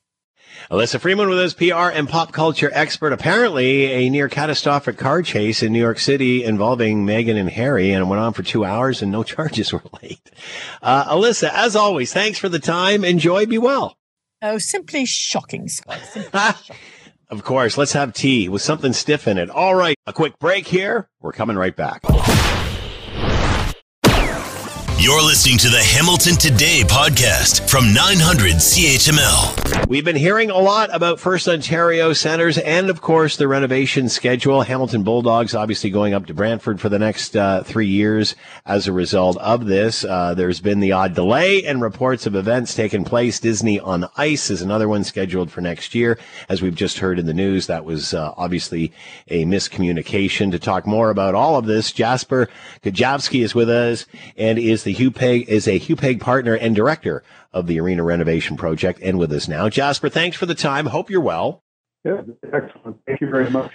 Elissa 0.72 1.00
Freeman 1.00 1.30
with 1.30 1.40
us, 1.40 1.54
PR 1.54 1.90
and 1.96 2.08
pop 2.08 2.32
culture 2.32 2.70
expert. 2.74 3.14
Apparently, 3.14 3.86
a 3.86 4.10
near 4.10 4.30
catastrophic 4.30 4.98
car 4.98 5.22
chase 5.22 5.62
in 5.62 5.74
New 5.74 5.80
York 5.80 6.00
City 6.00 6.44
involving 6.44 7.06
Meghan 7.06 7.40
and 7.40 7.50
Harry, 7.50 7.92
and 7.92 8.02
it 8.02 8.08
went 8.08 8.22
on 8.22 8.34
for 8.34 8.44
two 8.44 8.66
hours, 8.66 9.02
and 9.02 9.12
no 9.12 9.24
charges 9.24 9.72
were 9.74 9.84
laid. 10.02 10.20
Uh, 10.82 11.06
Alyssa, 11.14 11.50
as 11.54 11.76
always, 11.76 12.14
thanks 12.14 12.38
for 12.40 12.50
the 12.50 12.60
time. 12.60 13.04
Enjoy. 13.04 13.46
Be 13.46 13.58
well. 13.58 13.98
Oh, 14.42 14.58
simply 14.58 15.06
shocking, 15.06 15.68
Scott. 15.68 16.00
Simply 16.12 16.32
shocking. 16.40 16.76
Of 17.30 17.44
course, 17.44 17.78
let's 17.78 17.94
have 17.94 18.14
tea 18.14 18.48
with 18.48 18.62
something 18.62 18.94
stiff 18.94 19.28
in 19.28 19.38
it. 19.38 19.50
All 19.50 19.74
right, 19.74 19.96
a 20.06 20.14
quick 20.14 20.38
break 20.40 20.68
here. 20.68 21.10
We're 21.20 21.32
coming 21.32 21.56
right 21.58 21.76
back. 21.76 22.04
You're 25.00 25.22
listening 25.22 25.58
to 25.58 25.70
the 25.70 25.82
Hamilton 25.82 26.36
Today 26.36 26.82
podcast 26.86 27.70
from 27.70 27.94
900 27.94 28.54
CHML. 28.54 29.88
We've 29.90 30.06
been 30.06 30.16
hearing 30.16 30.50
a 30.50 30.58
lot 30.58 30.96
about 30.96 31.20
First 31.20 31.50
Ontario 31.50 32.14
centers 32.14 32.58
and, 32.58 32.90
of 32.90 33.02
course, 33.02 33.36
the 33.36 33.50
renovation 33.50 34.08
schedule. 34.08 34.62
Hamilton 34.62 35.04
Bulldogs 35.04 35.56
obviously 35.56 35.90
going 35.90 36.14
up 36.14 36.28
to 36.28 36.34
Brantford 36.34 36.80
for 36.80 36.88
the 36.88 37.00
next 37.00 37.36
uh, 37.36 37.64
three 37.64 37.88
years 37.88 38.36
as 38.66 38.88
a 38.88 38.94
result 38.94 39.36
of 39.38 39.66
this. 39.66 40.06
Uh, 40.06 40.36
there's 40.36 40.62
been 40.62 40.80
the 40.80 40.94
odd 40.94 41.14
delay 41.16 41.66
and 41.66 41.82
reports 41.82 42.26
of 42.26 42.36
events 42.36 42.74
taking 42.74 43.04
place. 43.04 43.42
Disney 43.42 43.82
on 43.82 44.08
Ice 44.16 44.50
is 44.50 44.62
another 44.62 44.88
one 44.88 45.04
scheduled 45.04 45.52
for 45.52 45.60
next 45.60 45.94
year. 45.94 46.18
As 46.48 46.62
we've 46.62 46.76
just 46.76 47.00
heard 47.00 47.20
in 47.20 47.26
the 47.26 47.34
news, 47.34 47.68
that 47.68 47.84
was 47.84 48.14
uh, 48.14 48.34
obviously 48.38 48.94
a 49.28 49.44
miscommunication. 49.44 50.52
To 50.52 50.60
talk 50.60 50.88
more 50.88 51.10
about 51.10 51.36
all 51.36 51.58
of 51.58 51.66
this, 51.66 51.92
Jasper 51.92 52.48
Kujavsky 52.84 53.44
is 53.44 53.54
with 53.54 53.70
us 53.70 54.06
and 54.38 54.58
is 54.58 54.83
the 54.84 54.96
HUPEG 54.96 55.48
is 55.48 55.68
a 55.68 55.80
HUPEG 55.80 56.20
partner 56.20 56.56
and 56.56 56.76
director 56.76 57.24
of 57.52 57.68
the 57.68 57.80
arena 57.80 58.04
renovation 58.04 58.58
project 58.58 59.00
and 59.02 59.18
with 59.18 59.32
us 59.32 59.48
now. 59.48 59.70
Jasper, 59.70 60.10
thanks 60.10 60.38
for 60.38 60.46
the 60.46 60.56
time. 60.56 60.86
Hope 60.88 61.10
you're 61.10 61.22
well. 61.22 61.64
Yeah, 62.04 62.22
excellent. 62.52 62.98
Thank 63.06 63.22
you 63.22 63.30
very 63.30 63.50
much. 63.50 63.72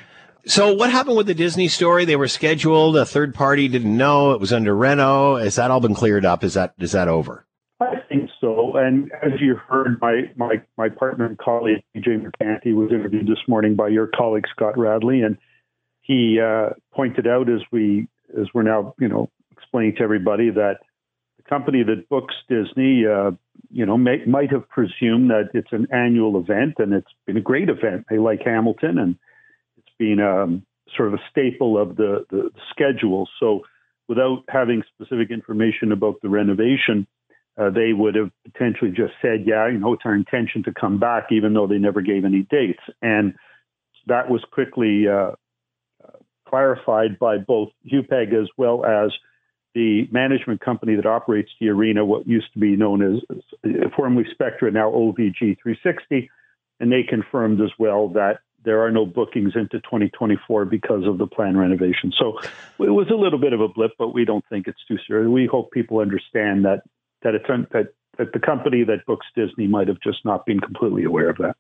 So 0.46 0.72
what 0.72 0.90
happened 0.90 1.16
with 1.16 1.26
the 1.26 1.34
Disney 1.34 1.68
story? 1.68 2.04
They 2.04 2.16
were 2.16 2.28
scheduled. 2.28 2.96
A 2.96 3.04
third 3.04 3.34
party 3.34 3.68
didn't 3.68 3.96
know 3.96 4.32
it 4.32 4.40
was 4.40 4.52
under 4.52 4.74
Reno. 4.74 5.36
Has 5.36 5.56
that 5.56 5.70
all 5.70 5.80
been 5.80 5.94
cleared 5.94 6.24
up? 6.24 6.44
Is 6.44 6.54
that 6.54 6.74
is 6.78 6.92
that 6.92 7.08
over? 7.08 7.44
I 7.80 7.96
think 8.08 8.30
so. 8.40 8.76
And 8.76 9.12
as 9.22 9.40
you 9.40 9.56
heard, 9.56 10.00
my 10.00 10.30
my 10.36 10.62
my 10.76 10.88
partner 10.88 11.26
and 11.26 11.38
colleague 11.38 11.82
PJ 11.94 12.06
Mercanti 12.22 12.74
was 12.74 12.90
interviewed 12.90 13.26
this 13.26 13.46
morning 13.46 13.76
by 13.76 13.88
your 13.88 14.06
colleague 14.06 14.46
Scott 14.50 14.78
Radley, 14.78 15.22
and 15.22 15.36
he 16.00 16.40
uh, 16.40 16.70
pointed 16.94 17.26
out 17.26 17.48
as 17.48 17.60
we 17.70 18.08
as 18.38 18.46
we're 18.54 18.62
now 18.62 18.94
you 18.98 19.08
know 19.08 19.30
explaining 19.52 19.96
to 19.96 20.02
everybody 20.02 20.50
that 20.50 20.78
company 21.48 21.82
that 21.82 22.08
books 22.08 22.34
Disney, 22.48 23.04
uh, 23.06 23.32
you 23.70 23.86
know, 23.86 23.96
may, 23.96 24.24
might 24.26 24.50
have 24.50 24.68
presumed 24.68 25.30
that 25.30 25.50
it's 25.54 25.72
an 25.72 25.86
annual 25.92 26.38
event, 26.38 26.74
and 26.78 26.92
it's 26.92 27.10
been 27.26 27.36
a 27.36 27.42
great 27.42 27.68
event. 27.68 28.06
They 28.08 28.18
like 28.18 28.40
Hamilton, 28.44 28.98
and 28.98 29.16
it's 29.76 29.94
been 29.98 30.20
um, 30.20 30.64
sort 30.96 31.08
of 31.08 31.14
a 31.14 31.22
staple 31.30 31.80
of 31.80 31.96
the, 31.96 32.24
the, 32.30 32.50
schedule. 32.70 33.28
So, 33.40 33.62
without 34.08 34.44
having 34.48 34.82
specific 34.94 35.30
information 35.30 35.92
about 35.92 36.20
the 36.22 36.28
renovation, 36.28 37.06
uh, 37.58 37.70
they 37.70 37.92
would 37.92 38.14
have 38.14 38.30
potentially 38.44 38.90
just 38.90 39.14
said, 39.20 39.44
"Yeah, 39.46 39.68
you 39.68 39.78
know, 39.78 39.92
it's 39.94 40.04
our 40.04 40.14
intention 40.14 40.62
to 40.64 40.72
come 40.72 40.98
back," 40.98 41.28
even 41.30 41.54
though 41.54 41.66
they 41.66 41.78
never 41.78 42.00
gave 42.00 42.24
any 42.24 42.46
dates. 42.50 42.82
And 43.02 43.34
that 44.06 44.30
was 44.30 44.42
quickly 44.50 45.08
uh, 45.08 45.32
clarified 46.48 47.18
by 47.18 47.38
both 47.38 47.70
HUPEG 47.90 48.32
as 48.32 48.48
well 48.56 48.84
as 48.84 49.12
the 49.78 50.08
management 50.10 50.60
company 50.60 50.96
that 50.96 51.06
operates 51.06 51.50
the 51.60 51.68
arena, 51.68 52.04
what 52.04 52.26
used 52.26 52.52
to 52.52 52.58
be 52.58 52.74
known 52.74 53.00
as 53.00 53.22
formerly 53.94 54.26
Spectra, 54.32 54.72
now 54.72 54.90
OVG 54.90 55.56
360, 55.62 56.28
and 56.80 56.90
they 56.90 57.04
confirmed 57.04 57.60
as 57.60 57.70
well 57.78 58.08
that 58.08 58.40
there 58.64 58.82
are 58.82 58.90
no 58.90 59.06
bookings 59.06 59.52
into 59.54 59.78
2024 59.82 60.64
because 60.64 61.06
of 61.06 61.18
the 61.18 61.28
planned 61.28 61.56
renovation. 61.56 62.12
So 62.18 62.40
it 62.80 62.90
was 62.90 63.06
a 63.10 63.14
little 63.14 63.38
bit 63.38 63.52
of 63.52 63.60
a 63.60 63.68
blip, 63.68 63.92
but 63.96 64.12
we 64.12 64.24
don't 64.24 64.44
think 64.50 64.66
it's 64.66 64.84
too 64.88 64.98
serious. 65.06 65.28
We 65.28 65.46
hope 65.46 65.70
people 65.70 66.00
understand 66.00 66.64
that 66.64 66.82
that 67.22 67.36
it's 67.36 67.46
that 67.46 67.92
that 68.18 68.32
the 68.32 68.40
company 68.40 68.82
that 68.82 69.06
books 69.06 69.26
Disney 69.36 69.68
might 69.68 69.86
have 69.86 70.00
just 70.00 70.24
not 70.24 70.44
been 70.44 70.58
completely 70.58 71.04
aware 71.04 71.30
of 71.30 71.36
that. 71.38 71.56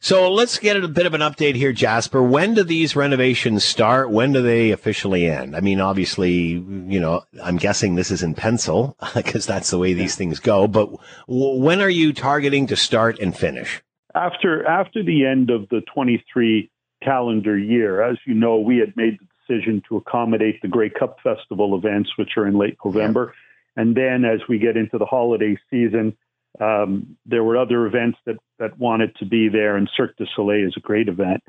So 0.00 0.30
let's 0.30 0.58
get 0.58 0.76
a 0.76 0.88
bit 0.88 1.06
of 1.06 1.14
an 1.14 1.20
update 1.20 1.54
here, 1.54 1.72
Jasper. 1.72 2.22
When 2.22 2.54
do 2.54 2.62
these 2.62 2.94
renovations 2.94 3.64
start? 3.64 4.10
When 4.10 4.32
do 4.32 4.42
they 4.42 4.70
officially 4.70 5.26
end? 5.26 5.56
I 5.56 5.60
mean, 5.60 5.80
obviously, 5.80 6.32
you 6.32 7.00
know, 7.00 7.22
I'm 7.42 7.56
guessing 7.56 7.94
this 7.94 8.10
is 8.10 8.22
in 8.22 8.34
pencil 8.34 8.96
because 9.14 9.46
that's 9.46 9.70
the 9.70 9.78
way 9.78 9.94
these 9.94 10.16
things 10.16 10.38
go. 10.38 10.68
But 10.68 10.90
w- 11.26 11.62
when 11.62 11.80
are 11.80 11.88
you 11.88 12.12
targeting 12.12 12.66
to 12.68 12.76
start 12.76 13.18
and 13.18 13.36
finish? 13.36 13.82
After 14.14 14.66
after 14.66 15.02
the 15.02 15.26
end 15.26 15.50
of 15.50 15.68
the 15.68 15.82
23 15.92 16.70
calendar 17.02 17.58
year, 17.58 18.02
as 18.02 18.16
you 18.26 18.34
know, 18.34 18.58
we 18.58 18.78
had 18.78 18.96
made 18.96 19.18
the 19.18 19.26
decision 19.54 19.82
to 19.88 19.96
accommodate 19.96 20.62
the 20.62 20.68
Grey 20.68 20.90
Cup 20.90 21.18
Festival 21.22 21.76
events, 21.76 22.10
which 22.16 22.30
are 22.36 22.46
in 22.46 22.56
late 22.56 22.78
November, 22.84 23.34
yeah. 23.76 23.82
and 23.82 23.94
then 23.94 24.24
as 24.24 24.40
we 24.48 24.58
get 24.58 24.76
into 24.76 24.98
the 24.98 25.04
holiday 25.04 25.56
season 25.70 26.16
um, 26.60 27.16
there 27.26 27.44
were 27.44 27.56
other 27.56 27.86
events 27.86 28.18
that, 28.26 28.36
that 28.58 28.78
wanted 28.78 29.14
to 29.16 29.26
be 29.26 29.48
there, 29.48 29.76
and 29.76 29.88
Cirque 29.96 30.16
du 30.16 30.26
Soleil 30.34 30.66
is 30.66 30.74
a 30.76 30.80
great 30.80 31.08
event. 31.08 31.42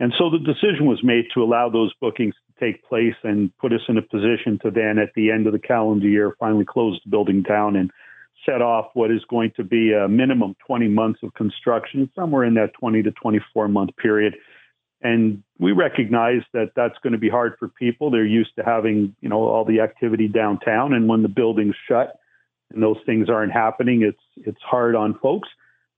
And 0.00 0.14
so 0.18 0.30
the 0.30 0.38
decision 0.38 0.86
was 0.86 1.04
made 1.04 1.26
to 1.34 1.42
allow 1.42 1.68
those 1.68 1.92
bookings 2.00 2.34
to 2.34 2.64
take 2.64 2.82
place 2.84 3.14
and 3.22 3.54
put 3.58 3.72
us 3.72 3.82
in 3.88 3.98
a 3.98 4.02
position 4.02 4.58
to 4.62 4.70
then, 4.70 4.98
at 4.98 5.10
the 5.14 5.30
end 5.30 5.46
of 5.46 5.52
the 5.52 5.58
calendar 5.58 6.08
year, 6.08 6.34
finally 6.40 6.64
close 6.64 6.98
the 7.04 7.10
building 7.10 7.42
down 7.42 7.76
and 7.76 7.90
set 8.46 8.62
off 8.62 8.86
what 8.94 9.10
is 9.10 9.22
going 9.28 9.52
to 9.56 9.64
be 9.64 9.92
a 9.92 10.08
minimum 10.08 10.56
20 10.66 10.88
months 10.88 11.20
of 11.22 11.34
construction, 11.34 12.10
somewhere 12.14 12.44
in 12.44 12.54
that 12.54 12.72
20 12.80 13.02
to 13.02 13.10
24 13.10 13.68
month 13.68 13.90
period. 13.96 14.34
And 15.02 15.42
we 15.58 15.72
recognize 15.72 16.42
that 16.52 16.72
that's 16.76 16.98
going 17.02 17.12
to 17.12 17.18
be 17.18 17.28
hard 17.28 17.54
for 17.58 17.68
people. 17.68 18.10
They're 18.10 18.24
used 18.24 18.54
to 18.56 18.64
having, 18.64 19.14
you 19.20 19.28
know, 19.28 19.42
all 19.42 19.64
the 19.66 19.80
activity 19.80 20.28
downtown, 20.28 20.94
and 20.94 21.08
when 21.08 21.22
the 21.22 21.28
building's 21.28 21.76
shut, 21.88 22.19
and 22.72 22.82
those 22.82 22.98
things 23.06 23.28
aren't 23.28 23.52
happening, 23.52 24.02
it's 24.02 24.46
it's 24.46 24.62
hard 24.62 24.94
on 24.94 25.18
folks, 25.18 25.48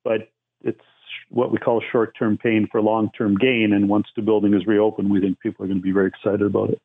but 0.05 0.31
it's 0.63 0.81
what 1.29 1.51
we 1.51 1.59
call 1.59 1.83
short-term 1.91 2.39
pain 2.39 2.69
for 2.71 2.81
long-term 2.81 3.37
gain. 3.37 3.73
And 3.73 3.89
once 3.89 4.07
the 4.17 4.23
building 4.23 4.55
is 4.55 4.67
reopened, 4.67 5.11
we 5.11 5.21
think 5.21 5.41
people 5.41 5.65
are 5.65 5.69
going 5.69 5.79
to 5.79 5.83
be 5.83 5.93
very 5.93 6.09
excited 6.09 6.43
about 6.43 6.71
it. 6.71 6.81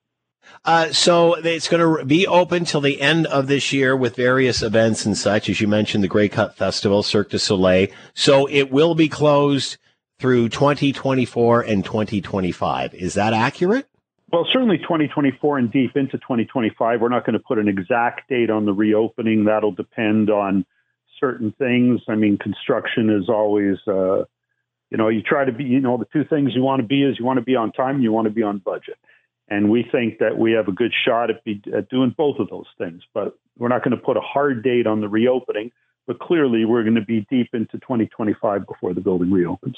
Uh, 0.63 0.91
so 0.91 1.33
it's 1.33 1.67
going 1.67 1.97
to 1.97 2.05
be 2.05 2.25
open 2.25 2.63
till 2.63 2.81
the 2.81 3.01
end 3.01 3.27
of 3.27 3.47
this 3.47 3.73
year 3.73 3.95
with 3.95 4.15
various 4.15 4.61
events 4.61 5.05
and 5.05 5.17
such, 5.17 5.49
as 5.49 5.59
you 5.59 5.67
mentioned, 5.67 6.03
the 6.03 6.07
Grey 6.07 6.29
Cup 6.29 6.55
Festival, 6.55 7.03
Cirque 7.03 7.29
du 7.29 7.39
Soleil. 7.39 7.87
So 8.13 8.47
it 8.49 8.71
will 8.71 8.95
be 8.95 9.09
closed 9.09 9.77
through 10.19 10.49
2024 10.49 11.61
and 11.61 11.83
2025. 11.83 12.93
Is 12.93 13.13
that 13.15 13.33
accurate? 13.33 13.87
Well, 14.31 14.45
certainly 14.51 14.77
2024 14.77 15.57
and 15.57 15.71
deep 15.71 15.95
into 15.95 16.17
2025. 16.17 16.99
We're 16.99 17.07
not 17.07 17.25
going 17.25 17.33
to 17.33 17.39
put 17.39 17.59
an 17.59 17.69
exact 17.69 18.29
date 18.29 18.49
on 18.49 18.65
the 18.65 18.73
reopening. 18.73 19.45
That'll 19.45 19.71
depend 19.71 20.29
on 20.29 20.65
certain 21.19 21.53
things. 21.57 22.01
I 22.09 22.15
mean, 22.15 22.37
construction 22.37 23.09
is 23.09 23.29
always, 23.29 23.77
uh, 23.87 24.25
you 24.89 24.97
know, 24.97 25.07
you 25.07 25.21
try 25.21 25.45
to 25.45 25.53
be, 25.53 25.63
you 25.63 25.79
know, 25.79 25.97
the 25.97 26.07
two 26.11 26.25
things 26.25 26.51
you 26.53 26.61
want 26.61 26.81
to 26.81 26.87
be 26.87 27.03
is 27.03 27.17
you 27.17 27.25
want 27.25 27.37
to 27.37 27.45
be 27.45 27.55
on 27.55 27.71
time 27.71 27.95
and 27.95 28.03
you 28.03 28.11
want 28.11 28.25
to 28.25 28.33
be 28.33 28.43
on 28.43 28.57
budget. 28.57 28.97
And 29.47 29.69
we 29.69 29.85
think 29.89 30.19
that 30.19 30.37
we 30.37 30.51
have 30.51 30.67
a 30.67 30.73
good 30.73 30.93
shot 31.05 31.29
at, 31.29 31.41
be, 31.45 31.61
at 31.73 31.89
doing 31.89 32.13
both 32.15 32.39
of 32.39 32.49
those 32.49 32.67
things. 32.77 33.03
But 33.13 33.39
we're 33.57 33.69
not 33.69 33.81
going 33.81 33.97
to 33.97 34.03
put 34.03 34.17
a 34.17 34.21
hard 34.21 34.61
date 34.61 34.87
on 34.87 34.99
the 34.99 35.07
reopening 35.07 35.71
but 36.07 36.19
clearly 36.19 36.65
we're 36.65 36.83
going 36.83 36.95
to 36.95 37.05
be 37.05 37.27
deep 37.29 37.49
into 37.53 37.73
2025 37.73 38.65
before 38.65 38.93
the 38.93 39.01
building 39.01 39.29
reopens. 39.29 39.77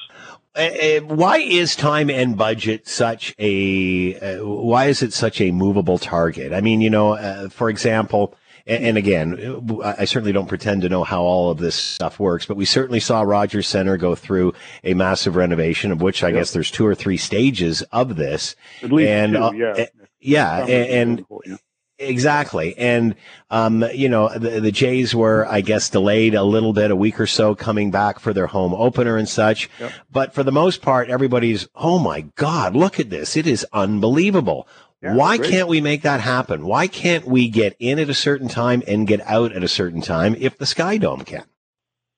Uh, 0.55 0.99
why 1.01 1.37
is 1.37 1.75
time 1.75 2.09
and 2.09 2.37
budget 2.37 2.87
such 2.87 3.35
a 3.39 4.15
uh, 4.19 4.45
why 4.45 4.85
is 4.85 5.01
it 5.01 5.11
such 5.11 5.41
a 5.41 5.51
movable 5.51 5.97
target? 5.97 6.53
I 6.53 6.61
mean, 6.61 6.79
you 6.81 6.89
know, 6.89 7.13
uh, 7.13 7.49
for 7.49 7.69
example, 7.69 8.35
and, 8.67 8.85
and, 8.85 8.97
again, 8.97 9.81
I 9.83 10.05
certainly 10.05 10.31
don't 10.31 10.47
pretend 10.47 10.83
to 10.83 10.89
know 10.89 11.03
how 11.03 11.23
all 11.23 11.49
of 11.49 11.57
this 11.57 11.75
stuff 11.75 12.19
works, 12.19 12.45
but 12.45 12.55
we 12.55 12.65
certainly 12.65 12.99
saw 12.99 13.21
Rogers 13.21 13.67
Center 13.67 13.97
go 13.97 14.13
through 14.13 14.53
a 14.83 14.93
massive 14.93 15.35
renovation, 15.35 15.91
of 15.91 16.01
which 16.01 16.23
I 16.23 16.27
yep. 16.27 16.35
guess 16.35 16.51
there's 16.51 16.69
two 16.69 16.85
or 16.85 16.93
three 16.93 17.17
stages 17.17 17.81
of 17.91 18.15
this. 18.15 18.55
At 18.83 18.91
least 18.91 19.09
and, 19.09 19.33
two, 19.33 19.57
yeah. 19.57 19.71
Uh, 19.71 19.85
yeah, 20.21 20.65
and, 20.67 21.25
and 21.39 21.59
Exactly. 21.99 22.77
And, 22.77 23.15
um, 23.49 23.83
you 23.93 24.07
know, 24.07 24.29
the, 24.29 24.61
the, 24.61 24.71
Jays 24.71 25.13
were, 25.13 25.45
I 25.47 25.59
guess, 25.59 25.89
delayed 25.89 26.33
a 26.33 26.43
little 26.43 26.71
bit, 26.71 26.91
a 26.91 26.95
week 26.95 27.19
or 27.19 27.27
so 27.27 27.55
coming 27.55 27.91
back 27.91 28.19
for 28.19 28.33
their 28.33 28.47
home 28.47 28.73
opener 28.73 29.17
and 29.17 29.27
such. 29.27 29.69
Yep. 29.81 29.91
But 30.09 30.33
for 30.33 30.43
the 30.43 30.51
most 30.51 30.81
part, 30.81 31.09
everybody's, 31.09 31.67
oh 31.75 31.99
my 31.99 32.21
God, 32.35 32.73
look 32.73 33.01
at 33.01 33.09
this. 33.09 33.35
It 33.35 33.45
is 33.45 33.65
unbelievable. 33.73 34.65
Yeah, 35.01 35.15
Why 35.15 35.37
great. 35.37 35.51
can't 35.51 35.67
we 35.67 35.81
make 35.81 36.03
that 36.03 36.21
happen? 36.21 36.65
Why 36.65 36.87
can't 36.87 37.25
we 37.25 37.49
get 37.49 37.75
in 37.79 37.99
at 37.99 38.09
a 38.09 38.13
certain 38.13 38.47
time 38.47 38.81
and 38.87 39.05
get 39.05 39.19
out 39.21 39.51
at 39.51 39.63
a 39.63 39.67
certain 39.67 40.01
time 40.01 40.35
if 40.39 40.57
the 40.57 40.65
Sky 40.65 40.97
Dome 40.97 41.25
can? 41.25 41.43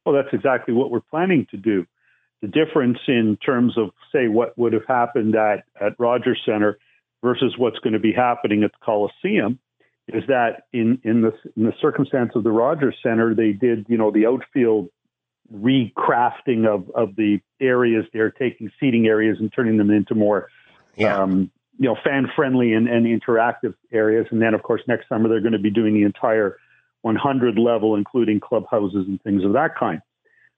Well, 0.06 0.16
that's 0.16 0.34
exactly 0.34 0.76
what 0.76 0.92
we're 0.92 1.02
planning 1.02 1.48
to 1.52 1.58
do. 1.58 1.88
The 2.42 2.48
difference 2.48 3.00
in 3.08 3.38
terms 3.44 3.78
of, 3.78 3.92
say, 4.12 4.28
what 4.28 4.58
would 4.58 4.74
have 4.74 4.86
happened 4.88 5.36
at, 5.36 5.64
at 5.80 5.94
Rogers 6.00 6.40
Center 6.46 6.78
versus 7.24 7.56
what's 7.58 7.78
going 7.80 7.94
to 7.94 8.00
be 8.00 8.14
happening 8.14 8.64
at 8.64 8.72
the 8.72 8.84
Coliseum 8.84 9.60
is 10.14 10.24
that 10.28 10.64
in 10.74 11.00
in 11.04 11.22
the 11.22 11.34
in 11.56 11.64
the 11.64 11.74
circumstance 11.82 12.32
of 12.36 12.44
the 12.44 12.52
Rogers 12.52 12.96
Center, 13.04 13.34
they 13.36 13.52
did 13.52 13.86
you 13.90 13.98
know 13.98 14.12
the 14.12 14.26
outfield 14.28 14.90
recrafting 15.54 16.66
of, 16.68 16.90
of 16.96 17.16
the 17.16 17.40
areas. 17.60 18.06
They're 18.14 18.32
taking 18.32 18.72
seating 18.80 19.08
areas 19.08 19.38
and 19.40 19.52
turning 19.54 19.78
them 19.78 19.90
into 19.92 20.16
more, 20.16 20.48
Yeah. 20.96 21.18
um, 21.18 21.52
you 21.78 21.88
know, 21.90 21.98
fan 22.04 22.30
friendly 22.36 22.74
and, 22.74 22.88
and 22.88 23.06
interactive 23.06 23.74
areas. 23.92 24.28
And 24.32 24.42
then, 24.42 24.54
of 24.54 24.64
course, 24.64 24.82
next 24.88 25.10
summer 25.10 25.28
they're 25.28 25.42
going 25.42 25.52
to 25.54 25.60
be 25.60 25.72
doing 25.72 25.94
the 25.94 26.04
entire 26.04 26.58
100 27.02 27.58
level, 27.58 27.96
including 27.96 28.40
clubhouses 28.40 29.08
and 29.08 29.22
things 29.24 29.44
of 29.44 29.54
that 29.54 29.76
kind. 29.78 30.02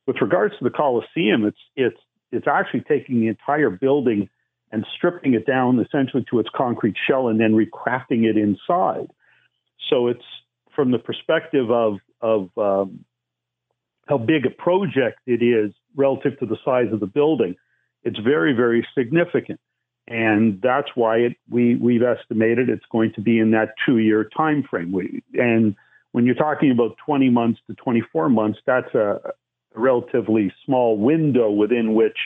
With 0.06 0.18
regards 0.22 0.58
to 0.58 0.64
the 0.64 0.70
Coliseum, 0.70 1.46
it's 1.46 1.58
it's 1.76 2.00
it's 2.32 2.48
actually 2.48 2.82
taking 2.82 3.22
the 3.22 3.28
entire 3.28 3.70
building 3.70 4.30
and 4.72 4.86
stripping 4.98 5.34
it 5.34 5.46
down 5.46 5.80
essentially 5.80 6.26
to 6.30 6.40
its 6.40 6.50
concrete 6.54 6.96
shell 7.08 7.30
and 7.30 7.40
then 7.40 7.54
recrafting 7.54 8.26
it 8.26 8.36
inside. 8.38 9.08
So 9.90 10.08
it's 10.08 10.24
from 10.76 10.92
the 10.92 11.00
perspective 11.00 11.72
of 11.72 11.98
of 12.22 12.50
um, 12.58 13.06
how 14.08 14.18
big 14.18 14.46
a 14.46 14.50
project 14.50 15.20
it 15.26 15.42
is 15.42 15.74
relative 15.96 16.40
to 16.40 16.46
the 16.46 16.58
size 16.64 16.92
of 16.92 17.00
the 17.00 17.08
building. 17.08 17.56
It's 18.04 18.20
very 18.20 18.54
very 18.54 18.88
significant, 18.98 19.60
and 20.08 20.62
that's 20.62 20.90
why 20.96 21.18
it, 21.18 21.34
we 21.50 21.76
we've 21.76 22.04
estimated 22.04 22.70
it's 22.70 22.86
going 22.92 23.14
to 23.14 23.22
be 23.22 23.40
in 23.40 23.52
that 23.52 23.76
two 23.86 23.98
year 23.98 24.30
time 24.36 24.64
frame. 24.70 24.92
We, 24.92 25.24
and 25.34 25.76
when 26.12 26.26
you're 26.26 26.36
talking 26.36 26.72
about 26.72 26.96
20 27.06 27.30
months 27.30 27.60
to 27.68 27.74
24 27.74 28.30
months, 28.30 28.60
that's 28.66 28.94
a, 28.94 29.20
a 29.76 29.80
relatively 29.80 30.54
small 30.66 30.98
window 30.98 31.50
within 31.50 31.96
which 31.96 32.18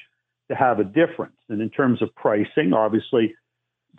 to 0.49 0.55
have 0.55 0.79
a 0.79 0.83
difference. 0.83 1.37
And 1.49 1.61
in 1.61 1.69
terms 1.69 2.01
of 2.01 2.13
pricing, 2.13 2.73
obviously 2.73 3.33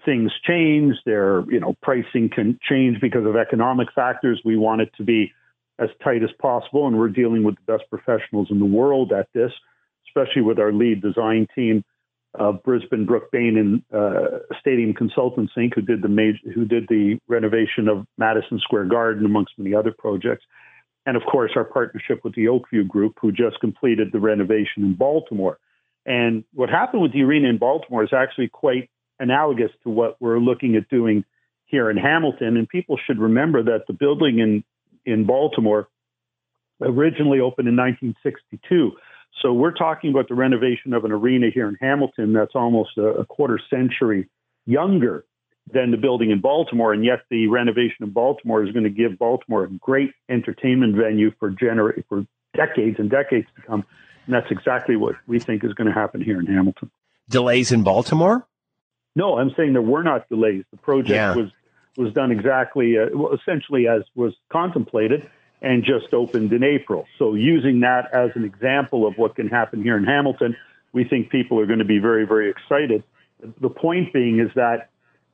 things 0.05 0.32
change. 0.46 0.96
their 1.05 1.44
you 1.51 1.61
know, 1.61 1.74
pricing 1.82 2.30
can 2.32 2.59
change 2.68 3.01
because 3.01 3.26
of 3.26 3.36
economic 3.36 3.88
factors. 3.94 4.40
We 4.44 4.57
want 4.57 4.80
it 4.80 4.90
to 4.96 5.05
be 5.05 5.32
as 5.78 5.88
tight 6.03 6.22
as 6.22 6.30
possible, 6.40 6.86
and 6.86 6.99
we're 6.99 7.09
dealing 7.09 7.44
with 7.44 7.57
the 7.57 7.72
best 7.72 7.88
professionals 7.88 8.49
in 8.51 8.59
the 8.59 8.64
world 8.64 9.12
at 9.12 9.28
this, 9.32 9.53
especially 10.09 10.42
with 10.42 10.59
our 10.59 10.72
lead 10.72 11.01
design 11.01 11.46
team 11.55 11.84
of 12.34 12.62
Brisbin 12.62 13.07
Brook 13.07 13.30
Beynon 13.32 13.59
and 13.59 13.82
uh, 13.92 14.38
Stadium 14.61 14.92
Consultants 14.92 15.53
Inc., 15.57 15.74
who 15.74 15.82
did 15.82 16.03
the 16.03 16.09
major, 16.09 16.38
who 16.55 16.64
did 16.64 16.86
the 16.88 17.18
renovation 17.28 17.88
of 17.88 18.07
Madison 18.18 18.59
Square 18.59 18.86
Garden, 18.86 19.24
amongst 19.24 19.53
many 19.57 19.74
other 19.74 19.94
projects, 19.96 20.44
and 21.07 21.16
of 21.16 21.22
course 21.30 21.53
our 21.57 21.64
partnership 21.64 22.20
with 22.24 22.34
the 22.34 22.46
Oakview 22.46 22.86
Group, 22.86 23.14
who 23.20 23.32
just 23.32 23.61
completed 23.61 24.11
the 24.12 24.20
renovation 24.20 24.84
in 24.84 24.94
Baltimore. 24.94 25.59
And 26.05 26.44
what 26.55 26.70
happened 26.70 27.03
with 27.03 27.12
the 27.12 27.22
arena 27.22 27.49
in 27.49 27.59
Baltimore 27.59 28.03
is 28.03 28.12
actually 28.12 28.49
quite 28.49 28.90
analogous 29.21 29.71
to 29.83 29.91
what 29.91 30.16
we're 30.21 30.39
looking 30.39 30.77
at 30.77 30.89
doing 30.89 31.25
here 31.66 31.91
in 31.91 31.97
Hamilton. 31.97 32.57
And 32.57 32.69
people 32.69 32.99
should 33.07 33.19
remember 33.19 33.62
that 33.64 33.87
the 33.87 33.93
building 33.93 34.39
in 34.39 34.64
in 35.05 35.25
Baltimore 35.25 35.89
originally 36.81 37.41
opened 37.41 37.69
in 37.69 37.77
1962. 37.77 38.93
So 39.43 39.53
we're 39.53 39.73
talking 39.73 40.11
about 40.11 40.29
the 40.29 40.35
renovation 40.35 40.93
of 40.93 41.05
an 41.05 41.12
arena 41.12 41.49
here 41.53 41.69
in 41.69 41.77
Hamilton 41.81 42.33
that's 42.33 42.55
almost 42.55 42.97
a, 42.99 43.07
a 43.07 43.27
quarter 43.27 43.61
century 43.71 44.29
younger 44.66 45.25
than 45.73 45.91
the 45.91 45.97
building 45.97 46.31
in 46.31 46.41
Baltimore, 46.41 46.93
and 46.93 47.05
yet 47.05 47.21
the 47.31 47.47
renovation 47.49 47.97
in 48.01 48.11
Baltimore 48.11 48.64
is 48.64 48.73
going 48.73 48.85
to 48.85 48.91
give 48.91 49.19
Baltimore 49.19 49.64
a 49.64 49.69
great 49.69 50.12
entertainment 50.29 50.97
venue 50.97 51.31
for 51.39 51.51
gener- 51.51 52.03
for 52.09 52.27
decades 52.57 52.97
and 52.99 53.11
decades 53.11 53.47
to 53.57 53.62
come. 53.62 53.85
And 54.27 54.35
that's 54.35 54.51
exactly 54.51 54.97
what 54.97 55.16
we 55.27 55.39
think 55.39 55.64
is 55.64 55.75
going 55.75 55.89
to 55.89 55.93
happen 55.93 56.23
here 56.23 56.41
in 56.41 56.47
Hamilton. 56.47 56.91
Delays 57.29 57.71
in 57.71 57.83
Baltimore? 57.83 58.47
No, 59.19 59.37
I'm 59.37 59.53
saying 59.57 59.73
there 59.73 59.83
were 59.83 60.05
not 60.05 60.29
delays. 60.29 60.64
The 60.71 60.79
project 60.79 61.11
Yeah. 61.11 61.35
was 61.35 61.51
was 61.97 62.12
done 62.12 62.31
exactly, 62.31 62.97
uh, 62.97 63.09
well, 63.12 63.33
essentially 63.33 63.89
as 63.89 64.03
was 64.14 64.33
contemplated, 64.51 65.29
and 65.61 65.83
just 65.83 66.14
opened 66.14 66.53
in 66.53 66.62
April. 66.62 67.09
So 67.19 67.35
using 67.35 67.81
that 67.81 68.14
as 68.14 68.31
an 68.37 68.45
example 68.45 69.05
of 69.05 69.19
what 69.19 69.35
can 69.35 69.49
happen 69.49 69.83
here 69.83 69.97
in 69.97 70.05
Hamilton, 70.05 70.57
we 70.93 71.03
think 71.03 71.31
people 71.31 71.59
are 71.59 71.66
going 71.66 71.81
to 71.81 71.85
be 71.97 71.99
very, 71.99 72.25
very 72.25 72.49
excited. 72.51 73.03
The 73.61 73.69
point 73.69 74.12
being 74.12 74.39
is 74.39 74.51
that, 74.55 74.91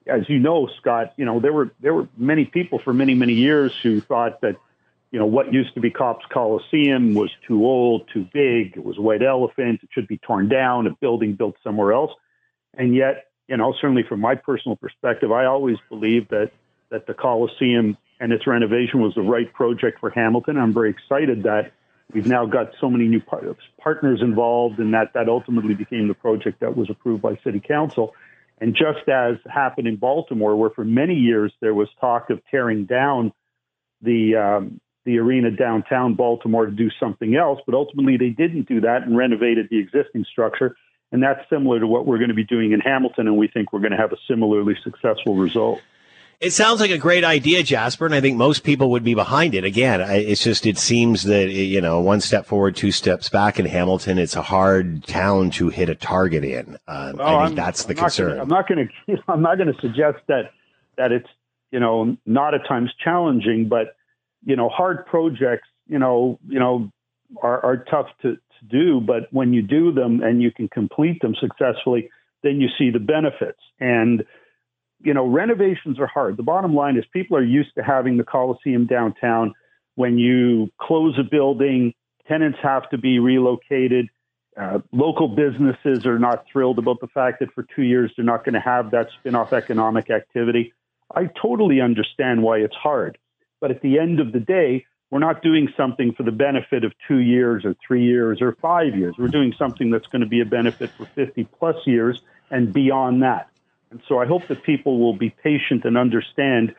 as 0.07 0.27
you 0.31 0.39
know, 0.39 0.67
Scott, 0.79 1.13
you 1.19 1.27
know 1.27 1.39
there 1.39 1.53
were 1.53 1.71
there 1.81 1.93
were 1.93 2.09
many 2.17 2.47
people 2.47 2.79
for 2.79 2.95
many 2.95 3.15
many 3.15 3.35
years 3.35 3.73
who 3.83 4.01
thought 4.01 4.41
that 4.41 4.57
you 5.13 5.21
know, 5.21 5.27
what 5.27 5.53
used 5.53 5.73
to 5.75 5.81
be 5.81 5.91
Copps 5.91 6.25
Coliseum 6.29 7.15
was 7.15 7.31
too 7.47 7.65
old, 7.65 8.09
too 8.13 8.27
big. 8.33 8.77
It 8.77 8.85
was 8.85 8.99
a 8.99 9.01
white 9.01 9.23
elephant. 9.23 9.79
It 9.85 9.91
should 9.93 10.09
be 10.09 10.19
torn 10.19 10.49
down, 10.49 10.89
a 10.89 10.91
building 10.91 11.35
built 11.35 11.55
somewhere 11.63 11.93
else. 11.93 12.11
And 12.77 12.97
yet, 12.97 13.27
you 13.49 13.57
know, 13.57 13.75
certainly 13.81 14.03
from 14.09 14.21
my 14.21 14.35
personal 14.35 14.77
perspective, 14.77 15.31
I 15.33 15.45
always 15.47 15.77
believed 15.89 16.31
that 16.31 16.51
that 16.91 17.07
the 17.07 17.15
Coliseum 17.15 17.97
and 18.21 18.33
its 18.33 18.47
renovation 18.47 19.01
was 19.01 19.15
the 19.15 19.23
right 19.23 19.53
project 19.53 19.99
for 20.01 20.11
Hamilton. 20.11 20.57
I'm 20.57 20.73
very 20.73 20.91
excited 20.91 21.43
that 21.43 21.73
we've 22.13 22.27
now 22.27 22.47
got 22.47 22.73
so 22.81 22.89
many 22.89 23.07
new 23.07 23.21
par- 23.21 23.57
partners 23.79 24.21
involved, 24.23 24.79
and 24.79 24.95
that 24.95 25.13
that 25.15 25.29
ultimately 25.29 25.75
became 25.75 26.09
the 26.09 26.15
project 26.15 26.61
that 26.61 26.77
was 26.77 26.89
approved 26.91 27.23
by 27.23 27.37
City 27.43 27.61
Council. 27.61 28.15
And 28.61 28.75
just 28.75 29.09
as 29.09 29.37
happened 29.53 29.89
in 29.89 29.97
Baltimore, 29.97 30.57
where 30.57 30.71
for 30.71 30.85
many 30.85 31.15
years 31.15 31.53
there 31.61 31.75
was 31.75 31.89
talk 32.01 32.31
of 32.31 32.41
tearing 32.51 32.85
down 32.85 33.33
the 34.01 34.37
um, 34.37 34.81
the 35.05 35.19
arena 35.19 35.51
downtown 35.51 36.15
Baltimore 36.15 36.67
to 36.67 36.73
do 36.73 36.91
something 36.99 37.37
else, 37.37 37.61
but 37.67 37.75
ultimately 37.75 38.17
they 38.17 38.31
didn't 38.31 38.69
do 38.69 38.81
that 38.83 39.03
and 39.03 39.17
renovated 39.17 39.69
the 39.71 39.79
existing 39.79 40.25
structure. 40.31 40.77
And 41.15 41.23
that's 41.23 41.49
similar 41.49 41.79
to 41.79 41.87
what 41.87 42.07
we're 42.07 42.19
going 42.19 42.31
to 42.31 42.35
be 42.35 42.43
doing 42.43 42.73
in 42.73 42.81
Hamilton, 42.81 43.29
and 43.29 43.37
we 43.37 43.47
think 43.47 43.73
we're 43.73 43.79
going 43.79 43.93
to 43.93 43.97
have 43.97 44.11
a 44.11 44.17
similarly 44.27 44.77
successful 44.83 45.37
result. 45.37 45.81
It 46.41 46.51
sounds 46.51 46.81
like 46.81 46.91
a 46.91 46.99
great 46.99 47.23
idea, 47.23 47.63
Jasper, 47.63 48.05
and 48.05 48.13
I 48.13 48.21
think 48.21 48.37
most 48.37 48.65
people 48.65 48.91
would 48.91 49.05
be 49.05 49.15
behind 49.15 49.55
it. 49.55 49.63
Again, 49.63 50.01
it's 50.01 50.43
just 50.43 50.67
it 50.67 50.77
seems 50.77 51.23
that 51.23 51.51
you 51.51 51.81
know 51.81 52.01
one 52.01 52.21
step 52.21 52.47
forward, 52.47 52.75
two 52.75 52.91
steps 52.91 53.29
back 53.29 53.61
in 53.61 53.67
Hamilton. 53.67 54.19
It's 54.19 54.35
a 54.35 54.43
hard 54.43 55.07
town 55.07 55.51
to 55.51 55.69
hit 55.69 55.89
a 55.89 55.95
target 55.95 56.45
in. 56.45 56.79
Um, 56.89 57.17
Well, 57.17 57.29
I 57.29 57.31
think 57.31 57.39
I'm- 57.39 57.55
that's 57.55 57.85
the 57.85 57.93
I'm 57.93 57.97
not 57.97 58.01
concern. 58.03 58.29
Gonna, 58.31 58.43
I'm 58.43 58.49
not 58.49 58.69
going 58.69 58.89
to. 59.07 59.17
I'm 59.29 59.43
not 59.43 59.57
going 59.57 59.73
to 59.73 59.81
suggest 59.81 60.19
that 60.27 60.51
that 60.99 61.13
it's 61.13 61.29
you 61.71 61.79
know 61.79 62.17
not 62.27 62.55
at 62.55 62.67
times 62.67 62.91
challenging, 63.05 63.69
but 63.69 63.95
you 64.45 64.57
know 64.57 64.69
hard 64.69 65.07
projects 65.07 65.69
you 65.87 66.01
know 66.01 66.41
you 66.49 66.59
know 66.59 66.91
are, 67.41 67.65
are 67.65 67.77
tough 67.89 68.09
to, 68.23 68.37
do. 68.69 69.01
But 69.01 69.33
when 69.33 69.53
you 69.53 69.63
do 69.63 69.93
them 69.93 70.23
and 70.23 70.43
you 70.43 70.51
can 70.51 70.69
complete 70.69 71.21
them 71.23 71.35
successfully, 71.41 72.11
then 72.43 72.61
you 72.61 72.69
see 72.79 72.91
the 72.91 72.99
benefits. 72.99 73.61
And 73.81 74.25
you 75.01 75.15
know 75.15 75.27
renovations 75.27 75.99
are 76.01 76.07
hard. 76.07 76.37
The 76.37 76.43
bottom 76.43 76.75
line 76.75 76.97
is 76.97 77.05
people 77.13 77.37
are 77.37 77.45
used 77.45 77.75
to 77.77 77.83
having 77.83 78.17
the 78.17 78.25
Coliseum 78.25 78.87
downtown. 78.87 79.55
When 79.97 80.19
you 80.19 80.71
close 80.81 81.19
a 81.19 81.23
building, 81.23 81.95
tenants 82.27 82.59
have 82.63 82.89
to 82.91 82.99
be 82.99 83.19
relocated. 83.19 84.09
Uh, 84.61 84.79
local 84.93 85.29
businesses 85.29 86.07
are 86.07 86.19
not 86.19 86.45
thrilled 86.51 86.79
about 86.79 87.01
the 87.01 87.09
fact 87.09 87.41
that 87.41 87.53
for 87.55 87.67
two 87.75 87.83
years 87.83 88.13
they're 88.17 88.25
not 88.25 88.45
going 88.45 88.55
to 88.55 88.61
have 88.61 88.93
that 88.93 89.09
spin 89.19 89.35
off 89.35 89.53
economic 89.53 90.11
activity. 90.11 90.73
I 91.15 91.29
totally 91.41 91.81
understand 91.81 92.43
why 92.43 92.59
it's 92.59 92.75
hard. 92.75 93.19
But 93.61 93.71
at 93.71 93.83
the 93.83 93.99
end 93.99 94.21
of 94.21 94.33
the 94.33 94.41
day, 94.41 94.87
we're 95.15 95.21
not 95.21 95.43
doing 95.43 95.73
something 95.77 96.13
for 96.13 96.25
the 96.25 96.33
benefit 96.33 96.83
of 96.83 96.93
two 97.07 97.19
years 97.19 97.65
or 97.65 97.77
three 97.87 98.05
years 98.05 98.43
or 98.43 98.57
five 98.61 98.97
years. 98.97 99.15
We're 99.17 99.29
doing 99.29 99.55
something 99.57 99.89
that's 99.89 100.09
going 100.09 100.23
to 100.23 100.29
be 100.29 100.41
a 100.41 100.45
benefit 100.45 100.91
for 100.91 101.07
50 101.07 101.45
plus 101.57 101.77
years 101.87 102.21
and 102.51 102.73
beyond 102.73 103.23
that. 103.23 103.49
And 103.93 104.03
so 104.09 104.19
I 104.19 104.27
hope 104.27 104.49
that 104.49 104.65
people 104.65 104.99
will 104.99 105.17
be 105.17 105.31
patient 105.31 105.85
and 105.85 105.97
understand 105.97 106.75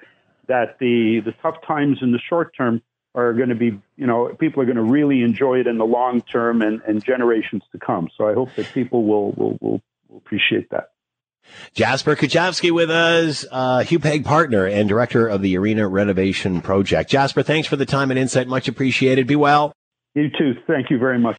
that 0.47 0.79
the, 0.79 1.21
the 1.23 1.31
tough 1.41 1.65
times 1.65 1.99
in 2.01 2.11
the 2.11 2.19
short 2.19 2.53
term 2.57 2.81
are 3.13 3.31
going 3.31 3.47
to 3.47 3.55
be, 3.55 3.81
you 3.95 4.05
know, 4.05 4.35
people 4.37 4.61
are 4.61 4.65
going 4.65 4.75
to 4.75 4.83
really 4.83 5.21
enjoy 5.21 5.61
it 5.61 5.67
in 5.67 5.77
the 5.77 5.85
long 5.85 6.19
term 6.19 6.61
and, 6.61 6.81
and 6.81 7.01
generations 7.05 7.63
to 7.71 7.77
come. 7.77 8.09
So 8.17 8.27
I 8.27 8.33
hope 8.33 8.53
that 8.55 8.65
people 8.73 9.05
will, 9.05 9.31
will, 9.31 9.57
will, 9.61 9.81
will 10.09 10.17
appreciate 10.17 10.71
that. 10.71 10.89
Jasper 11.73 12.15
Kujavsky 12.15 12.71
with 12.71 12.89
us, 12.89 13.45
uh, 13.51 13.79
HUPEG 13.79 14.23
partner 14.23 14.65
and 14.65 14.87
director 14.87 15.27
of 15.27 15.41
the 15.41 15.57
Arena 15.57 15.87
Renovation 15.87 16.61
Project. 16.61 17.09
Jasper, 17.09 17.43
thanks 17.43 17.67
for 17.67 17.75
the 17.75 17.85
time 17.85 18.11
and 18.11 18.19
insight. 18.19 18.47
Much 18.47 18.67
appreciated. 18.67 19.27
Be 19.27 19.35
well. 19.35 19.73
You 20.13 20.29
too. 20.29 20.53
Thank 20.67 20.89
you 20.89 20.97
very 20.97 21.19
much. 21.19 21.37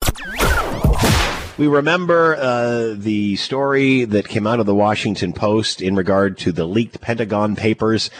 We 1.58 1.68
remember 1.68 2.36
uh, 2.36 2.94
the 2.94 3.36
story 3.36 4.04
that 4.04 4.28
came 4.28 4.46
out 4.46 4.60
of 4.60 4.66
the 4.66 4.74
Washington 4.74 5.32
Post 5.32 5.80
in 5.80 5.96
regard 5.96 6.36
to 6.38 6.52
the 6.52 6.66
leaked 6.66 7.00
Pentagon 7.00 7.56
papers. 7.56 8.10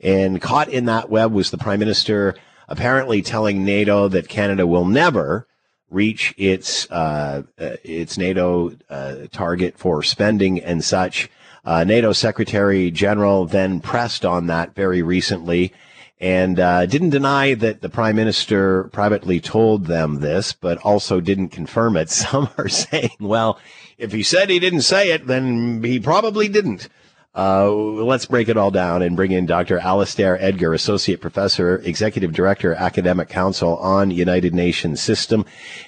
And 0.00 0.40
caught 0.40 0.68
in 0.68 0.86
that 0.86 1.10
web 1.10 1.32
was 1.32 1.50
the 1.50 1.58
prime 1.58 1.78
minister 1.78 2.34
apparently 2.68 3.22
telling 3.22 3.64
NATO 3.64 4.08
that 4.08 4.28
Canada 4.28 4.66
will 4.66 4.84
never 4.84 5.46
reach 5.90 6.34
its 6.36 6.90
uh, 6.90 7.42
uh, 7.58 7.76
its 7.84 8.18
NATO 8.18 8.72
uh, 8.88 9.26
target 9.30 9.78
for 9.78 10.02
spending 10.02 10.60
and 10.60 10.82
such. 10.82 11.30
Uh, 11.66 11.82
NATO 11.82 12.12
Secretary 12.12 12.92
General 12.92 13.44
then 13.44 13.80
pressed 13.80 14.24
on 14.24 14.46
that 14.46 14.74
very 14.74 15.02
recently 15.02 15.72
and 16.18 16.58
uh, 16.58 16.86
didn't 16.86 17.10
deny 17.10 17.54
that 17.54 17.82
the 17.82 17.88
prime 17.88 18.16
minister 18.16 18.84
privately 18.84 19.40
told 19.40 19.86
them 19.86 20.20
this, 20.20 20.52
but 20.52 20.78
also 20.78 21.20
didn't 21.20 21.48
confirm 21.48 21.96
it. 21.96 22.08
Some 22.10 22.48
are 22.56 22.68
saying, 22.68 23.10
well, 23.20 23.58
if 23.98 24.12
he 24.12 24.22
said 24.22 24.48
he 24.48 24.58
didn't 24.58 24.82
say 24.82 25.10
it, 25.10 25.26
then 25.26 25.82
he 25.82 25.98
probably 26.00 26.48
didn't. 26.48 26.88
Uh, 27.34 27.70
let's 27.70 28.24
break 28.24 28.48
it 28.48 28.56
all 28.56 28.70
down 28.70 29.02
and 29.02 29.14
bring 29.14 29.30
in 29.30 29.44
Dr. 29.44 29.78
Alistair 29.78 30.42
Edgar, 30.42 30.72
Associate 30.72 31.20
Professor, 31.20 31.76
Executive 31.84 32.32
Director, 32.32 32.72
Academic 32.72 33.28
Council 33.28 33.76
on 33.76 34.10
United 34.10 34.54
Nations 34.54 35.02
System, 35.02 35.44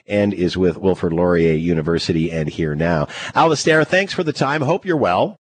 and 0.07 0.35
is 0.35 0.59
with 0.59 0.77
Wilfrid 0.77 1.15
Laurier 1.15 1.55
University 1.55 2.31
and 2.31 2.51
here 2.51 2.75
now. 2.75 3.09
Alistair, 3.35 3.83
thanks 3.85 4.13
for 4.13 4.23
the 4.23 4.33
time. 4.35 4.61
Hope 4.61 4.85
you're 4.85 4.99
well. 4.99 5.39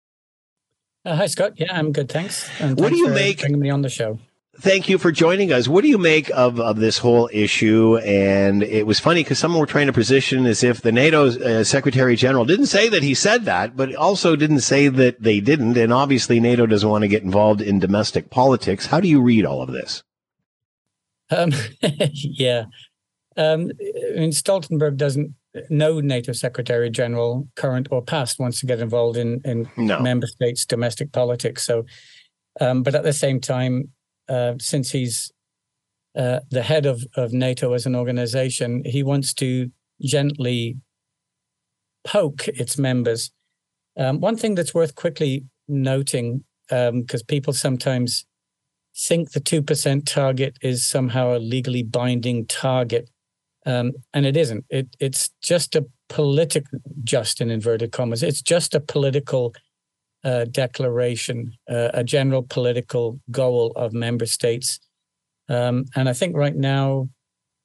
Uh, 1.05 1.16
hi, 1.16 1.26
Scott. 1.26 1.55
Yeah, 1.57 1.76
I'm 1.76 1.92
good. 1.92 2.11
Thanks. 2.11 2.48
And 2.61 2.78
what 2.78 2.90
thanks 2.90 2.96
do 2.96 2.96
you 2.98 3.09
make? 3.09 3.40
Bringing 3.40 3.61
me 3.61 3.70
on 3.70 3.82
the 3.82 3.88
show 3.88 4.18
thank 4.61 4.88
you 4.88 4.98
for 4.98 5.11
joining 5.11 5.53
us. 5.53 5.68
What 5.68 5.82
do 5.82 5.88
you 5.88 5.98
make 5.98 6.30
of, 6.30 6.61
of 6.61 6.76
this 6.76 6.98
whole 6.98 7.30
issue? 7.32 7.98
And 7.98 8.62
it 8.62 8.86
was 8.86 9.01
funny 9.01 9.22
because 9.22 9.38
some 9.38 9.55
were 9.55 9.66
trying 9.66 9.86
to 9.86 9.92
position 9.92 10.46
as 10.46 10.62
if 10.62 10.82
the 10.82 10.92
NATO 10.92 11.28
uh, 11.28 11.64
Secretary 11.64 12.14
General 12.16 12.44
didn't 12.44 12.66
say 12.66 12.88
that 12.88 13.03
he 13.03 13.14
said 13.14 13.46
that, 13.46 13.76
but 13.76 13.94
also 13.94 14.36
didn't 14.36 14.61
say 14.61 14.88
that 14.88 15.22
they 15.22 15.40
didn't. 15.40 15.76
And 15.76 15.92
obviously, 15.92 16.40
NATO 16.40 16.66
doesn't 16.66 16.88
want 16.88 17.03
to 17.03 17.09
get 17.09 17.22
involved 17.22 17.61
in 17.61 17.78
domestic 17.78 18.30
politics. 18.30 18.86
How 18.86 19.01
do 19.01 19.09
you 19.09 19.20
read 19.20 19.46
all 19.46 19.62
of 19.62 19.72
this? 19.72 20.03
Um, 21.30 21.53
yeah. 22.12 22.66
Um, 23.36 23.70
I 24.14 24.18
mean, 24.18 24.30
Stoltenberg 24.30 24.96
doesn't, 24.96 25.34
no 25.68 26.01
NATO 26.01 26.32
Secretary 26.32 26.90
General, 26.90 27.48
current 27.57 27.88
or 27.90 28.03
past, 28.03 28.38
wants 28.38 28.61
to 28.61 28.66
get 28.66 28.80
involved 28.80 29.16
in, 29.16 29.40
in 29.44 29.68
no. 29.76 30.01
member 30.01 30.26
states' 30.26 30.64
domestic 30.64 31.12
politics. 31.12 31.64
So, 31.64 31.84
um, 32.61 32.82
but 32.82 32.94
at 32.94 33.03
the 33.03 33.12
same 33.12 33.40
time, 33.40 33.90
uh, 34.28 34.55
since 34.59 34.90
he's 34.92 35.32
uh, 36.16 36.40
the 36.51 36.62
head 36.62 36.86
of, 36.86 37.05
of 37.16 37.32
NATO 37.32 37.72
as 37.72 37.86
an 37.86 37.94
organization, 37.94 38.82
he 38.84 39.03
wants 39.03 39.34
to 39.34 39.70
gently 40.01 40.76
poke 42.05 42.48
its 42.48 42.78
members. 42.78 43.30
Um, 43.96 44.20
one 44.20 44.36
thing 44.36 44.55
that's 44.55 44.74
worth 44.74 44.94
quickly 44.94 45.44
noting, 45.68 46.44
because 46.68 47.22
um, 47.22 47.26
people 47.26 47.53
sometimes 47.53 48.24
think 48.96 49.32
the 49.32 49.40
2% 49.40 50.07
target 50.07 50.57
is 50.62 50.86
somehow 50.86 51.36
a 51.36 51.38
legally 51.38 51.82
binding 51.82 52.46
target, 52.46 53.09
um, 53.66 53.92
and 54.14 54.26
it 54.26 54.36
isn't. 54.36 54.64
It, 54.70 54.88
it's 54.98 55.30
just 55.42 55.76
a 55.76 55.86
political, 56.08 56.78
just 57.04 57.40
in 57.40 57.50
inverted 57.50 57.92
commas, 57.92 58.22
it's 58.22 58.42
just 58.42 58.74
a 58.74 58.80
political 58.80 59.54
uh, 60.24 60.44
declaration, 60.44 61.52
uh, 61.68 61.90
a 61.94 62.04
general 62.04 62.42
political 62.42 63.20
goal 63.30 63.72
of 63.76 63.92
member 63.92 64.26
states. 64.26 64.80
Um, 65.48 65.86
and 65.96 66.08
I 66.08 66.12
think 66.12 66.36
right 66.36 66.54
now, 66.54 67.08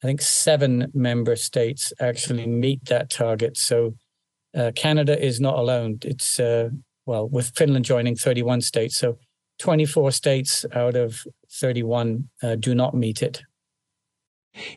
I 0.03 0.07
think 0.07 0.21
seven 0.21 0.91
member 0.93 1.35
states 1.35 1.93
actually 1.99 2.47
meet 2.47 2.85
that 2.85 3.09
target. 3.09 3.57
So 3.57 3.95
uh, 4.55 4.71
Canada 4.75 5.21
is 5.23 5.39
not 5.39 5.57
alone. 5.57 5.99
It's, 6.03 6.39
uh, 6.39 6.69
well, 7.05 7.27
with 7.27 7.51
Finland 7.55 7.85
joining 7.85 8.15
31 8.15 8.61
states. 8.61 8.97
So 8.97 9.17
24 9.59 10.11
states 10.11 10.65
out 10.73 10.95
of 10.95 11.25
31 11.51 12.29
uh, 12.43 12.55
do 12.55 12.75
not 12.75 12.93
meet 12.93 13.21
it. 13.21 13.41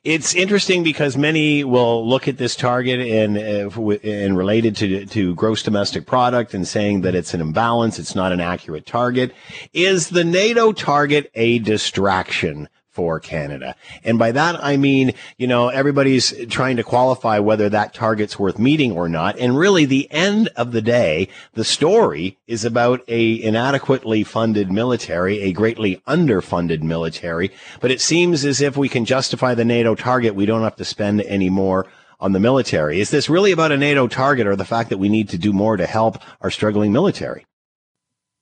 It's 0.04 0.34
interesting 0.34 0.82
because 0.82 1.16
many 1.16 1.64
will 1.64 2.06
look 2.08 2.26
at 2.28 2.38
this 2.38 2.56
target 2.56 3.00
and 3.00 3.38
uh, 3.38 3.90
and 4.02 4.36
related 4.36 4.76
to 4.76 5.06
to 5.06 5.34
gross 5.34 5.62
domestic 5.62 6.06
product 6.06 6.54
and 6.54 6.66
saying 6.66 7.02
that 7.02 7.14
it's 7.14 7.34
an 7.34 7.40
imbalance, 7.40 7.98
it's 7.98 8.14
not 8.14 8.32
an 8.32 8.40
accurate 8.40 8.86
target. 8.86 9.32
Is 9.72 10.10
the 10.10 10.24
NATO 10.24 10.72
target 10.72 11.30
a 11.34 11.58
distraction? 11.60 12.68
For 12.98 13.20
Canada. 13.20 13.76
And 14.02 14.18
by 14.18 14.32
that, 14.32 14.56
I 14.60 14.76
mean, 14.76 15.12
you 15.36 15.46
know, 15.46 15.68
everybody's 15.68 16.34
trying 16.48 16.78
to 16.78 16.82
qualify 16.82 17.38
whether 17.38 17.68
that 17.68 17.94
target's 17.94 18.40
worth 18.40 18.58
meeting 18.58 18.90
or 18.90 19.08
not. 19.08 19.38
And 19.38 19.56
really 19.56 19.84
the 19.84 20.10
end 20.10 20.48
of 20.56 20.72
the 20.72 20.82
day, 20.82 21.28
the 21.52 21.62
story 21.62 22.36
is 22.48 22.64
about 22.64 23.04
a 23.06 23.40
inadequately 23.40 24.24
funded 24.24 24.72
military, 24.72 25.42
a 25.42 25.52
greatly 25.52 26.02
underfunded 26.08 26.82
military. 26.82 27.52
But 27.78 27.92
it 27.92 28.00
seems 28.00 28.44
as 28.44 28.60
if 28.60 28.76
we 28.76 28.88
can 28.88 29.04
justify 29.04 29.54
the 29.54 29.64
NATO 29.64 29.94
target. 29.94 30.34
We 30.34 30.44
don't 30.44 30.62
have 30.64 30.74
to 30.74 30.84
spend 30.84 31.20
any 31.20 31.50
more 31.50 31.86
on 32.18 32.32
the 32.32 32.40
military. 32.40 32.98
Is 32.98 33.10
this 33.10 33.30
really 33.30 33.52
about 33.52 33.70
a 33.70 33.76
NATO 33.76 34.08
target 34.08 34.48
or 34.48 34.56
the 34.56 34.64
fact 34.64 34.90
that 34.90 34.98
we 34.98 35.08
need 35.08 35.28
to 35.28 35.38
do 35.38 35.52
more 35.52 35.76
to 35.76 35.86
help 35.86 36.20
our 36.40 36.50
struggling 36.50 36.90
military? 36.90 37.46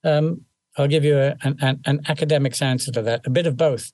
Um, 0.03 0.45
I'll 0.77 0.87
give 0.87 1.03
you 1.03 1.15
a, 1.15 1.35
an, 1.43 1.79
an 1.85 2.01
academic's 2.07 2.61
answer 2.61 2.91
to 2.91 3.03
that, 3.03 3.21
a 3.27 3.29
bit 3.29 3.45
of 3.45 3.55
both. 3.55 3.91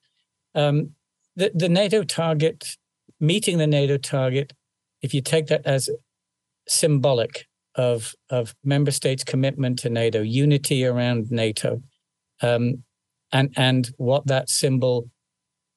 Um, 0.56 0.92
the, 1.36 1.52
the 1.54 1.70
NATO 1.70 2.04
target, 2.04 2.78
meeting 3.20 3.58
the 3.58 3.68
NATO 3.68 3.98
target, 3.98 4.54
if 5.02 5.14
you 5.14 5.22
take 5.22 5.48
that 5.48 5.66
as 5.66 5.90
symbolic 6.68 7.48
of, 7.76 8.14
of 8.30 8.56
member 8.64 8.92
states' 8.92 9.24
commitment 9.24 9.80
to 9.80 9.90
NATO, 9.90 10.22
unity 10.22 10.86
around 10.86 11.32
NATO, 11.32 11.82
um, 12.42 12.84
and, 13.32 13.52
and 13.58 13.90
what 13.98 14.28
that 14.28 14.50
symbol 14.50 15.10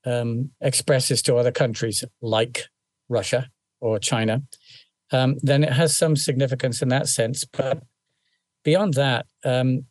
um, 0.05 0.51
expresses 0.61 1.23
to 1.23 1.37
other 1.37 1.53
countries 1.53 2.05
like 2.21 2.65
Russia 3.09 3.49
or 3.81 3.99
China, 3.99 4.43
um, 5.11 5.37
then 5.43 5.65
it 5.65 5.73
has 5.73 5.97
some 5.97 6.17
significance 6.17 6.83
in 6.83 6.89
that 6.89 7.09
sense. 7.09 7.45
But 7.45 7.83
beyond 8.65 8.95
that, 8.95 9.27
um, 9.45 9.87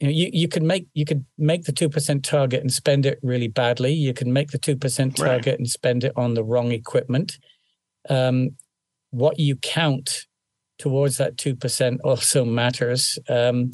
you 0.00 0.06
know, 0.06 0.12
you, 0.12 0.30
you 0.32 0.48
could 0.48 0.62
make 0.62 0.86
you 0.94 1.04
could 1.04 1.24
make 1.36 1.64
the 1.64 1.72
two 1.72 1.88
percent 1.88 2.24
target 2.24 2.60
and 2.60 2.72
spend 2.72 3.04
it 3.04 3.18
really 3.22 3.48
badly. 3.48 3.92
You 3.92 4.14
can 4.14 4.32
make 4.32 4.50
the 4.50 4.58
two 4.58 4.76
percent 4.76 5.16
target 5.16 5.46
right. 5.46 5.58
and 5.58 5.68
spend 5.68 6.04
it 6.04 6.12
on 6.16 6.34
the 6.34 6.44
wrong 6.44 6.70
equipment. 6.70 7.38
Um, 8.08 8.50
what 9.10 9.40
you 9.40 9.56
count 9.56 10.26
towards 10.78 11.16
that 11.16 11.36
two 11.36 11.56
percent 11.56 12.00
also 12.02 12.44
matters. 12.62 13.18
Um, 13.28 13.72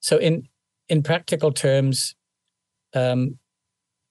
so 0.00 0.18
in 0.18 0.48
in 0.88 1.02
practical 1.02 1.52
terms, 1.52 2.14
um, 2.94 3.38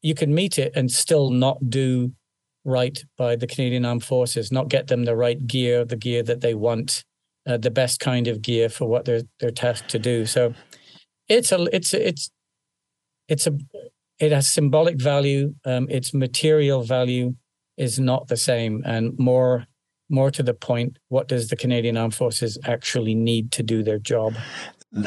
you 0.01 0.15
can 0.15 0.33
meet 0.33 0.57
it 0.57 0.71
and 0.75 0.89
still 0.89 1.29
not 1.29 1.69
do 1.69 2.11
right 2.65 3.03
by 3.17 3.35
the 3.35 3.47
Canadian 3.47 3.85
Armed 3.85 4.03
Forces, 4.03 4.51
not 4.51 4.67
get 4.67 4.87
them 4.87 5.03
the 5.03 5.15
right 5.15 5.45
gear, 5.45 5.85
the 5.85 5.95
gear 5.95 6.23
that 6.23 6.41
they 6.41 6.53
want, 6.55 7.03
uh, 7.47 7.57
the 7.57 7.71
best 7.71 7.99
kind 7.99 8.27
of 8.27 8.41
gear 8.41 8.67
for 8.67 8.87
what 8.87 9.05
they're 9.05 9.23
they're 9.39 9.51
tasked 9.51 9.89
to 9.89 9.99
do. 9.99 10.25
So 10.25 10.55
it's 11.37 11.51
a 11.51 11.75
it's 11.75 11.93
a, 11.93 12.07
it's 12.07 12.31
it's 13.27 13.47
a 13.47 13.57
it 14.19 14.31
has 14.31 14.51
symbolic 14.51 15.01
value. 15.01 15.55
Um, 15.65 15.87
its 15.89 16.13
material 16.13 16.83
value 16.83 17.35
is 17.77 17.99
not 17.99 18.27
the 18.27 18.37
same, 18.37 18.83
and 18.85 19.17
more 19.17 19.67
more 20.09 20.29
to 20.29 20.43
the 20.43 20.53
point, 20.53 20.99
what 21.07 21.27
does 21.27 21.47
the 21.47 21.55
Canadian 21.55 21.97
Armed 21.97 22.13
Forces 22.13 22.57
actually 22.65 23.15
need 23.15 23.51
to 23.53 23.63
do 23.63 23.81
their 23.81 23.97
job? 23.97 24.35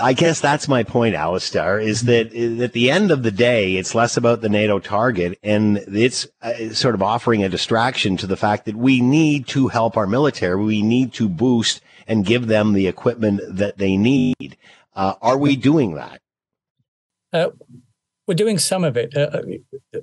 I 0.00 0.14
guess 0.14 0.40
that's 0.40 0.66
my 0.66 0.82
point, 0.82 1.14
Alistair, 1.14 1.78
is 1.78 2.02
that 2.02 2.34
at 2.34 2.72
the 2.72 2.90
end 2.90 3.10
of 3.10 3.22
the 3.22 3.30
day, 3.30 3.76
it's 3.76 3.94
less 3.94 4.16
about 4.16 4.40
the 4.40 4.48
NATO 4.48 4.78
target 4.78 5.38
and 5.42 5.76
it's 5.76 6.26
uh, 6.40 6.70
sort 6.70 6.94
of 6.94 7.02
offering 7.02 7.44
a 7.44 7.50
distraction 7.50 8.16
to 8.16 8.26
the 8.26 8.36
fact 8.36 8.64
that 8.64 8.76
we 8.76 9.02
need 9.02 9.46
to 9.48 9.68
help 9.68 9.98
our 9.98 10.06
military. 10.06 10.56
We 10.56 10.80
need 10.80 11.12
to 11.14 11.28
boost 11.28 11.82
and 12.06 12.24
give 12.24 12.46
them 12.46 12.72
the 12.72 12.86
equipment 12.86 13.42
that 13.46 13.76
they 13.76 13.98
need. 13.98 14.56
Uh, 14.94 15.14
are 15.20 15.38
we 15.38 15.56
doing 15.56 15.94
that? 15.94 16.20
Uh, 17.32 17.50
we're 18.26 18.34
doing 18.34 18.58
some 18.58 18.84
of 18.84 18.96
it. 18.96 19.16
Uh, 19.16 19.30
uh 19.32 19.42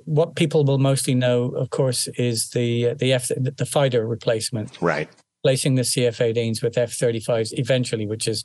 what 0.04 0.36
people 0.36 0.64
will 0.64 0.78
mostly 0.78 1.14
know, 1.14 1.48
of 1.50 1.70
course, 1.70 2.06
is 2.18 2.50
the 2.50 2.90
uh, 2.90 2.94
the 2.94 3.12
F 3.12 3.28
the 3.28 3.66
fighter 3.66 4.06
replacement. 4.06 4.80
Right. 4.80 5.08
Replacing 5.44 5.74
the 5.74 5.82
CF-18s 5.82 6.62
with 6.62 6.78
F-35s 6.78 7.58
eventually, 7.58 8.06
which 8.06 8.26
has 8.26 8.44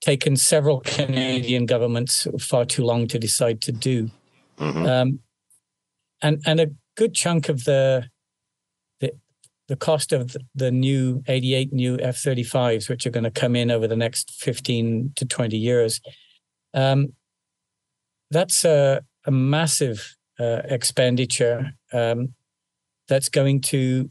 taken 0.00 0.36
several 0.36 0.80
Canadian 0.80 1.66
governments 1.66 2.26
far 2.38 2.64
too 2.64 2.84
long 2.84 3.08
to 3.08 3.18
decide 3.18 3.60
to 3.62 3.72
do. 3.72 4.10
Mm-hmm. 4.58 4.86
Um, 4.86 5.18
and 6.22 6.40
and 6.46 6.60
a 6.60 6.70
good 6.96 7.14
chunk 7.14 7.48
of 7.48 7.64
the 7.64 8.08
the 9.70 9.76
cost 9.76 10.12
of 10.12 10.36
the 10.52 10.72
new 10.72 11.22
88 11.28 11.72
new 11.72 11.96
F-35s, 12.00 12.88
which 12.88 13.06
are 13.06 13.10
going 13.10 13.22
to 13.22 13.30
come 13.30 13.54
in 13.54 13.70
over 13.70 13.86
the 13.86 13.94
next 13.94 14.32
15 14.32 15.12
to 15.14 15.24
20 15.24 15.56
years, 15.56 16.00
um, 16.74 17.12
that's 18.32 18.64
a, 18.64 19.02
a 19.26 19.30
massive 19.30 20.16
uh, 20.40 20.62
expenditure 20.64 21.70
um, 21.92 22.34
that's 23.06 23.28
going 23.28 23.60
to, 23.60 24.10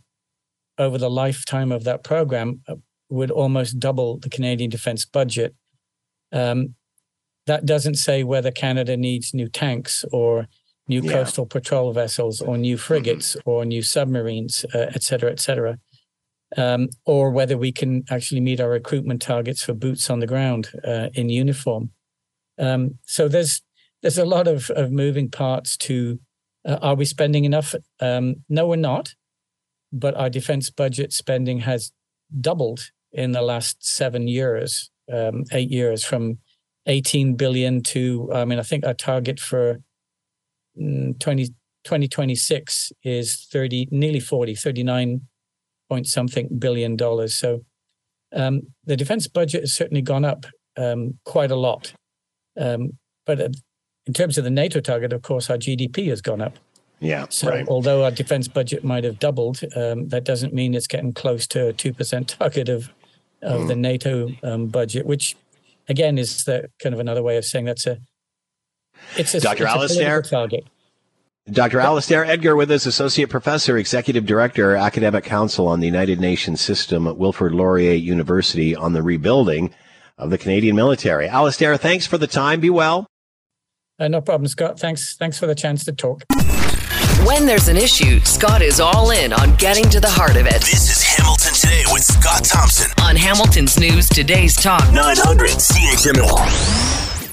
over 0.78 0.98
the 0.98 1.10
lifetime 1.10 1.74
of 1.74 1.84
that 1.84 2.06
program, 2.06 2.62
uh, 2.70 2.76
would 3.10 3.30
almost 3.30 3.80
double 3.80 4.18
the 4.18 4.30
Canadian 4.30 4.70
defense 4.70 5.04
budget. 5.04 5.56
Um, 6.32 6.76
that 7.48 7.66
doesn't 7.66 7.96
say 7.96 8.24
whether 8.24 8.50
Canada 8.50 8.96
needs 8.96 9.34
new 9.34 9.50
tanks 9.50 10.06
or 10.14 10.48
new 10.90 11.02
yeah. 11.02 11.14
coastal 11.14 11.46
patrol 11.46 11.94
vessels 11.94 12.42
or 12.42 12.58
new 12.58 12.78
frigates 12.78 13.36
mm-hmm. 13.36 13.50
or 13.50 13.64
new 13.64 13.82
submarines, 13.82 14.66
uh, 14.74 14.88
et 14.96 15.04
cetera, 15.04 15.32
et 15.32 15.40
cetera. 15.40 15.78
Um, 16.58 16.90
or 17.06 17.30
whether 17.30 17.58
we 17.60 17.72
can 17.72 18.04
actually 18.10 18.42
meet 18.42 18.60
our 18.60 18.70
recruitment 18.70 19.22
targets 19.22 19.62
for 19.62 19.76
boots 19.76 20.10
on 20.10 20.20
the 20.20 20.26
ground 20.26 20.72
uh, 20.84 21.10
in 21.14 21.30
uniform. 21.30 21.92
Um, 22.58 22.98
so 23.06 23.28
there's 23.28 23.62
there's 24.02 24.18
a 24.18 24.26
lot 24.26 24.48
of, 24.48 24.70
of 24.72 24.92
moving 24.92 25.30
parts 25.30 25.78
to 25.78 26.20
uh, 26.66 26.78
are 26.82 26.96
we 26.96 27.06
spending 27.06 27.46
enough? 27.46 27.76
Um, 28.00 28.44
no, 28.50 28.68
we're 28.68 28.76
not. 28.76 29.14
But 29.92 30.16
our 30.16 30.30
defense 30.30 30.70
budget 30.70 31.14
spending 31.14 31.60
has 31.60 31.92
doubled 32.42 32.92
in 33.12 33.32
the 33.32 33.42
last 33.42 33.86
seven 33.86 34.28
years, 34.28 34.92
um, 35.12 35.44
eight 35.52 35.72
years 35.72 36.04
from 36.04 36.40
18 36.86 37.36
billion 37.36 37.82
to, 37.84 38.30
I 38.34 38.46
mean, 38.46 38.60
I 38.60 38.64
think 38.64 38.86
our 38.86 38.94
target 38.94 39.40
for 39.40 39.80
20, 40.76 41.16
2026 41.84 42.92
is 43.04 43.48
30, 43.52 43.88
nearly 43.92 44.20
40, 44.20 44.56
39 44.56 45.22
point 45.90 46.08
something 46.08 46.48
billion 46.60 46.96
dollars. 46.96 47.36
So 47.36 47.66
um, 48.34 48.62
the 48.86 48.96
defense 48.96 49.28
budget 49.28 49.62
has 49.62 49.74
certainly 49.74 50.02
gone 50.02 50.24
up 50.24 50.46
um, 50.78 51.18
quite 51.26 51.52
a 51.52 51.56
lot. 51.56 51.94
Um, 52.58 52.98
but 53.26 53.42
uh, 53.42 53.50
in 54.06 54.14
terms 54.14 54.38
of 54.38 54.44
the 54.44 54.50
NATO 54.50 54.80
target, 54.80 55.14
of 55.14 55.22
course, 55.22 55.50
our 55.50 55.58
GDP 55.58 56.08
has 56.10 56.22
gone 56.22 56.42
up. 56.42 56.58
Yeah. 57.00 57.26
So 57.30 57.50
right. 57.50 57.68
although 57.68 58.04
our 58.04 58.12
defense 58.12 58.48
budget 58.48 58.84
might 58.84 59.04
have 59.04 59.20
doubled, 59.20 59.62
um, 59.76 60.10
that 60.10 60.26
doesn't 60.26 60.54
mean 60.54 60.74
it's 60.74 60.88
getting 60.88 61.14
close 61.14 61.48
to 61.48 61.68
a 61.68 61.74
two 61.74 61.94
percent 61.94 62.28
target 62.40 62.70
of 62.70 62.90
of 63.42 63.62
mm. 63.62 63.68
the 63.68 63.76
NATO 63.76 64.30
um, 64.44 64.68
budget, 64.68 65.06
which 65.06 65.38
again 65.88 66.18
is 66.18 66.44
the 66.44 66.70
kind 66.82 66.94
of 66.94 67.00
another 67.00 67.24
way 67.24 67.38
of 67.38 67.46
saying 67.46 67.66
that's 67.66 67.88
a 67.88 68.00
it's 69.18 69.34
a 69.34 69.40
Dr. 69.40 69.64
It's 69.64 69.74
Alistair 69.74 70.22
target. 70.22 70.66
Dr. 71.52 71.80
Alistair 71.80 72.26
Edgar 72.26 72.56
with 72.56 72.70
us, 72.70 72.86
Associate 72.86 73.28
Professor, 73.28 73.78
Executive 73.78 74.26
Director, 74.26 74.76
Academic 74.76 75.24
Council 75.24 75.68
on 75.68 75.80
the 75.80 75.88
United 75.88 76.20
Nations 76.20 76.62
System 76.62 77.08
at 77.08 77.18
Wilfrid 77.18 77.54
Laurier 77.54 77.94
University 77.94 78.76
on 78.76 78.94
the 78.94 79.02
rebuilding 79.02 79.74
of 80.18 80.30
the 80.30 80.38
Canadian 80.38 80.76
military. 80.76 81.28
Alistair, 81.28 81.76
thanks 81.78 82.06
for 82.06 82.18
the 82.18 82.28
time. 82.28 82.60
Be 82.60 82.70
well. 82.70 83.08
Uh, 84.00 84.08
no 84.08 84.22
problem, 84.22 84.48
Scott. 84.48 84.80
Thanks. 84.80 85.16
Thanks 85.16 85.40
for 85.40 85.48
the 85.48 85.56
chance 85.56 85.84
to 85.86 85.92
talk. 85.92 86.24
When 87.26 87.46
there's 87.46 87.68
an 87.68 87.78
issue, 87.78 88.20
Scott 88.22 88.62
is 88.62 88.80
all 88.80 89.12
in 89.12 89.34
on 89.34 89.56
getting 89.58 89.90
to 89.90 90.00
the 90.00 90.10
heart 90.10 90.38
of 90.38 90.46
it. 90.46 90.62
This 90.62 90.90
is 90.90 91.04
Hamilton 91.04 91.54
Today 91.54 91.84
with 91.92 92.04
Scott 92.04 92.46
Thompson 92.46 92.92
on 93.04 93.16
Hamilton's 93.16 93.78
News 93.78 94.08
Today's 94.08 94.56
Talk 94.56 94.82
900 94.94 95.50
CHML. 95.50 96.89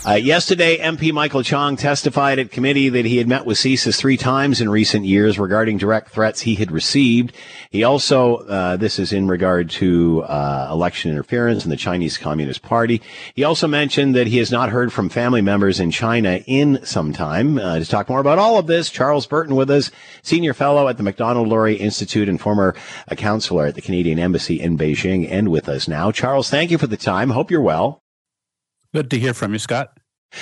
Uh, 0.06 0.14
yesterday, 0.14 0.78
MP 0.78 1.12
Michael 1.12 1.42
Chong 1.42 1.76
testified 1.76 2.38
at 2.38 2.52
committee 2.52 2.88
that 2.88 3.04
he 3.04 3.16
had 3.16 3.26
met 3.26 3.44
with 3.44 3.58
CSIS 3.58 3.98
three 3.98 4.16
times 4.16 4.60
in 4.60 4.70
recent 4.70 5.04
years 5.04 5.36
regarding 5.36 5.78
direct 5.78 6.10
threats 6.10 6.42
he 6.42 6.54
had 6.54 6.70
received. 6.70 7.34
He 7.70 7.82
also, 7.82 8.36
uh, 8.36 8.76
this 8.76 9.00
is 9.00 9.12
in 9.12 9.26
regard 9.26 9.68
to 9.70 10.22
uh, 10.22 10.68
election 10.70 11.10
interference 11.10 11.64
in 11.64 11.70
the 11.70 11.76
Chinese 11.76 12.18
Communist 12.18 12.62
Party. 12.62 13.02
He 13.34 13.42
also 13.42 13.66
mentioned 13.66 14.14
that 14.14 14.28
he 14.28 14.38
has 14.38 14.52
not 14.52 14.68
heard 14.68 14.92
from 14.92 15.08
family 15.08 15.42
members 15.42 15.80
in 15.80 15.90
China 15.90 16.40
in 16.46 16.84
some 16.84 17.12
time. 17.12 17.58
Uh, 17.58 17.80
to 17.80 17.84
talk 17.84 18.08
more 18.08 18.20
about 18.20 18.38
all 18.38 18.58
of 18.58 18.68
this, 18.68 18.90
Charles 18.90 19.26
Burton 19.26 19.56
with 19.56 19.70
us, 19.72 19.90
senior 20.22 20.54
fellow 20.54 20.86
at 20.86 20.98
the 20.98 21.02
Macdonald-Laurier 21.02 21.80
Institute 21.80 22.28
and 22.28 22.40
former 22.40 22.76
uh, 23.10 23.16
counselor 23.16 23.66
at 23.66 23.74
the 23.74 23.82
Canadian 23.82 24.20
Embassy 24.20 24.60
in 24.60 24.78
Beijing, 24.78 25.28
and 25.28 25.48
with 25.48 25.68
us 25.68 25.88
now. 25.88 26.12
Charles, 26.12 26.48
thank 26.48 26.70
you 26.70 26.78
for 26.78 26.86
the 26.86 26.96
time. 26.96 27.30
Hope 27.30 27.50
you're 27.50 27.60
well. 27.60 28.04
Good 28.96 29.10
to 29.10 29.18
hear 29.18 29.34
from 29.34 29.52
you, 29.52 29.58
Scott. 29.58 29.92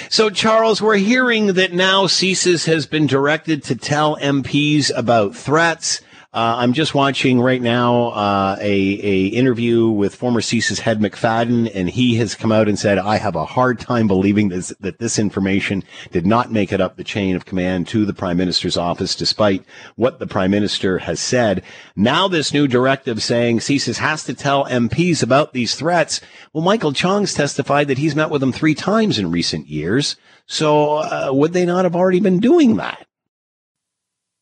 So, 0.09 0.31
Charles, 0.31 0.81
we're 0.81 0.99
hearing 0.99 1.55
that 1.55 1.73
now 1.73 2.05
CSIS 2.05 2.67
has 2.67 2.87
been 2.87 3.09
directed 3.09 3.65
to 3.65 3.75
tell 3.75 4.17
MPs 4.19 4.93
about 4.95 5.35
threats. 5.35 6.01
Uh, 6.35 6.57
I'm 6.59 6.73
just 6.73 6.97
watching 6.97 7.41
right 7.41 7.63
now 7.63 8.09
uh, 8.09 8.57
a 8.61 8.65
a 8.67 9.27
interview 9.27 9.89
with 9.89 10.17
former 10.17 10.41
CSIS 10.41 10.81
head 10.81 10.99
McFadden, 10.99 11.71
and 11.73 11.89
he 11.89 12.17
has 12.17 12.35
come 12.35 12.51
out 12.51 12.67
and 12.69 12.77
said, 12.77 12.99
"I 12.99 13.19
have 13.19 13.37
a 13.37 13.45
hard 13.45 13.79
time 13.79 14.09
believing 14.09 14.49
this, 14.49 14.75
that 14.81 14.99
this 14.99 15.17
information 15.17 15.85
did 16.11 16.27
not 16.27 16.51
make 16.51 16.73
it 16.73 16.81
up 16.81 16.97
the 16.97 17.05
chain 17.05 17.37
of 17.37 17.45
command 17.45 17.87
to 17.89 18.05
the 18.05 18.13
Prime 18.13 18.37
Minister's 18.37 18.77
office, 18.77 19.15
despite 19.15 19.65
what 19.95 20.19
the 20.19 20.27
Prime 20.27 20.51
Minister 20.51 20.99
has 20.99 21.21
said." 21.21 21.63
Now, 21.95 22.27
this 22.27 22.53
new 22.53 22.67
directive 22.67 23.23
saying 23.23 23.61
CSIS 23.61 23.99
has 23.99 24.25
to 24.25 24.35
tell 24.35 24.65
MPs 24.65 25.23
about 25.23 25.53
these 25.53 25.77
threats. 25.77 26.21
Well, 26.53 26.65
Michael 26.65 26.93
Chong's 26.93 27.33
testified 27.33 27.87
that 27.87 27.99
he's 27.99 28.17
met 28.17 28.31
with 28.31 28.41
them 28.41 28.51
three 28.51 28.75
times 28.75 29.21
in 29.21 29.31
recent 29.31 29.69
years. 29.69 30.17
So, 30.49 30.95
uh, 30.95 31.31
would 31.31 31.53
they 31.53 31.65
not 31.65 31.85
have 31.85 31.95
already 31.95 32.19
been 32.19 32.41
doing 32.41 32.75
that? 32.79 33.07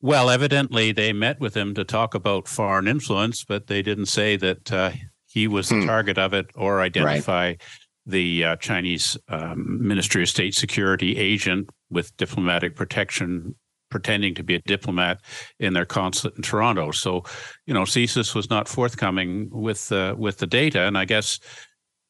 Well, 0.02 0.30
evidently 0.30 0.90
they 0.90 1.12
met 1.12 1.38
with 1.38 1.56
him 1.56 1.74
to 1.74 1.84
talk 1.84 2.14
about 2.14 2.48
foreign 2.48 2.88
influence, 2.88 3.44
but 3.44 3.68
they 3.68 3.82
didn't 3.82 4.06
say 4.06 4.36
that 4.36 4.72
uh, 4.72 4.90
he 5.26 5.46
was 5.46 5.68
the 5.68 5.76
hmm. 5.76 5.86
target 5.86 6.18
of 6.18 6.34
it 6.34 6.50
or 6.56 6.80
identify 6.80 7.46
right. 7.46 7.62
the 8.04 8.44
uh, 8.44 8.56
Chinese 8.56 9.16
um, 9.28 9.78
Ministry 9.80 10.24
of 10.24 10.28
State 10.28 10.56
Security 10.56 11.16
agent 11.16 11.70
with 11.88 12.16
diplomatic 12.16 12.74
protection 12.74 13.54
pretending 13.90 14.34
to 14.34 14.42
be 14.42 14.56
a 14.56 14.62
diplomat 14.62 15.20
in 15.60 15.74
their 15.74 15.84
consulate 15.84 16.34
in 16.36 16.42
Toronto. 16.42 16.90
So, 16.90 17.22
you 17.66 17.74
know, 17.74 17.82
CSIS 17.82 18.34
was 18.34 18.50
not 18.50 18.66
forthcoming 18.66 19.50
with 19.52 19.92
uh, 19.92 20.16
with 20.18 20.38
the 20.38 20.48
data, 20.48 20.80
and 20.80 20.98
I 20.98 21.04
guess 21.04 21.38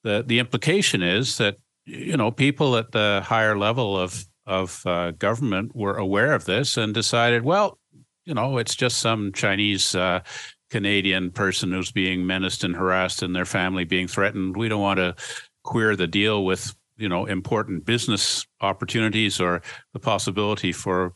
the 0.02 0.24
the 0.26 0.38
implication 0.38 1.02
is 1.02 1.36
that 1.36 1.56
you 1.84 2.16
know 2.16 2.30
people 2.30 2.76
at 2.76 2.92
the 2.92 3.22
higher 3.22 3.58
level 3.58 3.98
of 3.98 4.24
of 4.46 4.82
uh, 4.86 5.10
government 5.10 5.74
were 5.74 5.96
aware 5.96 6.32
of 6.32 6.46
this 6.46 6.76
and 6.76 6.94
decided, 6.94 7.44
well, 7.44 7.78
you 8.24 8.34
know, 8.34 8.58
it's 8.58 8.74
just 8.74 8.98
some 8.98 9.32
Chinese 9.32 9.94
uh, 9.94 10.20
Canadian 10.70 11.30
person 11.30 11.72
who's 11.72 11.92
being 11.92 12.26
menaced 12.26 12.64
and 12.64 12.76
harassed 12.76 13.22
and 13.22 13.34
their 13.34 13.44
family 13.44 13.84
being 13.84 14.08
threatened. 14.08 14.56
We 14.56 14.68
don't 14.68 14.80
want 14.80 14.98
to 14.98 15.14
queer 15.64 15.96
the 15.96 16.06
deal 16.06 16.44
with, 16.44 16.74
you 16.96 17.08
know, 17.08 17.26
important 17.26 17.84
business 17.84 18.46
opportunities 18.60 19.40
or 19.40 19.62
the 19.92 20.00
possibility 20.00 20.72
for 20.72 21.14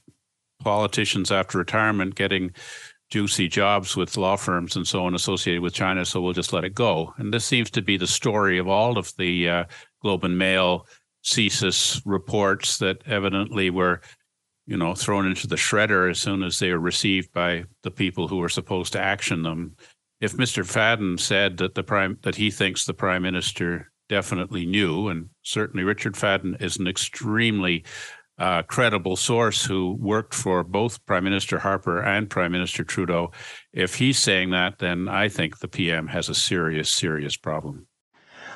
politicians 0.61 1.31
after 1.31 1.59
retirement 1.59 2.15
getting 2.15 2.53
juicy 3.09 3.47
jobs 3.47 3.97
with 3.97 4.17
law 4.17 4.37
firms 4.37 4.75
and 4.75 4.87
so 4.87 5.07
on 5.07 5.15
associated 5.15 5.63
with 5.63 5.73
China. 5.73 6.05
So 6.05 6.21
we'll 6.21 6.33
just 6.33 6.53
let 6.53 6.65
it 6.65 6.75
go. 6.75 7.15
And 7.19 7.33
this 7.33 7.45
seems 7.45 7.71
to 7.73 7.83
be 7.83 7.97
the 7.97 8.07
story 8.07 8.59
of 8.59 8.67
all 8.67 8.99
of 8.99 9.13
the 9.17 9.49
uh, 9.49 9.65
Globe 10.03 10.25
and 10.25 10.37
Mail 10.37 10.87
CSIS 11.25 12.03
reports 12.05 12.79
that 12.79 13.03
evidently 13.07 13.71
were 13.71 14.01
you 14.67 14.77
know, 14.77 14.95
thrown 14.95 15.27
into 15.27 15.47
the 15.47 15.57
shredder 15.57 16.11
as 16.11 16.19
soon 16.19 16.43
as 16.43 16.59
they 16.59 16.71
are 16.71 16.79
received 16.79 17.33
by 17.33 17.65
the 17.83 17.91
people 17.91 18.29
who 18.29 18.43
are 18.43 18.49
supposed 18.49 18.93
to 18.93 19.01
action 19.01 19.43
them. 19.43 19.77
If 20.21 20.37
Mr. 20.37 20.65
Fadden 20.65 21.19
said 21.21 21.59
that 21.59 21.75
the 21.75 21.83
prime 21.83 22.19
that 22.23 22.37
he 22.37 22.51
thinks 22.51 22.85
the 22.85 22.95
prime 22.95 23.23
minister 23.23 23.91
definitely 24.09 24.67
knew, 24.67 25.09
and 25.09 25.29
certainly 25.43 25.85
Richard 25.85 26.15
Fadden 26.15 26.61
is 26.61 26.79
an 26.79 26.87
extremely 26.87 27.85
uh, 28.39 28.63
credible 28.63 29.17
source 29.17 29.65
who 29.65 29.97
worked 30.01 30.35
for 30.35 30.63
both 30.63 31.05
Prime 31.07 31.25
Minister 31.25 31.59
Harper 31.59 32.03
and 32.03 32.29
Prime 32.29 32.53
Minister 32.53 32.85
Trudeau. 32.85 33.31
If 33.73 33.95
he's 33.95 34.19
saying 34.19 34.51
that, 34.51 34.79
then 34.79 35.09
I 35.09 35.29
think 35.29 35.59
the 35.59 35.69
PM 35.69 36.09
has 36.09 36.29
a 36.29 36.35
serious, 36.35 36.91
serious 36.91 37.37
problem. 37.37 37.87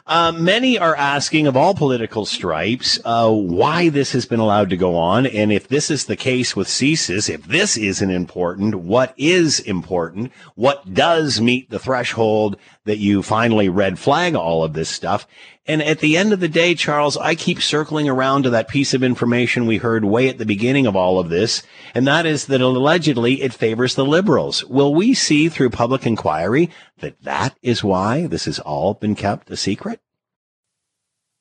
Uh, 0.06 0.32
many 0.32 0.78
are 0.78 0.96
asking 0.96 1.46
of 1.46 1.56
all 1.56 1.74
political 1.74 2.24
stripes 2.24 2.98
uh, 3.04 3.30
why 3.30 3.88
this 3.88 4.12
has 4.12 4.26
been 4.26 4.40
allowed 4.40 4.70
to 4.70 4.76
go 4.76 4.96
on, 4.96 5.26
and 5.26 5.52
if 5.52 5.68
this 5.68 5.90
is 5.90 6.06
the 6.06 6.16
case 6.16 6.56
with 6.56 6.68
CSIS, 6.68 7.28
if 7.28 7.44
this 7.44 7.76
isn't 7.76 8.10
important, 8.10 8.74
what 8.74 9.14
is 9.16 9.60
important? 9.60 10.32
What 10.54 10.94
does 10.94 11.40
meet 11.40 11.70
the 11.70 11.78
threshold 11.78 12.56
that 12.84 12.98
you 12.98 13.22
finally 13.22 13.68
red 13.68 13.98
flag 13.98 14.34
all 14.34 14.64
of 14.64 14.72
this 14.72 14.88
stuff? 14.88 15.26
And 15.70 15.84
at 15.84 16.00
the 16.00 16.16
end 16.16 16.32
of 16.32 16.40
the 16.40 16.48
day, 16.48 16.74
Charles, 16.74 17.16
I 17.16 17.36
keep 17.36 17.62
circling 17.62 18.08
around 18.08 18.42
to 18.42 18.50
that 18.50 18.66
piece 18.66 18.92
of 18.92 19.04
information 19.04 19.66
we 19.66 19.76
heard 19.76 20.04
way 20.04 20.28
at 20.28 20.36
the 20.36 20.44
beginning 20.44 20.84
of 20.84 20.96
all 20.96 21.20
of 21.20 21.28
this, 21.28 21.62
and 21.94 22.08
that 22.08 22.26
is 22.26 22.46
that 22.46 22.60
allegedly 22.60 23.40
it 23.40 23.54
favors 23.54 23.94
the 23.94 24.04
liberals. 24.04 24.64
Will 24.64 24.92
we 24.92 25.14
see 25.14 25.48
through 25.48 25.70
public 25.70 26.04
inquiry 26.04 26.70
that 26.98 27.22
that 27.22 27.56
is 27.62 27.84
why 27.84 28.26
this 28.26 28.46
has 28.46 28.58
all 28.58 28.94
been 28.94 29.14
kept 29.14 29.48
a 29.48 29.56
secret? 29.56 30.00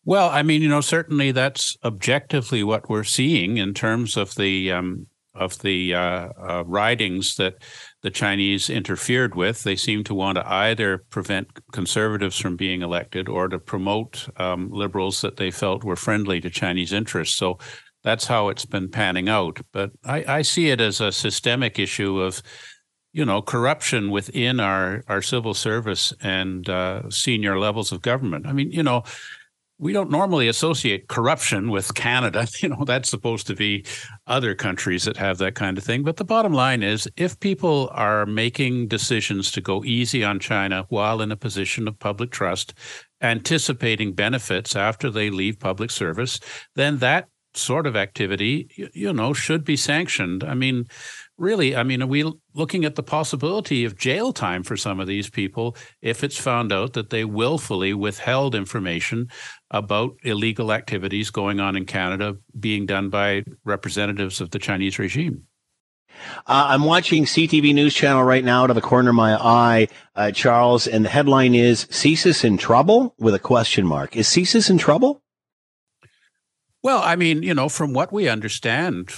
Well, 0.06 0.30
I 0.30 0.44
mean, 0.44 0.62
you 0.62 0.70
know, 0.70 0.82
certainly 0.82 1.32
that's 1.32 1.76
objectively 1.84 2.64
what 2.64 2.88
we're 2.88 3.04
seeing 3.06 3.58
in 3.58 3.74
terms 3.74 4.16
of 4.16 4.36
the 4.36 4.72
um, 4.72 5.08
of 5.34 5.58
the 5.64 5.96
uh, 5.96 6.30
uh, 6.40 6.64
ridings 6.68 7.36
that 7.38 7.56
the 8.02 8.10
Chinese 8.10 8.70
interfered 8.70 9.36
with. 9.36 9.64
They 9.64 9.76
seem 9.76 10.04
to 10.06 10.14
want 10.14 10.38
to 10.38 10.50
either 10.50 11.00
prevent 11.10 11.48
conservatives 11.72 12.38
from 12.38 12.56
being 12.56 12.82
elected 12.82 13.28
or 13.28 13.48
to 13.50 13.60
promote 13.60 14.28
um, 14.40 14.70
liberals 14.72 15.22
that 15.22 15.38
they 15.38 15.52
felt 15.52 15.84
were 15.84 15.96
friendly 15.96 16.40
to 16.42 16.50
Chinese 16.50 16.94
interests. 16.94 17.36
So 17.36 17.58
that's 18.04 18.28
how 18.28 18.50
it's 18.50 18.66
been 18.66 18.90
panning 18.90 19.28
out. 19.28 19.60
But 19.74 19.92
I, 20.06 20.24
I 20.28 20.42
see 20.44 20.70
it 20.70 20.80
as 20.80 21.02
a 21.02 21.12
systemic 21.12 21.78
issue 21.78 22.20
of 22.20 22.42
you 23.12 23.26
know 23.26 23.42
corruption 23.42 24.12
within 24.12 24.60
our 24.60 25.04
our 25.08 25.22
civil 25.22 25.54
service 25.54 26.14
and 26.22 26.70
uh, 26.70 27.10
senior 27.10 27.60
levels 27.60 27.92
of 27.92 28.02
government. 28.02 28.46
I 28.48 28.54
mean, 28.54 28.72
you 28.72 28.84
know, 28.84 29.04
we 29.80 29.94
don't 29.94 30.12
normally 30.12 30.48
associate 30.48 31.08
corruption 31.08 31.72
with 31.72 31.94
Canada. 31.96 32.48
You 32.62 32.70
know, 32.70 32.84
that's 32.86 33.10
supposed 33.10 33.48
to 33.48 33.56
be 33.56 33.86
other 34.30 34.56
countries 34.56 35.04
that 35.04 35.18
have 35.18 35.40
that 35.40 35.56
kind 35.56 35.78
of 35.78 35.84
thing. 35.84 36.04
But 36.04 36.18
the 36.18 36.24
bottom 36.24 36.54
line 36.54 36.84
is 36.84 37.10
if 37.18 37.40
people 37.40 37.90
are 37.92 38.26
making 38.26 38.88
decisions 38.88 39.52
to 39.52 39.62
go 39.62 39.84
easy 39.84 40.24
on 40.24 40.40
China 40.40 40.86
while 40.90 41.22
in 41.22 41.32
a 41.32 41.36
position 41.36 41.88
of 41.88 42.00
public 42.00 42.32
trust, 42.32 42.74
anticipating 43.22 44.14
benefits 44.14 44.76
after 44.76 45.10
they 45.10 45.30
leave 45.30 45.60
public 45.60 45.92
service, 45.92 46.40
then 46.76 47.00
that 47.00 47.28
sort 47.60 47.86
of 47.86 47.96
activity, 47.96 48.70
you, 48.76 48.90
you 48.94 49.14
know, 49.14 49.34
should 49.34 49.64
be 49.64 49.76
sanctioned. 49.76 50.44
I 50.44 50.54
mean, 50.54 50.88
really, 51.38 51.76
I 51.76 51.84
mean, 51.84 52.02
are 52.02 52.08
we 52.08 52.32
looking 52.54 52.86
at 52.86 52.96
the 52.96 53.04
possibility 53.04 53.86
of 53.86 53.98
jail 53.98 54.34
time 54.34 54.64
for 54.64 54.76
some 54.78 55.00
of 55.00 55.08
these 55.08 55.30
people 55.30 55.76
if 56.02 56.24
it's 56.24 56.38
found 56.38 56.72
out 56.72 56.94
that 56.94 57.10
they 57.10 57.26
willfully 57.26 57.94
withheld 57.94 58.56
information 58.56 59.30
about 59.72 60.16
illegal 60.24 60.72
activities 60.72 61.30
going 61.30 61.60
on 61.60 61.76
in 61.76 61.86
Canada 61.86 62.38
being 62.60 62.86
done 62.86 63.10
by 63.10 63.44
representatives 63.64 64.42
of 64.42 64.52
the 64.52 64.60
Chinese 64.60 65.00
regime? 65.00 65.46
Uh, 66.48 66.68
I'm 66.70 66.84
watching 66.84 67.26
CTV 67.26 67.74
News 67.74 67.94
Channel 67.94 68.24
right 68.24 68.44
now 68.44 68.64
out 68.64 68.70
of 68.70 68.76
the 68.76 68.82
corner 68.82 69.10
of 69.10 69.16
my 69.16 69.36
eye, 69.36 69.88
uh, 70.16 70.32
Charles, 70.32 70.88
and 70.88 71.06
the 71.06 71.10
headline 71.10 71.56
is 71.56 71.86
CSIS 71.86 72.44
in 72.44 72.58
trouble 72.58 73.16
with 73.20 73.34
a 73.34 73.40
question 73.40 73.86
mark. 73.86 74.16
Is 74.16 74.28
CSIS 74.28 74.70
in 74.70 74.78
trouble? 74.78 75.22
Well, 76.84 77.02
I 77.04 77.16
mean, 77.16 77.44
you 77.44 77.54
know, 77.54 77.70
from 77.70 77.94
what 77.94 78.12
we 78.12 78.30
understand 78.30 79.12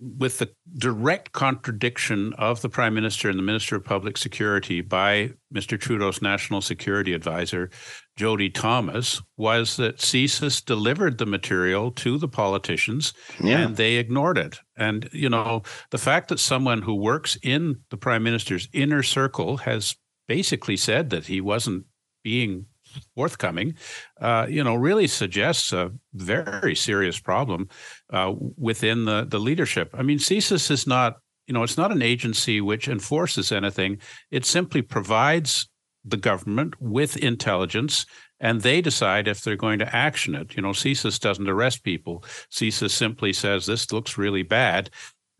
with 0.00 0.38
the 0.38 0.50
direct 0.78 1.32
contradiction 1.32 2.32
of 2.34 2.60
the 2.60 2.68
prime 2.68 2.94
minister 2.94 3.28
and 3.28 3.38
the 3.38 3.42
minister 3.42 3.76
of 3.76 3.84
public 3.84 4.16
security 4.16 4.80
by 4.80 5.32
Mr. 5.54 5.78
Trudeau's 5.80 6.22
national 6.22 6.60
security 6.60 7.12
advisor, 7.12 7.70
Jody 8.16 8.50
Thomas, 8.50 9.20
was 9.36 9.76
that 9.76 9.98
CSIS 9.98 10.64
delivered 10.64 11.18
the 11.18 11.26
material 11.26 11.90
to 11.92 12.18
the 12.18 12.28
politicians 12.28 13.12
yeah. 13.42 13.60
and 13.60 13.76
they 13.76 13.96
ignored 13.96 14.38
it. 14.38 14.58
And, 14.76 15.08
you 15.12 15.28
know, 15.28 15.62
the 15.90 15.98
fact 15.98 16.28
that 16.28 16.40
someone 16.40 16.82
who 16.82 16.94
works 16.94 17.36
in 17.42 17.80
the 17.90 17.96
prime 17.96 18.22
minister's 18.22 18.68
inner 18.72 19.02
circle 19.02 19.58
has 19.58 19.96
basically 20.28 20.76
said 20.76 21.10
that 21.10 21.26
he 21.26 21.40
wasn't 21.40 21.84
being 22.22 22.66
forthcoming, 23.14 23.74
uh, 24.20 24.46
you 24.48 24.62
know, 24.64 24.74
really 24.74 25.06
suggests 25.06 25.72
a 25.72 25.92
very 26.14 26.74
serious 26.74 27.18
problem 27.18 27.68
uh, 28.12 28.32
within 28.56 29.04
the 29.04 29.26
the 29.28 29.38
leadership. 29.38 29.90
I 29.94 30.02
mean, 30.02 30.18
CSIS 30.18 30.70
is 30.70 30.86
not, 30.86 31.16
you 31.46 31.54
know, 31.54 31.62
it's 31.62 31.78
not 31.78 31.92
an 31.92 32.02
agency 32.02 32.60
which 32.60 32.88
enforces 32.88 33.52
anything. 33.52 33.98
It 34.30 34.44
simply 34.44 34.82
provides 34.82 35.68
the 36.04 36.16
government 36.16 36.80
with 36.80 37.16
intelligence 37.16 38.06
and 38.40 38.62
they 38.62 38.80
decide 38.80 39.28
if 39.28 39.42
they're 39.42 39.56
going 39.56 39.78
to 39.78 39.94
action 39.94 40.34
it. 40.34 40.56
You 40.56 40.62
know, 40.62 40.70
CSIS 40.70 41.20
doesn't 41.20 41.48
arrest 41.48 41.82
people. 41.82 42.24
CSIS 42.50 42.90
simply 42.90 43.32
says 43.32 43.66
this 43.66 43.92
looks 43.92 44.16
really 44.16 44.42
bad 44.42 44.90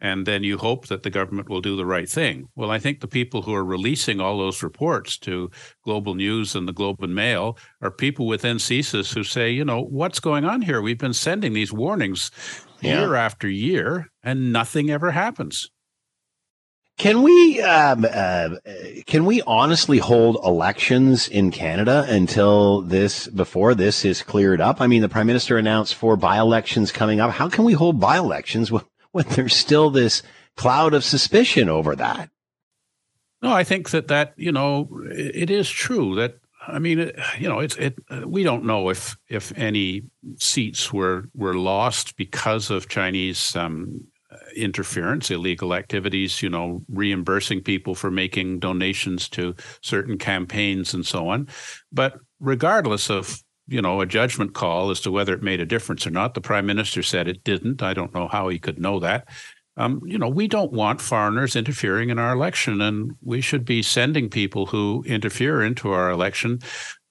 and 0.00 0.26
then 0.26 0.42
you 0.42 0.58
hope 0.58 0.86
that 0.86 1.02
the 1.02 1.10
government 1.10 1.48
will 1.48 1.60
do 1.60 1.76
the 1.76 1.86
right 1.86 2.08
thing. 2.08 2.48
Well, 2.54 2.70
I 2.70 2.78
think 2.78 3.00
the 3.00 3.06
people 3.06 3.42
who 3.42 3.54
are 3.54 3.64
releasing 3.64 4.20
all 4.20 4.38
those 4.38 4.62
reports 4.62 5.18
to 5.18 5.50
Global 5.84 6.14
News 6.14 6.54
and 6.54 6.66
the 6.66 6.72
Globe 6.72 7.02
and 7.02 7.14
Mail 7.14 7.58
are 7.82 7.90
people 7.90 8.26
within 8.26 8.56
CSIS 8.56 9.14
who 9.14 9.24
say, 9.24 9.50
you 9.50 9.64
know, 9.64 9.80
what's 9.82 10.20
going 10.20 10.44
on 10.44 10.62
here? 10.62 10.80
We've 10.80 10.98
been 10.98 11.12
sending 11.12 11.52
these 11.52 11.72
warnings 11.72 12.30
yeah. 12.80 13.00
year 13.00 13.14
after 13.14 13.48
year, 13.48 14.08
and 14.22 14.52
nothing 14.52 14.90
ever 14.90 15.10
happens. 15.10 15.70
Can 17.00 17.22
we 17.22 17.62
um, 17.62 18.04
uh, 18.04 18.50
can 19.06 19.24
we 19.24 19.40
honestly 19.42 19.96
hold 19.96 20.36
elections 20.44 21.28
in 21.28 21.50
Canada 21.50 22.04
until 22.06 22.82
this 22.82 23.26
before 23.26 23.74
this 23.74 24.04
is 24.04 24.22
cleared 24.22 24.60
up? 24.60 24.82
I 24.82 24.86
mean, 24.86 25.00
the 25.00 25.08
prime 25.08 25.26
minister 25.26 25.56
announced 25.56 25.94
four 25.94 26.16
by 26.16 26.38
elections 26.38 26.92
coming 26.92 27.18
up. 27.18 27.30
How 27.30 27.48
can 27.48 27.64
we 27.64 27.72
hold 27.72 28.00
by 28.00 28.18
elections 28.18 28.70
when 29.12 29.26
there's 29.30 29.56
still 29.56 29.90
this 29.90 30.22
cloud 30.56 30.94
of 30.94 31.04
suspicion 31.04 31.68
over 31.68 31.96
that. 31.96 32.30
No, 33.42 33.52
I 33.52 33.64
think 33.64 33.90
that 33.90 34.08
that 34.08 34.34
you 34.36 34.52
know 34.52 34.88
it 35.10 35.50
is 35.50 35.70
true 35.70 36.14
that 36.16 36.38
I 36.66 36.78
mean 36.78 37.12
you 37.38 37.48
know 37.48 37.60
it's 37.60 37.76
it 37.76 37.98
we 38.26 38.42
don't 38.42 38.66
know 38.66 38.90
if 38.90 39.16
if 39.28 39.56
any 39.56 40.02
seats 40.36 40.92
were 40.92 41.28
were 41.34 41.54
lost 41.54 42.16
because 42.16 42.70
of 42.70 42.88
Chinese 42.88 43.56
um, 43.56 44.06
interference, 44.54 45.30
illegal 45.30 45.74
activities, 45.74 46.42
you 46.42 46.48
know, 46.48 46.82
reimbursing 46.88 47.62
people 47.62 47.94
for 47.94 48.10
making 48.10 48.58
donations 48.58 49.28
to 49.30 49.54
certain 49.80 50.18
campaigns 50.18 50.94
and 50.94 51.06
so 51.06 51.28
on. 51.28 51.48
But 51.92 52.18
regardless 52.38 53.10
of 53.10 53.42
you 53.70 53.80
know, 53.80 54.00
a 54.00 54.06
judgment 54.06 54.52
call 54.52 54.90
as 54.90 55.00
to 55.00 55.10
whether 55.10 55.32
it 55.32 55.42
made 55.42 55.60
a 55.60 55.66
difference 55.66 56.06
or 56.06 56.10
not. 56.10 56.34
The 56.34 56.40
prime 56.40 56.66
minister 56.66 57.02
said 57.02 57.28
it 57.28 57.44
didn't. 57.44 57.82
I 57.82 57.94
don't 57.94 58.12
know 58.12 58.28
how 58.28 58.48
he 58.48 58.58
could 58.58 58.80
know 58.80 58.98
that. 59.00 59.28
Um, 59.76 60.02
you 60.04 60.18
know, 60.18 60.28
we 60.28 60.48
don't 60.48 60.72
want 60.72 61.00
foreigners 61.00 61.56
interfering 61.56 62.10
in 62.10 62.18
our 62.18 62.32
election, 62.32 62.80
and 62.80 63.12
we 63.22 63.40
should 63.40 63.64
be 63.64 63.82
sending 63.82 64.28
people 64.28 64.66
who 64.66 65.04
interfere 65.06 65.62
into 65.62 65.92
our 65.92 66.10
election, 66.10 66.58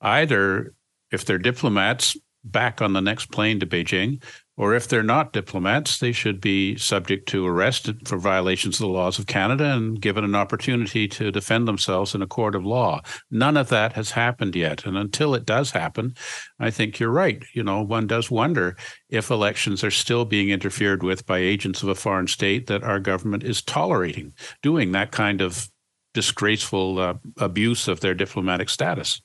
either 0.01 0.73
if 1.11 1.25
they're 1.25 1.39
diplomats, 1.39 2.15
back 2.43 2.81
on 2.81 2.93
the 2.93 3.01
next 3.01 3.31
plane 3.31 3.59
to 3.59 3.65
Beijing, 3.65 4.21
or 4.59 4.75
if 4.75 4.89
they're 4.89 5.01
not 5.01 5.31
diplomats, 5.31 5.99
they 5.99 6.11
should 6.11 6.41
be 6.41 6.77
subject 6.77 7.29
to 7.29 7.47
arrest 7.47 7.89
for 8.03 8.17
violations 8.17 8.75
of 8.75 8.81
the 8.81 8.93
laws 8.93 9.17
of 9.17 9.25
Canada 9.25 9.71
and 9.73 10.01
given 10.01 10.25
an 10.25 10.35
opportunity 10.35 11.07
to 11.07 11.31
defend 11.31 11.65
themselves 11.65 12.13
in 12.13 12.21
a 12.21 12.27
court 12.27 12.55
of 12.55 12.65
law. 12.65 12.99
None 13.31 13.55
of 13.55 13.69
that 13.69 13.93
has 13.93 14.11
happened 14.11 14.57
yet. 14.57 14.85
And 14.85 14.97
until 14.97 15.33
it 15.33 15.45
does 15.45 15.71
happen, 15.71 16.13
I 16.59 16.71
think 16.71 16.99
you're 16.99 17.09
right. 17.09 17.41
You 17.53 17.63
know, 17.63 17.81
one 17.81 18.05
does 18.05 18.29
wonder 18.29 18.75
if 19.09 19.31
elections 19.31 19.81
are 19.81 19.91
still 19.91 20.25
being 20.25 20.49
interfered 20.49 21.03
with 21.03 21.25
by 21.25 21.37
agents 21.37 21.81
of 21.81 21.87
a 21.87 21.95
foreign 21.95 22.27
state 22.27 22.67
that 22.67 22.83
our 22.83 22.99
government 22.99 23.43
is 23.43 23.61
tolerating, 23.61 24.33
doing 24.61 24.91
that 24.91 25.11
kind 25.11 25.39
of 25.39 25.69
disgraceful 26.13 26.99
uh, 26.99 27.13
abuse 27.37 27.87
of 27.87 28.01
their 28.01 28.13
diplomatic 28.13 28.67
status. 28.67 29.21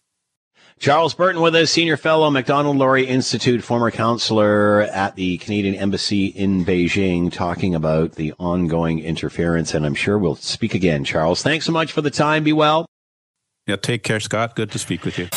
Charles 0.80 1.14
Burton 1.14 1.40
with 1.40 1.54
us, 1.54 1.70
senior 1.70 1.96
fellow, 1.96 2.30
Macdonald-Laurier 2.30 3.08
Institute, 3.08 3.62
former 3.62 3.90
counselor 3.90 4.82
at 4.82 5.16
the 5.16 5.38
Canadian 5.38 5.74
Embassy 5.74 6.26
in 6.26 6.64
Beijing, 6.64 7.32
talking 7.32 7.74
about 7.74 8.12
the 8.12 8.34
ongoing 8.38 8.98
interference. 8.98 9.72
And 9.72 9.86
I'm 9.86 9.94
sure 9.94 10.18
we'll 10.18 10.34
speak 10.34 10.74
again, 10.74 11.04
Charles. 11.04 11.42
Thanks 11.42 11.64
so 11.64 11.72
much 11.72 11.92
for 11.92 12.02
the 12.02 12.10
time. 12.10 12.44
Be 12.44 12.52
well. 12.52 12.86
Yeah, 13.66 13.76
take 13.76 14.02
care, 14.02 14.20
Scott. 14.20 14.56
Good 14.56 14.70
to 14.72 14.78
speak 14.78 15.04
with 15.04 15.18
you. 15.18 15.28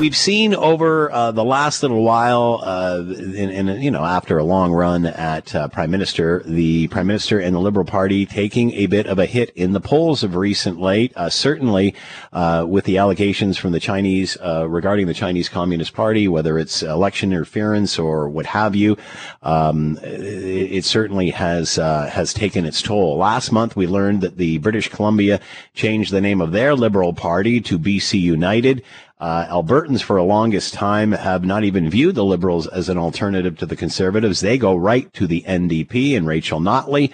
We've 0.00 0.16
seen 0.16 0.54
over 0.54 1.10
uh, 1.10 1.32
the 1.32 1.42
last 1.42 1.82
little 1.82 2.04
while, 2.04 2.60
uh, 2.62 3.00
in, 3.00 3.68
in, 3.68 3.82
you 3.82 3.90
know, 3.90 4.04
after 4.04 4.38
a 4.38 4.44
long 4.44 4.70
run 4.72 5.06
at 5.06 5.52
uh, 5.56 5.66
prime 5.66 5.90
minister, 5.90 6.40
the 6.46 6.86
prime 6.86 7.08
minister 7.08 7.40
and 7.40 7.52
the 7.52 7.58
Liberal 7.58 7.84
Party 7.84 8.24
taking 8.24 8.72
a 8.74 8.86
bit 8.86 9.08
of 9.08 9.18
a 9.18 9.26
hit 9.26 9.50
in 9.56 9.72
the 9.72 9.80
polls 9.80 10.22
of 10.22 10.36
recent 10.36 10.80
late. 10.80 11.12
Uh, 11.16 11.28
certainly, 11.28 11.96
uh, 12.32 12.64
with 12.68 12.84
the 12.84 12.96
allegations 12.96 13.58
from 13.58 13.72
the 13.72 13.80
Chinese 13.80 14.36
uh, 14.36 14.68
regarding 14.68 15.08
the 15.08 15.14
Chinese 15.14 15.48
Communist 15.48 15.94
Party, 15.94 16.28
whether 16.28 16.60
it's 16.60 16.84
election 16.84 17.32
interference 17.32 17.98
or 17.98 18.28
what 18.28 18.46
have 18.46 18.76
you, 18.76 18.96
um, 19.42 19.98
it, 20.04 20.76
it, 20.76 20.84
certainly 20.84 21.30
has 21.30 21.74
has 21.74 22.32
taken 22.32 22.64
its 22.64 22.82
toll. 22.82 23.16
Last 23.16 23.50
month, 23.50 23.74
we 23.74 23.88
learned 23.88 24.20
that 24.20 24.36
the 24.36 24.58
British 24.58 24.88
Columbia 24.90 25.40
changed 25.74 26.12
the 26.12 26.20
name 26.20 26.40
of 26.40 26.52
their 26.52 26.76
Liberal 26.76 27.12
Party 27.12 27.60
to 27.62 27.80
BC 27.80 28.20
United. 28.20 28.84
Uh, 29.20 29.46
Albertans, 29.46 30.00
for 30.00 30.16
a 30.16 30.22
longest 30.22 30.74
time, 30.74 31.10
have 31.10 31.44
not 31.44 31.64
even 31.64 31.90
viewed 31.90 32.14
the 32.14 32.24
Liberals 32.24 32.68
as 32.68 32.88
an 32.88 32.96
alternative 32.96 33.58
to 33.58 33.66
the 33.66 33.74
Conservatives. 33.74 34.40
They 34.40 34.58
go 34.58 34.76
right 34.76 35.12
to 35.14 35.26
the 35.26 35.42
NDP 35.42 36.16
and 36.16 36.24
Rachel 36.26 36.60
Notley. 36.60 37.12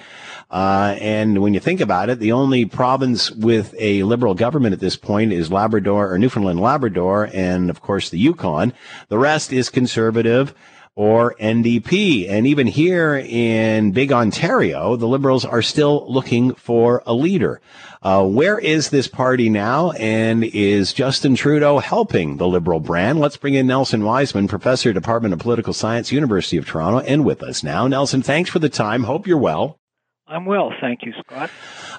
Uh, 0.50 0.96
and 1.00 1.40
when 1.40 1.54
you 1.54 1.60
think 1.60 1.80
about 1.80 2.10
it, 2.10 2.18
the 2.18 2.32
only 2.32 2.66
province 2.66 3.30
with 3.30 3.74
a 3.78 4.02
liberal 4.02 4.34
government 4.34 4.74
at 4.74 4.80
this 4.80 4.96
point 4.96 5.32
is 5.32 5.50
Labrador 5.50 6.12
or 6.12 6.18
Newfoundland 6.18 6.60
Labrador, 6.60 7.30
and 7.32 7.70
of 7.70 7.80
course 7.80 8.10
the 8.10 8.18
Yukon. 8.18 8.74
The 9.08 9.18
rest 9.18 9.52
is 9.52 9.70
conservative 9.70 10.54
or 10.96 11.34
NDP. 11.40 12.28
And 12.28 12.46
even 12.46 12.66
here 12.66 13.16
in 13.16 13.92
big 13.92 14.12
Ontario, 14.12 14.96
the 14.96 15.06
Liberals 15.06 15.44
are 15.44 15.62
still 15.62 16.04
looking 16.10 16.54
for 16.54 17.02
a 17.06 17.14
leader. 17.14 17.60
Uh, 18.02 18.24
where 18.26 18.58
is 18.58 18.90
this 18.90 19.08
party 19.08 19.48
now? 19.48 19.92
And 19.92 20.44
is 20.44 20.92
Justin 20.92 21.34
Trudeau 21.34 21.78
helping 21.78 22.36
the 22.36 22.46
Liberal 22.46 22.80
brand? 22.80 23.18
Let's 23.18 23.36
bring 23.36 23.54
in 23.54 23.66
Nelson 23.66 24.04
Wiseman, 24.04 24.46
Professor, 24.46 24.92
Department 24.92 25.32
of 25.32 25.40
Political 25.40 25.72
Science, 25.72 26.12
University 26.12 26.56
of 26.56 26.66
Toronto, 26.66 27.00
and 27.00 27.24
with 27.24 27.42
us 27.42 27.64
now. 27.64 27.86
Nelson, 27.86 28.22
thanks 28.22 28.50
for 28.50 28.58
the 28.58 28.68
time. 28.68 29.04
Hope 29.04 29.26
you're 29.26 29.38
well. 29.38 29.78
I'm 30.26 30.46
well, 30.46 30.72
thank 30.80 31.00
you, 31.02 31.12
Scott. 31.26 31.50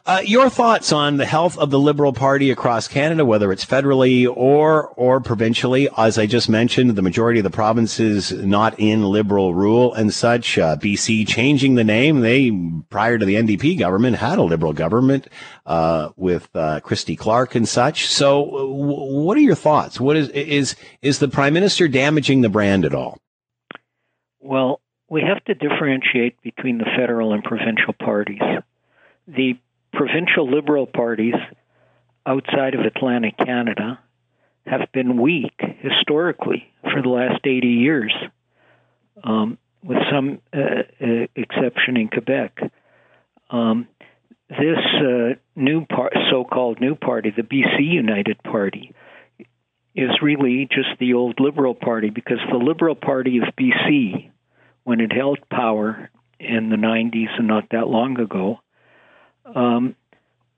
Uh, 0.07 0.21
your 0.23 0.51
thoughts 0.51 0.91
on 0.91 1.17
the 1.17 1.25
health 1.25 1.57
of 1.57 1.71
the 1.71 1.79
Liberal 1.79 2.13
Party 2.13 2.51
across 2.51 2.87
Canada, 2.87 3.25
whether 3.25 3.51
it's 3.51 3.65
federally 3.65 4.31
or 4.31 4.89
or 4.89 5.19
provincially? 5.19 5.89
As 5.97 6.19
I 6.19 6.27
just 6.27 6.47
mentioned, 6.47 6.91
the 6.91 7.01
majority 7.01 7.39
of 7.39 7.43
the 7.43 7.49
provinces 7.49 8.31
not 8.31 8.79
in 8.79 9.03
Liberal 9.03 9.55
rule 9.55 9.95
and 9.95 10.13
such. 10.13 10.59
Uh, 10.59 10.75
BC 10.75 11.27
changing 11.27 11.73
the 11.73 11.83
name. 11.83 12.19
They 12.19 12.51
prior 12.91 13.17
to 13.17 13.25
the 13.25 13.33
NDP 13.33 13.79
government 13.79 14.17
had 14.17 14.37
a 14.37 14.43
Liberal 14.43 14.73
government 14.73 15.27
uh, 15.65 16.09
with 16.15 16.55
uh, 16.55 16.81
Christy 16.81 17.15
Clark 17.15 17.55
and 17.55 17.67
such. 17.67 18.05
So, 18.05 18.45
w- 18.45 19.23
what 19.23 19.35
are 19.37 19.41
your 19.41 19.55
thoughts? 19.55 19.99
What 19.99 20.17
is 20.17 20.29
is 20.29 20.75
is 21.01 21.17
the 21.17 21.29
Prime 21.29 21.55
Minister 21.55 21.87
damaging 21.87 22.41
the 22.41 22.49
brand 22.49 22.85
at 22.85 22.93
all? 22.93 23.17
Well, 24.39 24.81
we 25.09 25.23
have 25.23 25.43
to 25.45 25.55
differentiate 25.55 26.39
between 26.43 26.77
the 26.77 26.85
federal 26.95 27.33
and 27.33 27.43
provincial 27.43 27.93
parties. 27.99 28.41
The 29.27 29.57
provincial 29.95 30.49
liberal 30.49 30.85
parties 30.85 31.35
outside 32.25 32.75
of 32.75 32.81
Atlantic 32.81 33.37
Canada 33.37 33.99
have 34.65 34.91
been 34.93 35.21
weak 35.21 35.59
historically 35.79 36.71
for 36.81 37.01
the 37.01 37.09
last 37.09 37.45
80 37.45 37.67
years. 37.67 38.13
Um, 39.23 39.57
with 39.85 39.99
some 40.11 40.41
uh, 40.51 40.59
uh, 40.99 41.27
exception 41.35 41.95
in 41.95 42.09
Quebec. 42.09 42.57
Um, 43.51 43.87
this 44.49 44.79
uh, 44.95 45.35
new 45.55 45.85
par- 45.85 46.11
so-called 46.31 46.81
new 46.81 46.95
party, 46.95 47.31
the 47.35 47.43
BC 47.43 47.85
United 47.85 48.41
Party, 48.43 48.93
is 49.95 50.09
really 50.21 50.67
just 50.69 50.99
the 50.99 51.13
old 51.13 51.39
Liberal 51.39 51.75
Party 51.75 52.09
because 52.09 52.39
the 52.51 52.57
Liberal 52.57 52.95
Party 52.95 53.37
of 53.37 53.55
BC, 53.55 54.31
when 54.83 54.99
it 54.99 55.13
held 55.13 55.39
power 55.49 56.09
in 56.39 56.69
the 56.69 56.75
90s 56.75 57.37
and 57.37 57.47
not 57.47 57.69
that 57.71 57.87
long 57.87 58.19
ago, 58.19 58.59
um, 59.53 59.95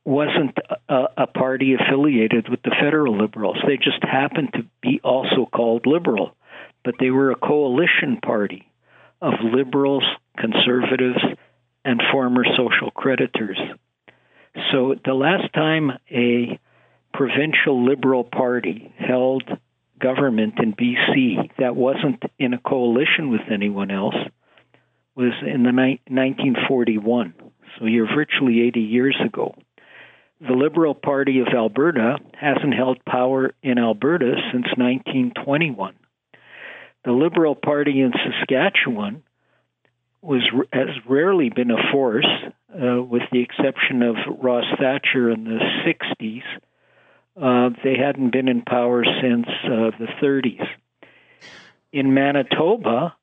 wasn't 0.05 0.57
a, 0.87 1.05
a, 1.17 1.27
party 1.27 1.73
affiliated 1.73 2.47
with 2.49 2.61
the 2.63 2.75
federal 2.79 3.17
liberals. 3.17 3.57
They 3.67 3.75
just 3.75 4.01
happened 4.01 4.53
to 4.53 4.65
be 4.81 5.01
also 5.03 5.45
called 5.45 5.85
liberal, 5.85 6.35
but 6.85 6.95
they 6.99 7.11
were 7.11 7.31
a 7.31 7.35
coalition 7.35 8.19
party 8.23 8.71
of 9.21 9.33
liberals, 9.43 10.03
conservatives, 10.37 11.19
and 11.83 12.01
former 12.11 12.45
social 12.55 12.91
creditors. 12.91 13.57
So 14.71 14.95
the 15.03 15.13
last 15.13 15.53
time 15.53 15.91
a 16.09 16.59
provincial 17.13 17.85
liberal 17.85 18.23
party 18.23 18.93
held 18.97 19.43
government 19.99 20.55
in 20.59 20.73
BC 20.73 21.51
that 21.59 21.75
wasn't 21.75 22.23
in 22.37 22.53
a 22.53 22.59
coalition 22.59 23.29
with 23.29 23.41
anyone 23.51 23.91
else 23.91 24.15
was 25.15 25.33
in 25.41 25.63
the 25.63 25.71
ni- 25.71 26.01
1941. 26.07 27.33
So 27.77 27.85
you're 27.85 28.07
virtually 28.07 28.61
80 28.67 28.79
years 28.79 29.17
ago. 29.23 29.55
The 30.39 30.53
Liberal 30.53 30.93
Party 30.93 31.39
of 31.39 31.47
Alberta 31.47 32.17
hasn't 32.39 32.73
held 32.73 33.03
power 33.05 33.53
in 33.63 33.79
Alberta 33.79 34.35
since 34.51 34.67
1921. 34.77 35.95
The 37.05 37.11
Liberal 37.11 37.55
Party 37.55 38.01
in 38.01 38.11
Saskatchewan 38.11 39.23
was 40.21 40.41
has 40.73 40.89
rarely 41.07 41.49
been 41.49 41.71
a 41.71 41.91
force, 41.91 42.27
uh, 42.69 43.01
with 43.01 43.23
the 43.31 43.41
exception 43.41 44.03
of 44.03 44.15
Ross 44.41 44.65
Thatcher 44.77 45.31
in 45.31 45.45
the 45.45 45.59
60s. 45.85 46.43
Uh, 47.39 47.69
they 47.83 47.95
hadn't 47.95 48.31
been 48.31 48.47
in 48.47 48.61
power 48.61 49.03
since 49.21 49.47
uh, 49.63 49.91
the 49.97 50.07
30s. 50.21 50.67
In 51.93 52.13
Manitoba, 52.13 53.15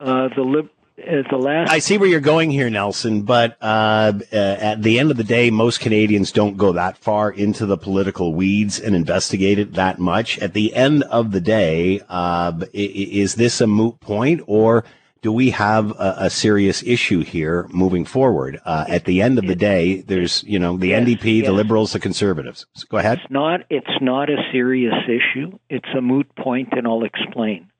uh, 0.00 0.28
the 0.34 0.42
Lib- 0.42 0.70
the 0.96 1.36
last. 1.36 1.70
I 1.70 1.78
see 1.78 1.98
where 1.98 2.08
you're 2.08 2.20
going 2.20 2.50
here, 2.50 2.70
Nelson. 2.70 3.22
But 3.22 3.56
uh, 3.60 4.12
uh, 4.32 4.36
at 4.36 4.82
the 4.82 4.98
end 4.98 5.10
of 5.10 5.16
the 5.16 5.24
day, 5.24 5.50
most 5.50 5.80
Canadians 5.80 6.32
don't 6.32 6.56
go 6.56 6.72
that 6.72 6.98
far 6.98 7.30
into 7.30 7.66
the 7.66 7.76
political 7.76 8.34
weeds 8.34 8.80
and 8.80 8.94
investigate 8.94 9.58
it 9.58 9.74
that 9.74 9.98
much. 9.98 10.38
At 10.38 10.54
the 10.54 10.74
end 10.74 11.02
of 11.04 11.32
the 11.32 11.40
day, 11.40 12.00
uh, 12.08 12.52
is 12.72 13.34
this 13.34 13.60
a 13.60 13.66
moot 13.66 14.00
point, 14.00 14.42
or 14.46 14.84
do 15.22 15.32
we 15.32 15.50
have 15.50 15.90
a, 15.92 16.14
a 16.18 16.30
serious 16.30 16.82
issue 16.82 17.22
here 17.22 17.66
moving 17.70 18.04
forward? 18.04 18.60
Uh, 18.64 18.84
at 18.88 19.04
the 19.04 19.22
end 19.22 19.38
of 19.38 19.46
the 19.46 19.56
day, 19.56 20.02
there's 20.02 20.44
you 20.44 20.58
know 20.58 20.76
the 20.76 20.88
yes, 20.88 21.06
NDP, 21.06 21.38
yes. 21.38 21.46
the 21.46 21.52
Liberals, 21.52 21.92
the 21.92 22.00
Conservatives. 22.00 22.66
So 22.74 22.86
go 22.88 22.98
ahead. 22.98 23.18
It's 23.22 23.30
not. 23.30 23.60
It's 23.70 24.00
not 24.00 24.30
a 24.30 24.36
serious 24.52 24.94
issue. 25.04 25.58
It's 25.68 25.88
a 25.96 26.00
moot 26.00 26.34
point, 26.36 26.68
and 26.72 26.86
I'll 26.86 27.04
explain. 27.04 27.70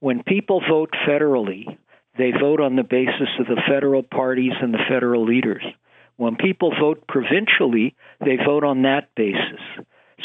When 0.00 0.22
people 0.22 0.60
vote 0.68 0.90
federally, 1.08 1.78
they 2.18 2.32
vote 2.32 2.60
on 2.60 2.76
the 2.76 2.82
basis 2.82 3.28
of 3.38 3.46
the 3.46 3.60
federal 3.68 4.02
parties 4.02 4.52
and 4.60 4.72
the 4.72 4.84
federal 4.88 5.24
leaders. 5.24 5.64
When 6.16 6.36
people 6.36 6.72
vote 6.78 7.06
provincially, 7.06 7.94
they 8.24 8.36
vote 8.36 8.64
on 8.64 8.82
that 8.82 9.14
basis. 9.14 9.60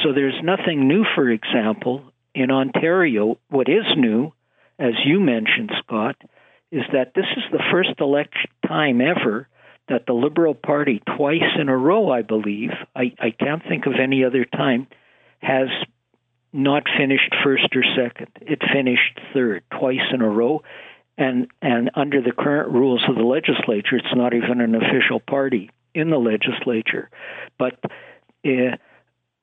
So 0.01 0.13
there's 0.13 0.39
nothing 0.41 0.87
new, 0.87 1.05
for 1.15 1.29
example, 1.29 2.03
in 2.33 2.49
Ontario. 2.49 3.37
What 3.49 3.67
is 3.67 3.83
new, 3.97 4.31
as 4.79 4.93
you 5.05 5.19
mentioned, 5.19 5.71
Scott, 5.83 6.15
is 6.71 6.83
that 6.93 7.13
this 7.13 7.25
is 7.35 7.43
the 7.51 7.63
first 7.71 7.99
election 7.99 8.49
time 8.65 9.01
ever 9.01 9.47
that 9.89 10.05
the 10.05 10.13
Liberal 10.13 10.55
Party, 10.55 11.01
twice 11.17 11.57
in 11.59 11.67
a 11.67 11.77
row, 11.77 12.09
I 12.09 12.21
believe, 12.21 12.69
I, 12.95 13.13
I 13.19 13.31
can't 13.31 13.61
think 13.67 13.85
of 13.85 13.93
any 14.01 14.23
other 14.23 14.45
time, 14.45 14.87
has 15.39 15.67
not 16.53 16.83
finished 16.97 17.35
first 17.43 17.75
or 17.75 17.83
second. 17.95 18.29
It 18.39 18.61
finished 18.73 19.19
third, 19.33 19.63
twice 19.77 19.99
in 20.13 20.21
a 20.21 20.29
row 20.29 20.63
and 21.22 21.47
and 21.61 21.91
under 21.93 22.19
the 22.19 22.32
current 22.32 22.72
rules 22.72 23.03
of 23.07 23.15
the 23.15 23.22
legislature, 23.22 23.95
it's 23.97 24.15
not 24.15 24.34
even 24.34 24.59
an 24.59 24.74
official 24.74 25.19
party 25.19 25.69
in 25.93 26.09
the 26.09 26.17
legislature. 26.17 27.11
But 27.59 27.80
uh, 28.43 28.78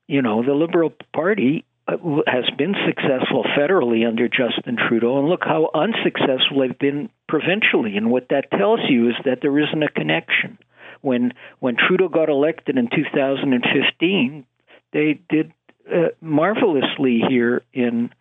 you 0.09 0.23
know, 0.23 0.43
the 0.43 0.55
Liberal 0.55 0.93
Party 1.15 1.65
uh, 1.87 1.97
has 2.27 2.51
been 2.57 2.75
successful 2.85 3.45
federally 3.57 4.07
under 4.07 4.29
Justin 4.29 4.77
Trudeau, 4.77 5.21
and 5.21 5.29
look 5.29 5.45
how 5.45 5.71
unsuccessful 5.73 6.61
they've 6.61 6.79
been 6.79 7.11
provincially. 7.29 7.97
And 7.97 8.11
what 8.11 8.31
that 8.31 8.51
tells 8.51 8.81
you 8.89 9.11
is 9.11 9.15
that 9.25 9.39
there 9.41 9.57
isn't 9.57 9.83
a 9.83 9.89
connection. 9.89 10.59
When 11.01 11.33
when 11.61 11.77
Trudeau 11.77 12.09
got 12.09 12.29
elected 12.29 12.77
in 12.77 12.89
2015, 12.91 14.45
they 14.93 15.21
did 15.29 15.53
uh, 15.89 16.09
marvelously 16.21 17.23
here 17.29 17.63
in 17.73 18.13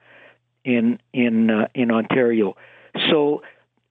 in 0.64 0.99
in 1.12 1.49
uh, 1.49 1.68
in 1.74 1.89
Ontario. 1.89 2.55
So 3.10 3.41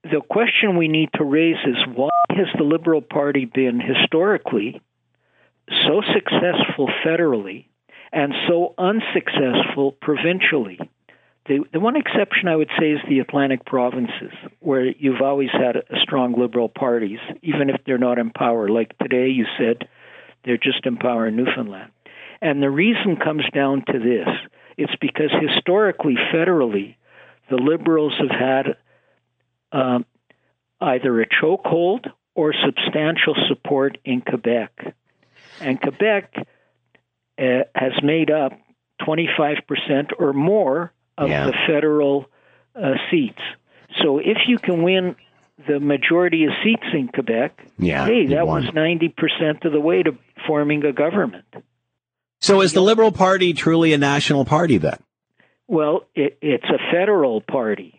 the 0.03 0.21
question 0.29 0.77
we 0.77 0.87
need 0.87 1.09
to 1.15 1.23
raise 1.23 1.57
is 1.65 1.77
why 1.95 2.09
has 2.29 2.47
the 2.57 2.63
Liberal 2.63 3.01
Party 3.01 3.45
been 3.45 3.79
historically 3.79 4.81
so 5.85 6.01
successful 6.13 6.89
federally 7.05 7.65
and 8.11 8.33
so 8.47 8.73
unsuccessful 8.77 9.91
provincially? 10.01 10.79
The, 11.47 11.59
the 11.71 11.79
one 11.79 11.95
exception 11.95 12.47
I 12.47 12.55
would 12.57 12.69
say 12.77 12.91
is 12.91 12.99
the 13.07 13.19
Atlantic 13.19 13.65
provinces, 13.65 14.33
where 14.59 14.85
you've 14.85 15.21
always 15.21 15.49
had 15.51 15.83
strong 16.01 16.33
liberal 16.37 16.67
parties, 16.67 17.19
even 17.41 17.69
if 17.69 17.77
they're 17.85 17.97
not 17.97 18.19
in 18.19 18.31
power. 18.31 18.67
Like 18.67 18.97
today, 18.97 19.29
you 19.29 19.45
said 19.57 19.87
they're 20.43 20.57
just 20.57 20.85
in 20.85 20.97
power 20.97 21.27
in 21.27 21.37
Newfoundland. 21.37 21.91
And 22.41 22.61
the 22.61 22.69
reason 22.69 23.15
comes 23.15 23.43
down 23.53 23.83
to 23.91 23.99
this 23.99 24.27
it's 24.77 24.95
because 25.01 25.31
historically, 25.41 26.15
federally, 26.31 26.95
the 27.49 27.55
Liberals 27.55 28.13
have 28.19 28.29
had 28.29 28.77
um, 29.71 30.05
either 30.79 31.21
a 31.21 31.27
chokehold 31.27 32.05
or 32.35 32.53
substantial 32.65 33.35
support 33.47 33.97
in 34.05 34.21
Quebec. 34.21 34.95
And 35.59 35.81
Quebec 35.81 36.33
uh, 37.39 37.43
has 37.73 37.93
made 38.03 38.29
up 38.29 38.53
25% 39.01 40.11
or 40.19 40.33
more 40.33 40.93
of 41.17 41.29
yeah. 41.29 41.47
the 41.47 41.53
federal 41.67 42.27
uh, 42.75 42.93
seats. 43.09 43.41
So 44.03 44.19
if 44.19 44.37
you 44.47 44.59
can 44.59 44.83
win 44.83 45.15
the 45.67 45.79
majority 45.79 46.45
of 46.45 46.51
seats 46.63 46.85
in 46.93 47.07
Quebec, 47.07 47.59
yeah, 47.79 48.05
hey, 48.05 48.27
that 48.27 48.45
was 48.45 48.65
90% 48.65 49.65
of 49.65 49.71
the 49.71 49.79
way 49.79 50.03
to 50.03 50.15
forming 50.45 50.85
a 50.85 50.93
government. 50.93 51.45
So 52.39 52.61
is 52.61 52.73
the 52.73 52.81
Liberal 52.81 53.11
Party 53.11 53.53
truly 53.53 53.93
a 53.93 53.97
national 53.97 54.45
party 54.45 54.77
then? 54.77 54.99
Well, 55.67 56.03
it, 56.13 56.37
it's 56.41 56.65
a 56.65 56.77
federal 56.91 57.41
party 57.41 57.96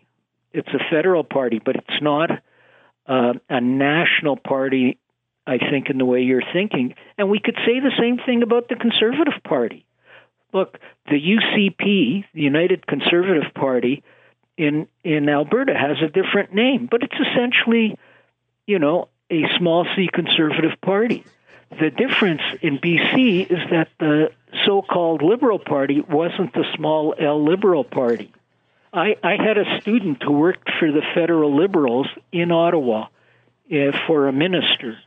it's 0.53 0.69
a 0.69 0.79
federal 0.89 1.23
party, 1.23 1.61
but 1.63 1.75
it's 1.75 2.01
not 2.01 2.31
uh, 3.07 3.33
a 3.49 3.61
national 3.61 4.37
party. 4.37 4.97
I 5.47 5.57
think 5.57 5.89
in 5.89 5.97
the 5.97 6.05
way 6.05 6.21
you're 6.21 6.43
thinking, 6.53 6.93
and 7.17 7.29
we 7.29 7.39
could 7.39 7.55
say 7.65 7.79
the 7.79 7.91
same 7.99 8.19
thing 8.23 8.43
about 8.43 8.69
the 8.69 8.75
Conservative 8.75 9.41
Party. 9.43 9.83
Look, 10.53 10.77
the 11.07 11.19
UCP, 11.19 12.25
the 12.33 12.41
United 12.41 12.85
Conservative 12.85 13.51
Party, 13.55 14.03
in 14.57 14.87
in 15.03 15.29
Alberta 15.29 15.73
has 15.73 15.97
a 16.03 16.07
different 16.07 16.53
name, 16.53 16.87
but 16.89 17.01
it's 17.01 17.15
essentially, 17.15 17.97
you 18.67 18.77
know, 18.77 19.07
a 19.31 19.43
small 19.57 19.85
C 19.95 20.09
conservative 20.13 20.79
party. 20.81 21.23
The 21.71 21.91
difference 21.91 22.41
in 22.61 22.79
BC 22.79 23.49
is 23.49 23.69
that 23.71 23.89
the 23.99 24.31
so-called 24.65 25.21
Liberal 25.21 25.59
Party 25.59 26.01
wasn't 26.01 26.53
the 26.53 26.65
small 26.75 27.13
L 27.17 27.43
Liberal 27.43 27.83
Party. 27.83 28.33
I, 28.93 29.15
I 29.23 29.31
had 29.33 29.57
a 29.57 29.81
student 29.81 30.23
who 30.23 30.33
worked 30.33 30.69
for 30.79 30.91
the 30.91 31.03
federal 31.13 31.55
liberals 31.55 32.07
in 32.31 32.51
Ottawa 32.51 33.07
uh, 33.71 33.75
for 34.07 34.27
a 34.27 34.33
minister. 34.33 34.97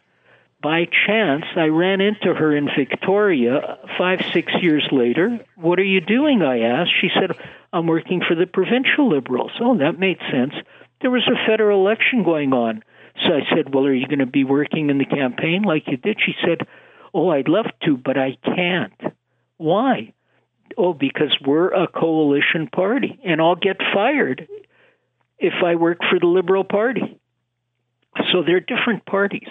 By 0.62 0.84
chance, 1.06 1.44
I 1.56 1.66
ran 1.66 2.00
into 2.00 2.32
her 2.32 2.56
in 2.56 2.68
Victoria 2.76 3.78
five, 3.98 4.20
six 4.32 4.52
years 4.60 4.86
later. 4.92 5.40
What 5.56 5.80
are 5.80 5.84
you 5.84 6.00
doing? 6.00 6.42
I 6.42 6.60
asked. 6.60 6.92
She 7.00 7.10
said, 7.12 7.36
I'm 7.72 7.88
working 7.88 8.22
for 8.26 8.36
the 8.36 8.46
provincial 8.46 9.08
liberals. 9.08 9.50
Oh, 9.60 9.76
that 9.78 9.98
made 9.98 10.18
sense. 10.30 10.54
There 11.00 11.10
was 11.10 11.26
a 11.26 11.46
federal 11.50 11.84
election 11.84 12.22
going 12.22 12.52
on. 12.52 12.84
So 13.26 13.34
I 13.34 13.40
said, 13.54 13.74
Well, 13.74 13.86
are 13.86 13.94
you 13.94 14.06
going 14.06 14.20
to 14.20 14.26
be 14.26 14.44
working 14.44 14.88
in 14.88 14.98
the 14.98 15.04
campaign 15.04 15.62
like 15.62 15.88
you 15.88 15.96
did? 15.96 16.18
She 16.24 16.34
said, 16.44 16.66
Oh, 17.12 17.30
I'd 17.30 17.48
love 17.48 17.66
to, 17.84 17.96
but 17.96 18.16
I 18.16 18.36
can't. 18.44 19.14
Why? 19.56 20.12
Oh, 20.76 20.92
because 20.92 21.36
we're 21.44 21.68
a 21.72 21.86
coalition 21.86 22.68
party, 22.72 23.18
and 23.24 23.40
I'll 23.40 23.56
get 23.56 23.76
fired 23.94 24.48
if 25.38 25.54
I 25.64 25.74
work 25.74 25.98
for 26.08 26.18
the 26.18 26.26
Liberal 26.26 26.64
Party. 26.64 27.18
So 28.30 28.42
they're 28.42 28.60
different 28.60 29.06
parties. 29.06 29.48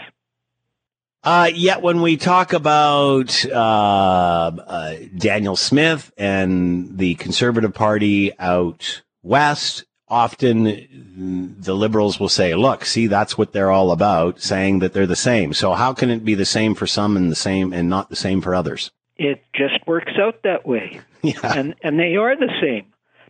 Uh, 1.24 1.52
yet 1.54 1.82
when 1.82 2.02
we 2.02 2.18
talk 2.18 2.54
about 2.54 3.46
uh, 3.46 3.52
uh, 3.52 4.96
Danielle 5.16 5.56
Smith 5.56 6.12
and 6.18 6.98
the 6.98 7.14
Conservative 7.16 7.74
Party 7.74 8.38
out 8.40 9.04
west, 9.22 9.84
often 10.08 11.56
the 11.60 11.76
liberals 11.76 12.20
will 12.20 12.30
say, 12.30 12.56
look, 12.56 12.86
see, 12.86 13.06
that's 13.08 13.38
what 13.38 13.54
they're 13.54 13.70
all 13.72 13.92
about, 13.92 14.42
saying 14.42 14.80
that 14.80 14.94
they're 14.94 15.06
the 15.06 15.16
same. 15.16 15.54
So 15.54 15.74
how 15.74 15.94
can 15.94 16.10
it 16.10 16.26
be 16.26 16.34
the 16.34 16.46
same 16.46 16.74
for 16.74 16.88
some 16.88 17.16
and 17.16 17.32
the 17.32 17.36
same 17.36 17.72
and 17.72 17.88
not 17.88 18.10
the 18.10 18.16
same 18.16 18.42
for 18.42 18.56
others? 18.56 18.90
It 19.18 19.44
just 19.54 19.86
works 19.86 20.14
out 20.20 20.42
that 20.44 20.66
way. 20.66 21.02
Yeah. 21.24 21.40
And, 21.44 21.76
and 21.84 22.00
they 22.00 22.16
are 22.16 22.36
the 22.36 22.52
same. 22.62 22.88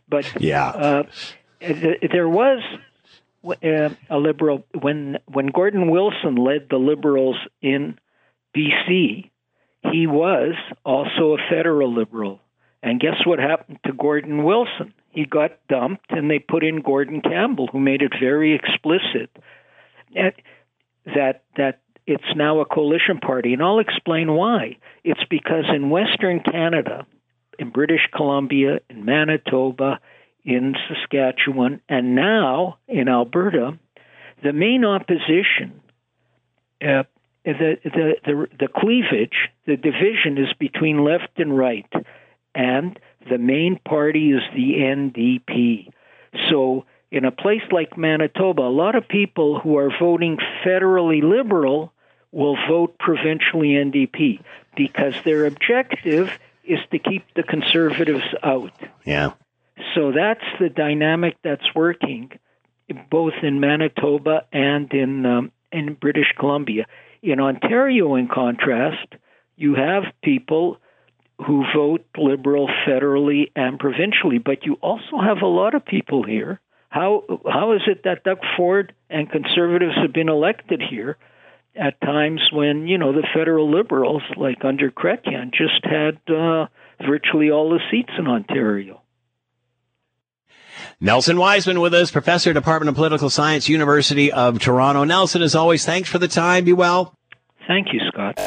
But 0.07 0.41
yeah. 0.41 0.69
Uh, 0.69 1.03
there 1.59 2.27
was 2.27 2.61
uh, 3.43 3.89
a 4.09 4.17
liberal 4.17 4.65
when 4.79 5.17
when 5.25 5.47
Gordon 5.47 5.89
Wilson 5.89 6.35
led 6.35 6.67
the 6.69 6.77
liberals 6.77 7.37
in 7.61 7.99
BC. 8.55 9.29
He 9.91 10.07
was 10.07 10.53
also 10.85 11.35
a 11.35 11.37
federal 11.49 11.93
liberal, 11.93 12.39
and 12.83 12.99
guess 12.99 13.25
what 13.25 13.39
happened 13.39 13.79
to 13.85 13.93
Gordon 13.93 14.43
Wilson? 14.43 14.93
He 15.09 15.25
got 15.25 15.57
dumped, 15.67 16.11
and 16.11 16.29
they 16.29 16.39
put 16.39 16.63
in 16.63 16.81
Gordon 16.81 17.21
Campbell, 17.21 17.67
who 17.67 17.79
made 17.79 18.01
it 18.01 18.13
very 18.19 18.53
explicit 18.53 19.29
that 20.13 20.35
that 21.05 21.43
that 21.57 21.81
it's 22.05 22.35
now 22.35 22.59
a 22.59 22.65
coalition 22.65 23.19
party, 23.19 23.53
and 23.53 23.61
I'll 23.61 23.79
explain 23.79 24.31
why. 24.31 24.77
It's 25.03 25.23
because 25.29 25.65
in 25.73 25.89
Western 25.89 26.41
Canada, 26.41 27.05
in 27.59 27.69
British 27.69 28.07
Columbia, 28.15 28.79
in 28.89 29.05
Manitoba, 29.05 29.99
in 30.43 30.75
Saskatchewan, 30.87 31.81
and 31.87 32.15
now 32.15 32.77
in 32.87 33.07
Alberta, 33.07 33.77
the 34.43 34.53
main 34.53 34.83
opposition, 34.85 35.81
uh, 36.81 37.03
the, 37.45 37.77
the, 37.83 38.15
the, 38.25 38.47
the 38.59 38.67
cleavage, 38.67 39.49
the 39.65 39.77
division 39.77 40.37
is 40.37 40.53
between 40.59 41.03
left 41.03 41.37
and 41.37 41.55
right, 41.55 41.91
and 42.55 42.99
the 43.29 43.37
main 43.37 43.79
party 43.85 44.31
is 44.31 44.41
the 44.55 44.73
NDP. 44.79 45.91
So, 46.49 46.85
in 47.11 47.25
a 47.25 47.31
place 47.31 47.61
like 47.71 47.97
Manitoba, 47.97 48.61
a 48.61 48.69
lot 48.69 48.95
of 48.95 49.07
people 49.07 49.59
who 49.59 49.77
are 49.77 49.91
voting 49.99 50.37
federally 50.65 51.21
liberal 51.21 51.91
will 52.31 52.57
vote 52.69 52.97
provincially 52.97 53.69
NDP 53.69 54.41
because 54.75 55.13
their 55.25 55.45
objective 55.45 56.31
is 56.71 56.79
to 56.91 56.99
keep 56.99 57.23
the 57.35 57.43
conservatives 57.43 58.23
out. 58.43 58.71
Yeah. 59.05 59.33
So 59.95 60.11
that's 60.11 60.45
the 60.59 60.69
dynamic 60.69 61.37
that's 61.43 61.65
working 61.75 62.31
both 63.09 63.33
in 63.43 63.59
Manitoba 63.59 64.45
and 64.51 64.91
in 64.93 65.25
um, 65.25 65.51
in 65.71 65.93
British 65.93 66.33
Columbia. 66.37 66.85
In 67.21 67.39
Ontario, 67.39 68.15
in 68.15 68.27
contrast, 68.27 69.07
you 69.55 69.75
have 69.75 70.03
people 70.23 70.77
who 71.45 71.63
vote 71.75 72.05
liberal 72.17 72.69
federally 72.85 73.51
and 73.55 73.79
provincially, 73.79 74.37
but 74.37 74.65
you 74.65 74.73
also 74.81 75.19
have 75.23 75.41
a 75.41 75.47
lot 75.47 75.73
of 75.73 75.85
people 75.85 76.23
here. 76.23 76.59
How 76.89 77.23
how 77.45 77.73
is 77.73 77.81
it 77.87 78.03
that 78.03 78.23
Doug 78.23 78.39
Ford 78.57 78.93
and 79.09 79.29
conservatives 79.29 79.95
have 79.95 80.13
been 80.13 80.29
elected 80.29 80.81
here 80.81 81.17
at 81.75 81.99
times 82.01 82.41
when 82.51 82.87
you 82.87 82.97
know 82.97 83.13
the 83.13 83.27
federal 83.33 83.71
liberals, 83.71 84.23
like 84.37 84.63
under 84.63 84.91
Chrétien, 84.91 85.51
just 85.51 85.83
had 85.83 86.19
uh, 86.33 86.67
virtually 87.05 87.51
all 87.51 87.69
the 87.69 87.79
seats 87.89 88.11
in 88.17 88.27
Ontario? 88.27 89.01
Nelson 90.99 91.37
Wiseman 91.37 91.79
with 91.79 91.93
us, 91.93 92.11
professor, 92.11 92.53
Department 92.53 92.89
of 92.89 92.95
Political 92.95 93.29
Science, 93.29 93.69
University 93.69 94.31
of 94.31 94.59
Toronto. 94.59 95.03
Nelson, 95.03 95.41
as 95.41 95.55
always, 95.55 95.85
thanks 95.85 96.09
for 96.09 96.19
the 96.19 96.27
time. 96.27 96.65
Be 96.65 96.73
well. 96.73 97.15
Thank 97.67 97.87
you, 97.93 97.99
Scott. 98.07 98.37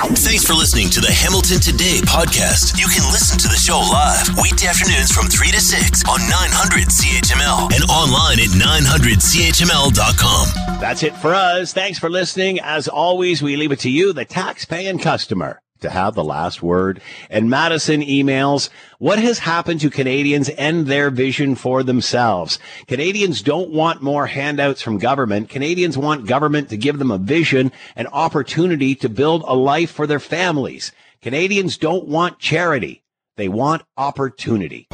Thanks 0.00 0.44
for 0.44 0.54
listening 0.54 0.88
to 0.90 1.00
the 1.00 1.10
Hamilton 1.12 1.60
Today 1.60 1.98
podcast. 2.06 2.78
You 2.78 2.86
can 2.88 3.02
listen 3.12 3.36
to 3.38 3.48
the 3.48 3.54
show 3.54 3.78
live 3.78 4.28
weekday 4.40 4.66
afternoons 4.68 5.12
from 5.12 5.26
3 5.26 5.50
to 5.50 5.60
6 5.60 6.02
on 6.08 6.20
900 6.20 6.88
CHML 6.88 7.70
and 7.74 7.84
online 7.90 8.40
at 8.40 8.48
900CHML.com. 8.48 10.80
That's 10.80 11.02
it 11.02 11.14
for 11.16 11.34
us. 11.34 11.74
Thanks 11.74 11.98
for 11.98 12.08
listening. 12.08 12.60
As 12.60 12.88
always, 12.88 13.42
we 13.42 13.56
leave 13.56 13.72
it 13.72 13.80
to 13.80 13.90
you, 13.90 14.14
the 14.14 14.24
tax-paying 14.24 15.00
customer 15.00 15.60
to 15.80 15.90
have 15.90 16.14
the 16.14 16.24
last 16.24 16.62
word. 16.62 17.00
And 17.28 17.50
Madison 17.50 18.00
emails, 18.00 18.70
what 18.98 19.18
has 19.18 19.40
happened 19.40 19.80
to 19.80 19.90
Canadians 19.90 20.48
and 20.50 20.86
their 20.86 21.10
vision 21.10 21.54
for 21.54 21.82
themselves? 21.82 22.58
Canadians 22.86 23.42
don't 23.42 23.70
want 23.70 24.02
more 24.02 24.26
handouts 24.26 24.82
from 24.82 24.98
government. 24.98 25.48
Canadians 25.48 25.96
want 25.96 26.26
government 26.26 26.68
to 26.70 26.76
give 26.76 26.98
them 26.98 27.10
a 27.10 27.18
vision, 27.18 27.72
an 27.96 28.06
opportunity 28.08 28.94
to 28.94 29.08
build 29.08 29.42
a 29.46 29.54
life 29.54 29.90
for 29.90 30.06
their 30.06 30.20
families. 30.20 30.92
Canadians 31.22 31.76
don't 31.76 32.06
want 32.06 32.38
charity. 32.38 33.02
They 33.36 33.48
want 33.48 33.82
opportunity. 33.96 34.88